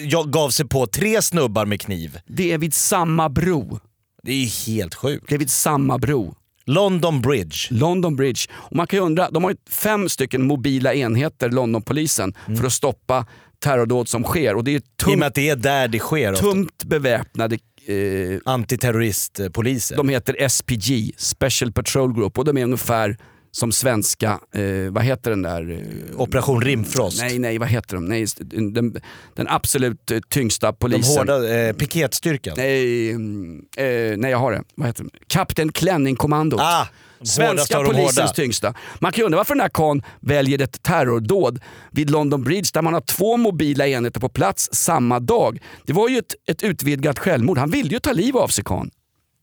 jag 0.00 0.30
gav 0.32 0.50
sig 0.50 0.68
på 0.68 0.86
tre 0.86 1.22
snubbar 1.22 1.66
med 1.66 1.80
kniv. 1.80 2.18
Det 2.26 2.52
är 2.52 2.58
vid 2.58 2.74
samma 2.74 3.28
bro. 3.28 3.80
Det 4.22 4.32
är 4.32 4.36
ju 4.36 4.72
helt 4.72 4.94
sjukt. 4.94 5.24
Det 5.28 5.34
är 5.34 5.38
vid 5.38 5.50
samma 5.50 5.98
bro. 5.98 6.34
London 6.64 7.20
Bridge. 7.20 7.56
London 7.70 8.16
Bridge. 8.16 8.40
Och 8.52 8.76
man 8.76 8.86
kan 8.86 8.98
ju 8.98 9.04
undra, 9.04 9.30
de 9.30 9.44
har 9.44 9.50
ju 9.50 9.56
fem 9.70 10.08
stycken 10.08 10.46
mobila 10.46 10.94
enheter, 10.94 11.50
Londonpolisen, 11.50 12.34
för 12.58 12.66
att 12.66 12.72
stoppa 12.72 13.26
terrordåd 13.58 14.08
som 14.08 14.24
sker. 14.24 14.54
Och 14.54 14.64
det 14.64 14.70
är 14.70 14.74
I 14.74 14.78
och 14.78 14.82
tungt, 15.04 15.18
med 15.18 15.28
att 15.28 15.34
det 15.34 15.48
är 15.48 15.56
där 15.56 15.88
det 15.88 15.98
sker. 15.98 16.34
tungt 16.34 16.84
beväpnade 16.84 17.58
eh, 17.86 18.38
Antiterroristpoliser. 18.44 19.96
De 19.96 20.08
heter 20.08 20.48
SPG, 20.48 21.12
Special 21.16 21.72
Patrol 21.72 22.14
Group 22.14 22.38
och 22.38 22.44
de 22.44 22.58
är 22.58 22.64
ungefär 22.64 23.16
som 23.54 23.72
svenska, 23.72 24.40
eh, 24.54 24.90
vad 24.90 25.04
heter 25.04 25.30
den 25.30 25.42
där? 25.42 25.70
Eh, 25.70 26.20
Operation 26.20 26.60
Rimfrost. 26.60 27.20
nej, 27.20 27.38
nej, 27.38 27.58
vad 27.58 27.68
heter 27.68 27.94
de? 27.94 28.04
Nej, 28.04 28.26
den, 28.72 28.96
den 29.34 29.48
absolut 29.48 30.10
eh, 30.10 30.18
tyngsta 30.28 30.66
De 30.66 30.76
polisen. 30.78 31.18
hårda 31.18 31.54
eh, 31.58 31.72
piketstyrkan. 31.72 32.54
Nej, 32.56 33.10
mm, 33.10 33.62
eh, 33.76 33.84
nej, 34.16 34.30
jag 34.30 34.38
har 34.38 34.52
det. 34.52 34.62
Vad 34.74 34.86
heter 34.86 35.04
de? 35.04 35.10
Kapten 35.26 35.72
Klänning-kommandot. 35.72 36.60
Ah, 36.60 36.86
de 37.18 37.26
Svenska 37.26 37.78
de 37.78 37.84
polisens 37.86 38.18
hårda. 38.18 38.32
tyngsta. 38.32 38.74
Man 38.98 39.12
kan 39.12 39.22
ju 39.22 39.26
undra 39.26 39.36
varför 39.36 39.54
den 39.54 39.60
här 39.60 39.68
kan 39.68 40.02
väljer 40.20 40.62
ett 40.62 40.82
terrordåd 40.82 41.60
vid 41.90 42.10
London 42.10 42.42
Bridge 42.44 42.68
där 42.74 42.82
man 42.82 42.94
har 42.94 43.00
två 43.00 43.36
mobila 43.36 43.86
enheter 43.88 44.20
på 44.20 44.28
plats 44.28 44.68
samma 44.72 45.20
dag. 45.20 45.62
Det 45.86 45.92
var 45.92 46.08
ju 46.08 46.18
ett, 46.18 46.34
ett 46.48 46.62
utvidgat 46.62 47.18
självmord. 47.18 47.58
Han 47.58 47.70
ville 47.70 47.88
ju 47.90 47.98
ta 47.98 48.12
liv 48.12 48.36
av 48.36 48.48
sig 48.48 48.64
kan. 48.64 48.90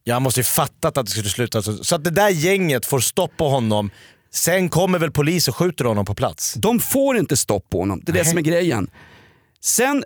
Jag 0.10 0.22
måste 0.22 0.40
ju 0.40 0.44
fattat 0.44 0.98
att 0.98 1.06
det 1.06 1.12
skulle 1.12 1.30
sluta 1.30 1.62
så. 1.62 1.84
Så 1.84 1.96
att 1.96 2.04
det 2.04 2.10
där 2.10 2.30
gänget 2.30 2.86
får 2.86 3.00
stopp 3.00 3.38
på 3.38 3.50
honom. 3.50 3.92
Sen 4.34 4.70
kommer 4.70 5.00
väl 5.00 5.12
polis 5.12 5.48
och 5.48 5.56
skjuter 5.56 5.86
honom 5.86 6.06
på 6.06 6.16
plats. 6.16 6.54
De 6.54 6.80
får 6.80 7.18
inte 7.18 7.38
stopp 7.38 7.70
på 7.70 7.80
honom. 7.80 8.02
Det 8.06 8.12
är 8.12 8.14
det 8.14 8.20
Nej. 8.20 8.30
som 8.30 8.38
är 8.38 8.42
grejen. 8.42 8.90
Sen, 9.62 10.04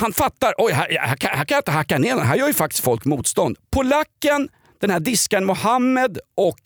han 0.00 0.12
fattar, 0.12 0.54
oj 0.58 0.72
här, 0.72 0.98
här, 1.00 1.16
kan- 1.16 1.30
här 1.38 1.44
kan 1.44 1.54
jag 1.54 1.60
inte 1.60 1.70
hacka 1.70 1.98
ner 1.98 2.16
den. 2.16 2.26
Här 2.26 2.36
gör 2.36 2.46
ju 2.46 2.54
faktiskt 2.54 2.84
folk 2.84 3.04
motstånd. 3.04 3.56
Polacken, 3.70 4.48
den 4.80 4.90
här 4.90 5.00
diskaren 5.00 5.44
Mohammed 5.44 6.18
och 6.36 6.60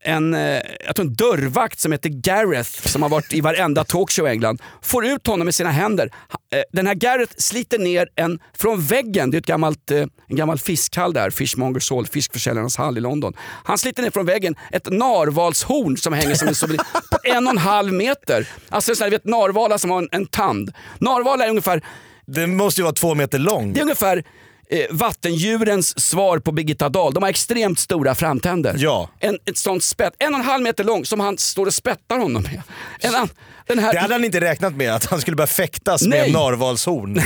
en, 0.00 0.34
eh, 0.34 0.60
jag 0.86 0.96
tror 0.96 1.06
en 1.06 1.14
dörrvakt 1.14 1.78
som 1.80 1.92
heter 1.92 2.08
Gareth 2.08 2.70
som 2.88 3.02
har 3.02 3.08
varit 3.08 3.32
i 3.32 3.40
varenda 3.40 3.84
talkshow 3.84 4.26
i 4.26 4.30
England 4.30 4.62
får 4.82 5.06
ut 5.06 5.26
honom 5.26 5.44
med 5.44 5.54
sina 5.54 5.70
händer. 5.70 6.10
Eh, 6.52 6.62
Den 6.72 6.86
här 6.86 6.94
Gareth 6.94 7.32
sliter 7.36 7.78
ner 7.78 8.08
en 8.16 8.38
från 8.58 8.80
väggen, 8.80 9.30
det 9.30 9.36
är 9.36 9.38
ett 9.38 9.46
gammalt, 9.46 9.90
eh, 9.90 9.98
en 10.28 10.36
gammal 10.36 10.58
fiskhall 10.58 11.12
där, 11.12 11.30
Fishmongers 11.30 11.90
Hall, 11.90 12.06
fiskförsäljarnas 12.06 12.76
hall 12.76 12.98
i 12.98 13.00
London. 13.00 13.32
Han 13.64 13.78
sliter 13.78 14.02
ner 14.02 14.10
från 14.10 14.26
väggen 14.26 14.56
ett 14.72 14.90
narvalshorn 14.92 15.96
som 15.96 16.12
hänger 16.12 16.34
som 16.34 16.48
en 16.48 16.54
souvenir 16.54 16.80
på 17.10 17.18
en 17.24 17.46
och 17.46 17.52
en 17.52 17.58
halv 17.58 17.92
meter. 17.92 18.48
Alltså 18.68 18.94
så 18.94 19.04
här, 19.04 19.10
du 19.10 19.16
vet 19.16 19.24
narvalar 19.24 19.78
som 19.78 19.90
har 19.90 19.98
en, 19.98 20.08
en 20.12 20.26
tand. 20.26 20.72
Narvalar 20.98 21.44
är 21.44 21.50
ungefär 21.50 21.82
Det 22.26 22.46
måste 22.46 22.80
ju 22.80 22.82
vara 22.82 22.94
två 22.94 23.14
meter 23.14 23.38
lång. 23.38 23.72
det 23.72 23.80
är 23.80 23.82
ungefär 23.82 24.24
eh, 24.70 24.86
vattendjurens 24.90 26.00
svar 26.00 26.38
på 26.38 26.52
Birgitta 26.52 26.88
Dahl. 26.88 27.14
De 27.14 27.22
har 27.22 27.30
extremt 27.30 27.78
stora 27.78 28.14
framtänder. 28.14 28.74
Ja. 28.78 29.10
En, 29.18 29.38
ett 29.44 29.58
sånt 29.58 29.84
spett, 29.84 30.14
en 30.18 30.34
och 30.34 30.40
en 30.40 30.46
halv 30.46 30.62
meter 30.62 30.84
lång 30.84 31.04
som 31.04 31.20
han 31.20 31.38
står 31.38 31.66
och 31.66 31.74
spettar 31.74 32.18
honom 32.18 32.42
med. 32.42 32.62
En, 33.00 33.28
den 33.68 33.78
här, 33.78 33.92
Det 33.92 33.98
hade 33.98 34.14
han 34.14 34.24
inte 34.24 34.40
räknat 34.40 34.74
med, 34.76 34.94
att 34.94 35.04
han 35.04 35.20
skulle 35.20 35.36
börja 35.36 35.46
fäktas 35.46 36.02
med 36.02 36.10
Nej. 36.10 36.26
en 36.26 36.32
narvalshorn. 36.32 37.20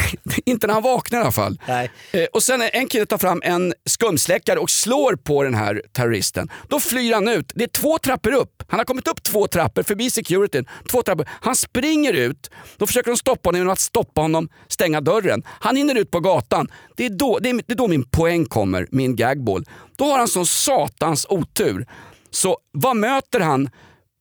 inte 0.47 0.66
när 0.66 0.74
han 0.74 0.82
vaknar 0.82 1.18
i 1.18 1.22
alla 1.22 1.32
fall. 1.32 1.61
Nej. 1.68 1.90
Eh, 2.12 2.24
och 2.24 2.43
sen 2.43 2.62
en 2.72 2.88
kille 2.88 3.07
tar 3.07 3.18
fram 3.18 3.43
en 3.45 3.74
skumsläckare 3.86 4.59
och 4.59 4.70
slår 4.70 5.16
på 5.16 5.43
den 5.43 5.55
här 5.55 5.82
terroristen. 5.93 6.51
Då 6.68 6.80
flyr 6.80 7.12
han 7.14 7.28
ut. 7.28 7.53
Det 7.55 7.64
är 7.64 7.68
två 7.68 7.99
trappor 7.99 8.32
upp. 8.32 8.62
Han 8.68 8.80
har 8.80 8.84
kommit 8.84 9.09
upp 9.09 9.22
två 9.22 9.47
trappor 9.47 9.82
förbi 9.82 10.11
securityn. 10.11 10.66
Två 10.90 11.03
trappor. 11.03 11.28
Han 11.30 11.57
springer 11.57 12.12
ut. 12.12 12.51
Då 12.76 12.86
försöker 12.86 13.11
de 13.11 13.16
stoppa 13.16 13.49
honom 13.49 13.59
genom 13.59 13.72
att 13.72 13.80
stoppa 13.80 14.20
honom, 14.20 14.49
stänga 14.68 15.01
dörren. 15.01 15.43
Han 15.47 15.76
hinner 15.76 15.95
ut 15.95 16.11
på 16.11 16.20
gatan. 16.20 16.68
Det 16.97 17.07
är 17.07 17.11
då, 17.11 17.38
det 17.38 17.51
är, 17.51 17.55
det 17.66 17.72
är 17.72 17.76
då 17.76 17.88
min 17.88 18.05
poäng 18.05 18.45
kommer, 18.45 18.86
min 18.90 19.16
gagball. 19.16 19.64
Då 19.97 20.05
har 20.05 20.18
han 20.18 20.28
sån 20.28 20.47
satans 20.47 21.26
otur. 21.28 21.86
Så 22.30 22.59
vad 22.72 22.97
möter 22.97 23.40
han 23.40 23.70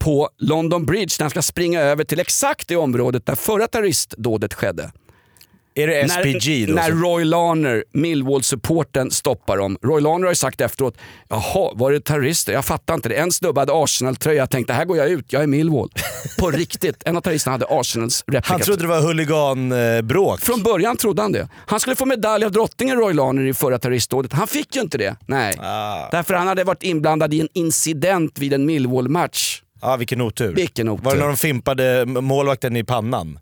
på 0.01 0.29
London 0.37 0.85
Bridge 0.85 1.15
när 1.19 1.23
han 1.23 1.29
ska 1.29 1.41
springa 1.41 1.81
över 1.81 2.03
till 2.03 2.19
exakt 2.19 2.67
det 2.67 2.75
området 2.75 3.25
där 3.25 3.35
förra 3.35 3.67
terroristdådet 3.67 4.53
skedde? 4.53 4.91
Är 5.75 5.87
det 5.87 6.09
SPG 6.09 6.65
då? 6.67 6.73
När, 6.73 6.81
när 6.81 6.89
som- 6.89 7.03
Roy 7.03 7.23
Larner, 7.25 7.83
Millwall-supporten, 7.93 9.09
stoppar 9.11 9.57
dem. 9.57 9.77
Roy 9.81 10.01
Larner 10.01 10.25
har 10.25 10.31
ju 10.31 10.35
sagt 10.35 10.61
efteråt, 10.61 10.97
jaha, 11.29 11.71
var 11.75 11.91
det 11.91 11.99
terrorister? 12.05 12.53
Jag 12.53 12.65
fattar 12.65 12.93
inte 12.93 13.09
det. 13.09 13.15
En 13.15 13.31
snubbe 13.31 13.61
hade 13.61 13.73
Arsenal-tröja, 13.73 14.37
jag 14.37 14.49
tänkte 14.49 14.73
här 14.73 14.85
går 14.85 14.97
jag 14.97 15.09
ut, 15.09 15.33
jag 15.33 15.43
är 15.43 15.47
Millwall. 15.47 15.89
På 16.39 16.51
riktigt, 16.51 17.03
en 17.05 17.17
av 17.17 17.21
terroristerna 17.21 17.51
hade 17.53 17.65
Arsenals 17.69 18.23
replika. 18.27 18.53
Han 18.53 18.61
trodde 18.61 18.81
det 18.81 18.87
var 18.87 19.01
huliganbråk. 19.01 20.41
Från 20.41 20.63
början 20.63 20.97
trodde 20.97 21.21
han 21.21 21.31
det. 21.31 21.49
Han 21.65 21.79
skulle 21.79 21.95
få 21.95 22.05
medalj 22.05 22.45
av 22.45 22.51
drottningen 22.51 22.97
Roy 22.97 23.13
Larner 23.13 23.45
i 23.45 23.53
förra 23.53 23.79
terroristdådet. 23.79 24.33
Han 24.33 24.47
fick 24.47 24.75
ju 24.75 24.81
inte 24.81 24.97
det. 24.97 25.15
Nej. 25.25 25.55
Ah. 25.59 26.09
Därför 26.11 26.33
han 26.33 26.47
hade 26.47 26.63
varit 26.63 26.83
inblandad 26.83 27.33
i 27.33 27.41
en 27.41 27.49
incident 27.53 28.39
vid 28.39 28.53
en 28.53 28.65
Millwall-match. 28.65 29.61
Ja, 29.81 29.95
vilken 29.95 30.21
otur. 30.21 30.53
Vilken 30.55 30.89
otur. 30.89 31.03
Var 31.03 31.13
det 31.13 31.19
när 31.19 31.27
de 31.27 31.37
fimpade 31.37 32.05
målvakten 32.05 32.75
i 32.77 32.83
pannan? 32.83 33.39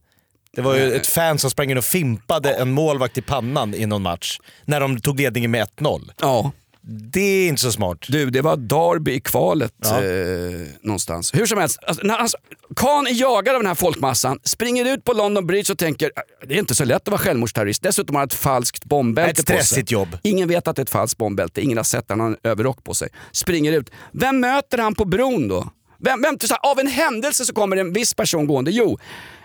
Det 0.56 0.62
var 0.62 0.76
ju 0.76 0.94
ett 0.94 1.08
fan 1.08 1.40
som 1.40 1.52
sprang 1.52 1.72
in 1.72 1.78
och 1.78 1.84
fimpade 1.84 2.54
en 2.54 2.72
målvakt 2.72 3.18
i 3.18 3.22
pannan 3.22 3.74
i 3.74 3.86
någon 3.86 4.02
match. 4.02 4.40
När 4.66 4.80
de 4.80 5.00
tog 5.00 5.20
ledningen 5.20 5.52
med 5.52 5.68
1-0. 5.80 6.12
Ja. 6.22 6.52
Det 6.82 7.22
är 7.22 7.48
inte 7.48 7.62
så 7.62 7.72
smart. 7.72 7.98
Du, 8.08 8.30
det 8.30 8.42
var 8.42 8.58
Derby 8.58 9.12
i 9.14 9.20
kvalet 9.22 9.74
Ja. 9.84 10.04
eh, 10.04 10.68
någonstans. 10.82 11.34
Hur 11.36 11.46
som 11.46 11.58
helst, 11.58 11.80
alltså, 11.88 12.06
när 12.08 12.18
han, 12.18 12.28
Khan 12.76 13.08
är 13.08 13.12
jagad 13.22 13.56
av 13.56 13.62
den 13.62 13.68
här 13.68 13.76
folkmassan, 13.76 14.40
springer 14.44 14.94
ut 14.94 15.04
på 15.04 15.14
London 15.14 15.48
Bridge 15.48 15.72
och 15.74 15.78
tänker 15.80 16.12
"Ah, 16.16 16.22
det 16.48 16.54
är 16.54 16.60
inte 16.60 16.76
så 16.76 16.86
lätt 16.86 17.02
att 17.02 17.08
vara 17.08 17.18
självmordsterrorist. 17.22 17.82
Dessutom 17.84 18.16
har 18.16 18.20
han 18.22 18.28
ett 18.28 18.34
falskt 18.34 18.86
bombbälte 18.86 19.32
Ett 19.32 19.38
på 19.48 19.54
sig. 19.54 19.64
stressigt 19.66 19.92
jobb. 19.92 20.18
Ingen 20.24 20.48
vet 20.48 20.68
att 20.68 20.76
det 20.76 20.80
är 20.80 20.84
ett 20.84 20.90
falskt 20.90 21.18
bombbälte, 21.18 21.62
ingen 21.62 21.78
har 21.78 21.84
sett 21.84 22.00
att 22.04 22.10
han 22.10 22.20
har 22.20 22.28
en 22.28 22.38
överrock 22.44 22.84
på 22.84 22.94
sig. 22.94 23.10
Springer 23.32 23.72
ut. 23.74 23.90
Vem 24.12 24.40
möter 24.40 24.78
han 24.78 24.96
på 24.96 25.06
bron 25.06 25.48
då? 25.48 25.68
Vem, 26.00 26.22
vem, 26.22 26.40
så 26.40 26.48
här, 26.54 26.72
av 26.72 26.80
en 26.80 26.88
händelse 26.88 27.46
så 27.46 27.54
kommer 27.54 27.78
en 27.78 27.94
viss 27.94 28.14
person 28.14 28.48
gående. 28.48 28.72
Jo, 28.72 28.98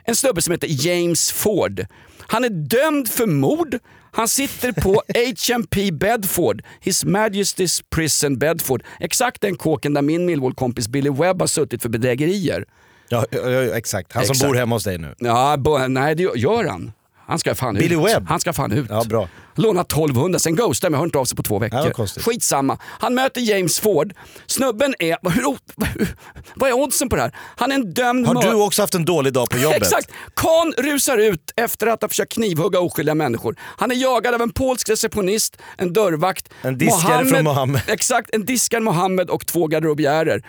en 0.05 0.17
snubbe 0.17 0.43
som 0.43 0.53
heter 0.53 0.69
James 0.87 1.33
Ford. 1.33 1.87
Han 2.21 2.45
är 2.45 2.49
dömd 2.49 3.09
för 3.09 3.27
mord. 3.27 3.79
Han 4.13 4.29
sitter 4.29 4.73
på 4.73 5.03
HMP 5.15 5.93
Bedford, 5.93 6.63
His 6.81 7.05
Majesty's 7.05 7.83
Prison 7.91 8.39
Bedford. 8.39 8.83
Exakt 9.01 9.41
den 9.41 9.57
kåken 9.57 9.95
där 9.95 10.03
min 10.03 10.27
Millwall-kompis 10.27 10.89
Billy 10.89 11.11
Webb 11.11 11.41
har 11.41 11.47
suttit 11.47 11.83
för 11.83 11.89
bedrägerier. 11.89 12.65
Ja, 13.09 13.27
ja, 13.31 13.51
ja, 13.51 13.77
exakt. 13.77 14.13
Han 14.13 14.25
som 14.25 14.33
Exakt. 14.33 14.49
bor 14.51 14.55
hemma 14.55 14.75
hos 14.75 14.85
dig 14.85 14.99
nu. 14.99 15.15
Ja, 15.19 15.57
bo, 15.57 15.79
nej 15.79 16.15
det 16.15 16.23
gör 16.23 16.65
han. 16.65 16.93
Han 17.27 17.39
ska 17.39 17.55
fan 17.55 17.75
Billy 17.75 17.95
ut. 17.95 18.01
Webb? 18.07 18.29
Han 18.29 18.41
ska 18.41 18.53
fan 18.53 18.73
ut. 18.73 18.87
Ja, 18.91 19.05
bra. 19.05 19.29
Lånat 19.55 19.93
1200, 19.93 20.39
sen 20.39 20.57
ghostade 20.57 20.91
mig, 20.91 20.99
hör 20.99 21.05
inte 21.05 21.19
av 21.19 21.25
sig 21.25 21.37
på 21.37 21.43
två 21.43 21.59
veckor. 21.59 21.81
Ja, 21.85 21.91
konstigt. 21.91 22.25
Skitsamma. 22.25 22.79
Han 22.83 23.15
möter 23.15 23.41
James 23.41 23.81
Ford. 23.81 24.13
Snubben 24.47 24.95
är... 24.99 25.31
Hur, 25.31 25.59
vad 26.55 26.71
är 26.71 26.75
oddsen 26.75 27.09
på 27.09 27.17
det 27.17 27.23
här? 27.23 27.33
Han 27.57 27.71
är 27.71 27.75
en 27.75 27.95
dömd 27.95 28.27
Har 28.27 28.43
du 28.43 28.55
också 28.55 28.83
haft 28.83 28.95
en 28.95 29.05
dålig 29.05 29.33
dag 29.33 29.51
på 29.51 29.59
jobbet? 29.59 29.83
Exakt! 29.83 30.11
Khan 30.37 30.73
rusar 30.79 31.19
ut 31.19 31.53
efter 31.57 31.87
att 31.87 32.03
ha 32.03 32.09
försökt 32.09 32.33
knivhugga 32.33 32.81
oskyldiga 32.81 33.15
människor. 33.15 33.57
Han 33.61 33.91
är 33.91 33.95
jagad 33.95 34.35
av 34.35 34.43
en 34.43 34.51
polsk 34.51 34.89
receptionist, 34.89 35.57
en 35.77 35.93
dörrvakt, 35.93 36.49
En 36.63 36.79
diskare 36.79 37.27
från 37.27 37.45
Mohammed. 37.45 37.83
Exakt, 37.87 38.35
en 38.35 38.45
diskare 38.45 38.81
Mohammed 38.81 39.31
och 39.31 39.47
två 39.47 39.67
garderobiärer. 39.67 40.43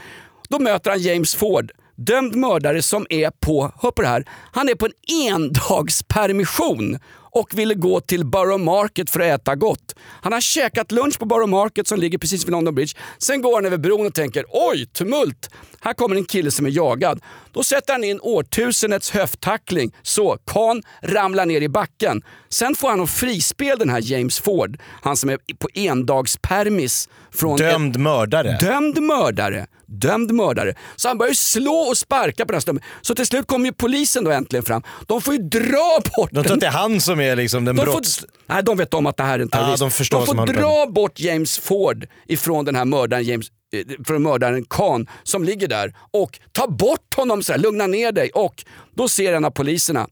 Då 0.49 0.59
möter 0.59 0.89
han 0.89 0.99
James 0.99 1.36
Ford, 1.36 1.71
dömd 1.95 2.35
mördare 2.35 2.81
som 2.81 3.05
är 3.09 3.31
på, 3.39 3.71
hör 3.81 3.91
på 3.91 4.01
det 4.01 4.07
här, 4.07 4.25
han 4.51 4.69
är 4.69 4.75
på 4.75 4.85
en 4.85 4.93
endagspermission 5.33 6.99
och 7.35 7.53
ville 7.53 7.73
gå 7.73 7.99
till 7.99 8.25
Borough 8.25 8.63
Market 8.63 9.09
för 9.09 9.19
att 9.19 9.41
äta 9.41 9.55
gott. 9.55 9.95
Han 10.21 10.33
har 10.33 10.41
käkat 10.41 10.91
lunch 10.91 11.19
på 11.19 11.25
Borough 11.25 11.51
Market 11.51 11.87
som 11.87 11.99
ligger 11.99 12.17
precis 12.17 12.45
vid 12.45 12.51
London 12.51 12.75
Bridge. 12.75 12.97
Sen 13.17 13.41
går 13.41 13.55
han 13.55 13.65
över 13.65 13.77
bron 13.77 14.05
och 14.05 14.13
tänker 14.13 14.45
oj, 14.49 14.85
tumult. 14.85 15.49
Här 15.79 15.93
kommer 15.93 16.15
en 16.15 16.25
kille 16.25 16.51
som 16.51 16.65
är 16.65 16.69
jagad. 16.69 17.21
Då 17.56 17.64
sätter 17.64 17.93
han 17.93 18.03
in 18.03 18.20
årtusendets 18.22 19.12
höfttackling. 19.12 19.91
Så, 20.01 20.38
Khan 20.47 20.84
ramlar 21.01 21.45
ner 21.45 21.62
i 21.62 21.70
backen. 21.70 22.22
Sen 22.49 22.76
får 22.76 22.89
han 22.89 23.01
att 23.01 23.10
frispel 23.10 23.80
den 23.80 23.89
här 23.89 24.01
James 24.03 24.39
Ford. 24.39 24.78
Han 25.01 25.18
som 25.18 25.30
är 25.30 25.38
på 25.60 25.68
endagspermis. 25.74 27.10
Från 27.32 27.58
Dömd 27.58 27.99
mördare. 27.99 28.58
Dömd 28.62 29.01
mördare. 29.01 29.68
Dömd 29.86 30.32
mördare. 30.32 30.76
Så 30.95 31.08
han 31.08 31.18
börjar 31.18 31.30
ju 31.30 31.36
slå 31.36 31.76
och 31.76 31.97
sparka 31.97 32.45
på 32.45 32.51
den 32.51 32.56
här 32.56 32.62
snubben. 32.62 32.84
Så 33.01 33.16
till 33.16 33.26
slut 33.26 33.47
kommer 33.47 33.66
ju 33.66 33.74
polisen 33.74 34.24
då 34.24 34.32
äntligen 34.32 34.66
fram. 34.66 34.84
De 35.08 35.22
får 35.22 35.34
ju 35.34 35.39
dra 35.39 35.99
bort 36.18 36.30
De 36.32 36.43
tror 36.43 36.53
att 36.53 36.60
det 36.60 36.68
är 36.68 36.72
han 36.72 37.01
som 37.01 37.20
är 37.20 37.36
liksom 37.36 37.66
den 37.66 37.76
de 37.76 37.82
brotts... 37.82 38.20
får, 38.20 38.30
nej, 38.45 38.64
de 38.64 38.78
vet 38.78 38.93
om 38.93 39.06
att 39.06 39.18
det 39.18 39.24
här 39.24 39.39
är 39.39 39.43
en 39.43 39.49
terrorist. 39.49 39.82
Ja, 39.82 39.86
de 39.86 39.91
de 40.10 40.26
får 40.26 40.53
dra 40.62 40.91
bort 40.91 41.20
James 41.20 41.60
Ford 41.60 42.08
ifrån 42.28 42.66
den 42.66 42.76
här 42.76 42.86
mördaren, 42.86 43.24
James, 43.24 43.47
eh, 43.74 44.03
från 44.05 44.24
mördaren 44.24 44.66
Khan 44.66 45.07
som 45.24 45.43
ligger 45.43 45.68
där 45.68 45.93
och 46.11 46.39
ta 46.51 46.68
bort 46.68 47.13
honom, 47.16 47.43
så 47.43 47.51
här, 47.51 47.59
lugna 47.59 47.88
ner 47.88 48.11
dig. 48.11 48.30
Och 48.30 48.66
då 48.93 49.07
ser 49.07 49.34
en 49.34 49.45
av 49.45 49.51
poliserna, 49.51 50.07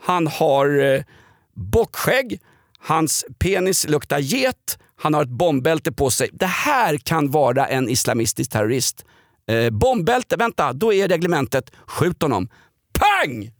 han 0.00 0.26
har 0.26 0.94
eh, 0.94 1.02
bockskägg, 1.54 2.40
hans 2.78 3.24
penis 3.38 3.88
luktar 3.88 4.18
get, 4.18 4.78
han 4.96 5.14
har 5.14 5.22
ett 5.22 5.28
bombbälte 5.28 5.92
på 5.92 6.10
sig. 6.10 6.30
Det 6.32 6.46
här 6.46 6.96
kan 6.96 7.30
vara 7.30 7.66
en 7.66 7.88
islamistisk 7.88 8.50
terrorist. 8.50 9.04
Eh, 9.46 9.70
bombbälte, 9.70 10.36
vänta, 10.36 10.72
då 10.72 10.92
är 10.92 11.08
reglementet 11.08 11.70
skjut 11.86 12.22
honom. 12.22 12.48
Pang! 12.98 13.50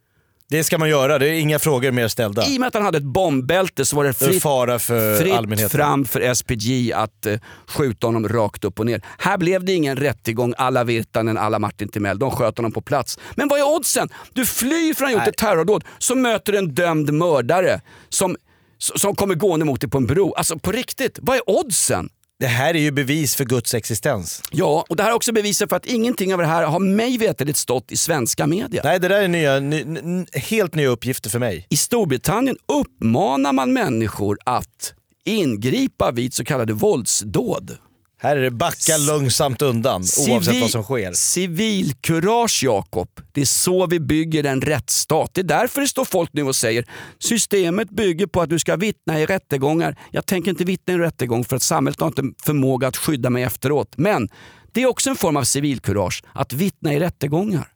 Det 0.50 0.64
ska 0.64 0.78
man 0.78 0.88
göra, 0.88 1.18
det 1.18 1.28
är 1.28 1.32
inga 1.32 1.58
frågor 1.58 1.90
mer 1.90 2.08
ställda. 2.08 2.46
I 2.46 2.56
och 2.56 2.60
med 2.60 2.66
att 2.66 2.74
han 2.74 2.82
hade 2.82 2.98
ett 2.98 3.04
bombbälte 3.04 3.84
så 3.84 3.96
var 3.96 4.04
det 4.04 4.12
fritt, 4.12 4.42
fara 4.42 4.78
för 4.78 5.16
fritt 5.16 5.34
allmänheten. 5.34 5.70
fram 5.78 6.04
för 6.04 6.34
SPG 6.34 6.92
att 6.92 7.26
eh, 7.26 7.38
skjuta 7.66 8.06
honom 8.06 8.28
rakt 8.28 8.64
upp 8.64 8.80
och 8.80 8.86
ner. 8.86 9.02
Här 9.18 9.38
blev 9.38 9.64
det 9.64 9.72
ingen 9.72 9.96
rättegång 9.96 10.54
alla 10.58 10.84
Virtanen, 10.84 11.38
alla 11.38 11.58
Martin 11.58 11.88
Timell. 11.88 12.18
De 12.18 12.30
sköt 12.30 12.56
honom 12.58 12.72
på 12.72 12.80
plats. 12.80 13.18
Men 13.34 13.48
vad 13.48 13.58
är 13.58 13.76
oddsen? 13.76 14.08
Du 14.32 14.46
flyr 14.46 14.94
från 14.94 15.06
att 15.08 15.14
ha 15.14 15.20
gjort 15.20 15.28
ett 15.28 15.36
terrordåd, 15.36 15.84
så 15.98 16.14
möter 16.14 16.52
du 16.52 16.58
en 16.58 16.74
dömd 16.74 17.12
mördare 17.12 17.80
som, 18.08 18.36
som 18.78 19.16
kommer 19.16 19.34
gående 19.34 19.66
mot 19.66 19.80
dig 19.80 19.90
på 19.90 19.98
en 19.98 20.06
bro. 20.06 20.34
Alltså 20.34 20.58
på 20.58 20.72
riktigt, 20.72 21.18
vad 21.22 21.36
är 21.36 21.50
oddsen? 21.50 22.08
Det 22.40 22.46
här 22.46 22.74
är 22.74 22.78
ju 22.80 22.90
bevis 22.90 23.34
för 23.36 23.44
Guds 23.44 23.74
existens. 23.74 24.42
Ja, 24.50 24.84
och 24.88 24.96
det 24.96 25.02
här 25.02 25.10
är 25.10 25.14
också 25.14 25.32
beviset 25.32 25.68
för 25.68 25.76
att 25.76 25.86
ingenting 25.86 26.34
av 26.34 26.40
det 26.40 26.46
här 26.46 26.64
har 26.66 26.78
mig 26.78 27.18
veterligt 27.18 27.56
stått 27.56 27.92
i 27.92 27.96
svenska 27.96 28.46
media. 28.46 28.80
Nej, 28.84 29.00
det 29.00 29.08
där 29.08 29.22
är 29.22 29.28
nya, 29.28 29.60
ny, 29.60 29.80
n- 29.82 30.26
helt 30.32 30.74
nya 30.74 30.88
uppgifter 30.88 31.30
för 31.30 31.38
mig. 31.38 31.66
I 31.70 31.76
Storbritannien 31.76 32.56
uppmanar 32.72 33.52
man 33.52 33.72
människor 33.72 34.38
att 34.44 34.92
ingripa 35.24 36.10
vid 36.12 36.34
så 36.34 36.44
kallade 36.44 36.72
våldsdåd. 36.72 37.76
Här 38.22 38.36
är 38.36 38.40
det 38.40 38.50
backa 38.50 38.96
långsamt 38.96 39.62
undan 39.62 40.02
oavsett 40.28 40.60
vad 40.60 40.70
som 40.70 40.82
sker. 40.82 41.12
Civilkurage 41.12 42.62
Jakob, 42.62 43.08
det 43.32 43.40
är 43.40 43.44
så 43.44 43.86
vi 43.86 44.00
bygger 44.00 44.44
en 44.44 44.60
rättsstat. 44.60 45.30
Det 45.34 45.40
är 45.40 45.44
därför 45.44 45.80
det 45.80 45.88
står 45.88 46.04
folk 46.04 46.30
nu 46.32 46.42
och 46.42 46.56
säger 46.56 46.84
systemet 47.18 47.90
bygger 47.90 48.26
på 48.26 48.40
att 48.40 48.50
du 48.50 48.58
ska 48.58 48.76
vittna 48.76 49.20
i 49.20 49.26
rättegångar. 49.26 49.96
Jag 50.10 50.26
tänker 50.26 50.50
inte 50.50 50.64
vittna 50.64 50.92
i 50.92 50.94
en 50.94 51.00
rättegång 51.00 51.44
för 51.44 51.56
att 51.56 51.62
samhället 51.62 52.00
har 52.00 52.06
inte 52.06 52.22
förmåga 52.44 52.88
att 52.88 52.96
skydda 52.96 53.30
mig 53.30 53.42
efteråt. 53.42 53.92
Men 53.96 54.28
det 54.72 54.82
är 54.82 54.86
också 54.86 55.10
en 55.10 55.16
form 55.16 55.36
av 55.36 55.44
civilkurage 55.44 56.22
att 56.32 56.52
vittna 56.52 56.94
i 56.94 57.00
rättegångar. 57.00 57.68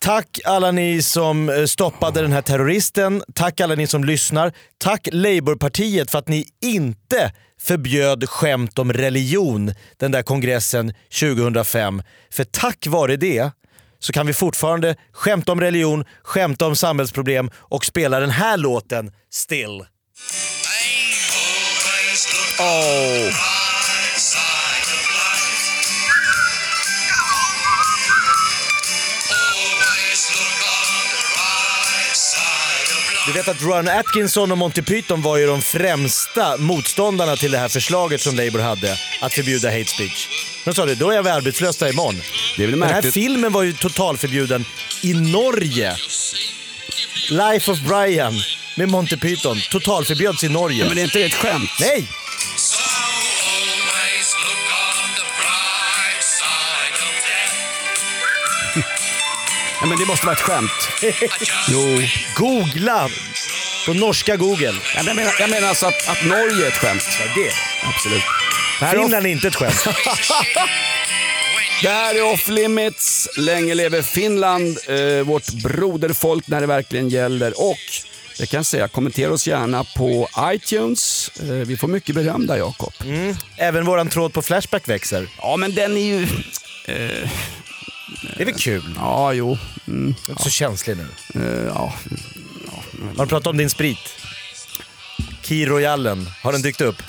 Tack 0.00 0.40
alla 0.44 0.70
ni 0.70 1.02
som 1.02 1.48
eh, 1.48 1.64
stoppade 1.64 2.22
den 2.22 2.32
här 2.32 2.42
terroristen. 2.42 3.22
Tack 3.34 3.60
alla 3.60 3.74
ni 3.74 3.86
som 3.86 4.04
lyssnar. 4.04 4.52
Tack 4.78 5.08
Labourpartiet 5.12 6.10
för 6.10 6.18
att 6.18 6.28
ni 6.28 6.46
inte 6.62 7.32
förbjöd 7.62 8.28
skämt 8.28 8.78
om 8.78 8.92
religion 8.92 9.74
den 9.96 10.10
där 10.10 10.22
kongressen 10.22 10.94
2005. 11.20 12.02
För 12.30 12.44
tack 12.44 12.86
vare 12.86 13.16
det 13.16 13.50
så 13.98 14.12
kan 14.12 14.26
vi 14.26 14.32
fortfarande 14.32 14.96
skämta 15.12 15.52
om 15.52 15.60
religion, 15.60 16.04
skämta 16.22 16.66
om 16.66 16.76
samhällsproblem 16.76 17.50
och 17.56 17.84
spela 17.84 18.20
den 18.20 18.30
här 18.30 18.56
låten 18.56 19.12
still. 19.30 19.84
Oh. 22.58 23.61
Du 33.26 33.32
vet 33.32 33.48
att 33.48 33.62
Ron 33.62 33.88
Atkinson 33.88 34.52
och 34.52 34.58
Monty 34.58 34.82
Python 34.82 35.22
var 35.22 35.36
ju 35.36 35.46
de 35.46 35.62
främsta 35.62 36.56
motståndarna 36.56 37.36
till 37.36 37.50
det 37.52 37.58
här 37.58 37.68
förslaget 37.68 38.20
som 38.20 38.36
Labour 38.36 38.60
hade, 38.60 38.96
att 39.20 39.32
förbjuda 39.34 39.70
hate 39.70 39.84
speech. 39.84 40.28
De 40.64 40.74
sa 40.74 40.86
det, 40.86 40.94
då 40.94 41.10
är 41.10 41.22
vi 41.22 41.30
arbetslösa 41.30 41.88
imorgon. 41.88 42.20
Det 42.56 42.62
är 42.62 42.66
väl 42.66 42.80
Den 42.80 42.88
här 42.88 42.94
märkligt. 42.94 43.14
filmen 43.14 43.52
var 43.52 43.62
ju 43.62 43.72
totalförbjuden 43.72 44.64
i 45.02 45.14
Norge. 45.14 45.96
Life 47.30 47.70
of 47.72 47.78
Brian 47.80 48.34
med 48.76 48.88
Monty 48.88 49.16
Python 49.16 49.56
totalförbjöds 49.70 50.44
i 50.44 50.48
Norge. 50.48 50.84
Men 50.84 50.94
det 50.94 51.00
är 51.02 51.04
inte 51.04 51.20
ett 51.24 51.34
skämt? 51.34 51.70
Nej! 51.80 52.06
Ja, 59.82 59.88
men 59.88 59.98
det 59.98 60.06
måste 60.06 60.26
vara 60.26 60.36
ett 60.36 60.42
skämt. 60.42 60.88
jo. 61.68 62.02
Googla 62.36 63.08
på 63.86 63.94
norska 63.94 64.36
Google. 64.36 64.74
Jag 64.96 65.04
menar, 65.04 65.34
jag 65.38 65.50
menar 65.50 65.68
alltså 65.68 65.86
att, 65.86 66.08
att 66.08 66.24
Norge 66.26 66.64
är 66.64 66.68
ett 66.68 66.76
skämt. 66.76 67.02
Ja, 67.20 67.42
det. 67.42 67.52
Absolut. 67.88 68.22
Det 68.80 68.84
här 68.84 68.96
är 68.96 69.02
Finland 69.02 69.26
är 69.26 69.30
inte 69.30 69.48
ett 69.48 69.54
skämt. 69.54 69.84
Det 71.82 71.88
här 71.88 72.14
är 72.14 72.22
Off 72.32 72.48
Limits. 72.48 73.28
Länge 73.36 73.74
lever 73.74 74.02
Finland, 74.02 74.78
eh, 74.88 75.24
vårt 75.26 75.52
broderfolk 75.52 76.46
när 76.46 76.60
det 76.60 76.66
verkligen 76.66 77.08
gäller. 77.08 77.60
Och 77.60 77.78
det 78.38 78.46
kan 78.46 78.58
jag 78.58 78.66
säga, 78.66 78.88
kommentera 78.88 79.32
oss 79.32 79.46
gärna 79.46 79.84
på 79.84 80.28
iTunes. 80.42 81.30
Eh, 81.42 81.48
vi 81.48 81.76
får 81.76 81.88
mycket 81.88 82.14
beröm 82.14 82.46
där 82.46 82.56
Jakob. 82.56 82.92
Mm. 83.04 83.36
Även 83.56 83.84
våran 83.84 84.08
tråd 84.08 84.32
på 84.32 84.42
Flashback 84.42 84.88
växer. 84.88 85.28
Ja 85.38 85.56
men 85.56 85.74
den 85.74 85.96
är 85.96 86.00
ju... 86.04 86.26
Det 88.36 88.42
är 88.42 88.46
väl 88.46 88.54
kul? 88.54 88.82
Ja, 88.96 89.32
jo. 89.32 89.58
Mm, 89.88 90.14
Du 90.26 90.26
är 90.26 90.30
inte 90.32 90.42
så 90.42 90.50
känslig 90.50 90.96
nu. 90.96 91.06
eh, 91.34 91.66
ja. 91.74 91.94
Har 93.16 93.24
du 93.24 93.28
pratat 93.28 93.46
om 93.46 93.56
din 93.56 93.70
sprit? 93.70 93.98
Key 95.42 95.66
Royalen, 95.66 96.28
har 96.42 96.52
den 96.52 96.62
dykt 96.62 96.80
upp? 96.80 97.02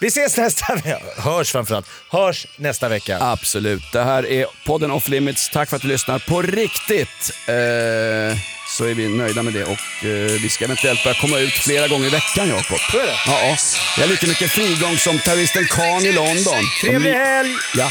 Vi 0.00 0.06
ses 0.08 0.36
nästa 0.36 0.74
vecka. 0.82 0.98
Hörs 1.16 1.52
framförallt. 1.52 1.86
Hörs 2.10 2.46
nästa 2.56 2.88
vecka. 2.88 3.18
Absolut. 3.20 3.82
Det 3.92 4.04
här 4.04 4.26
är 4.26 4.46
podden 4.66 4.90
Off 4.90 5.08
Limits. 5.08 5.50
Tack 5.50 5.68
för 5.68 5.76
att 5.76 5.82
du 5.82 5.88
lyssnar. 5.88 6.18
På 6.18 6.42
riktigt 6.42 7.30
eh, 7.46 8.38
så 8.68 8.84
är 8.84 8.94
vi 8.94 9.08
nöjda 9.08 9.42
med 9.42 9.52
det 9.52 9.64
och 9.64 10.04
eh, 10.04 10.40
vi 10.42 10.48
ska 10.48 10.64
eventuellt 10.64 11.04
börja 11.04 11.20
komma 11.20 11.38
ut 11.38 11.52
flera 11.52 11.88
gånger 11.88 12.06
i 12.06 12.10
veckan 12.10 12.48
Jakob. 12.48 12.78
Så 12.92 12.98
är 12.98 13.06
det. 13.06 13.16
Ja, 13.26 13.40
ja. 13.48 13.56
Vi 13.96 14.02
har 14.02 14.08
lika 14.08 14.26
mycket 14.26 14.50
frigång 14.50 14.96
som 14.96 15.18
terroristen 15.18 15.64
Khan 15.70 16.02
i 16.06 16.12
London. 16.12 16.54
Trevlig 16.80 16.96
Om 16.96 17.02
vi- 17.02 17.12
helg! 17.12 17.50
Ja. 17.76 17.90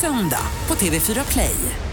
söndag 0.00 0.46
på 0.68 0.74
TV4 0.74 1.32
Play. 1.32 1.85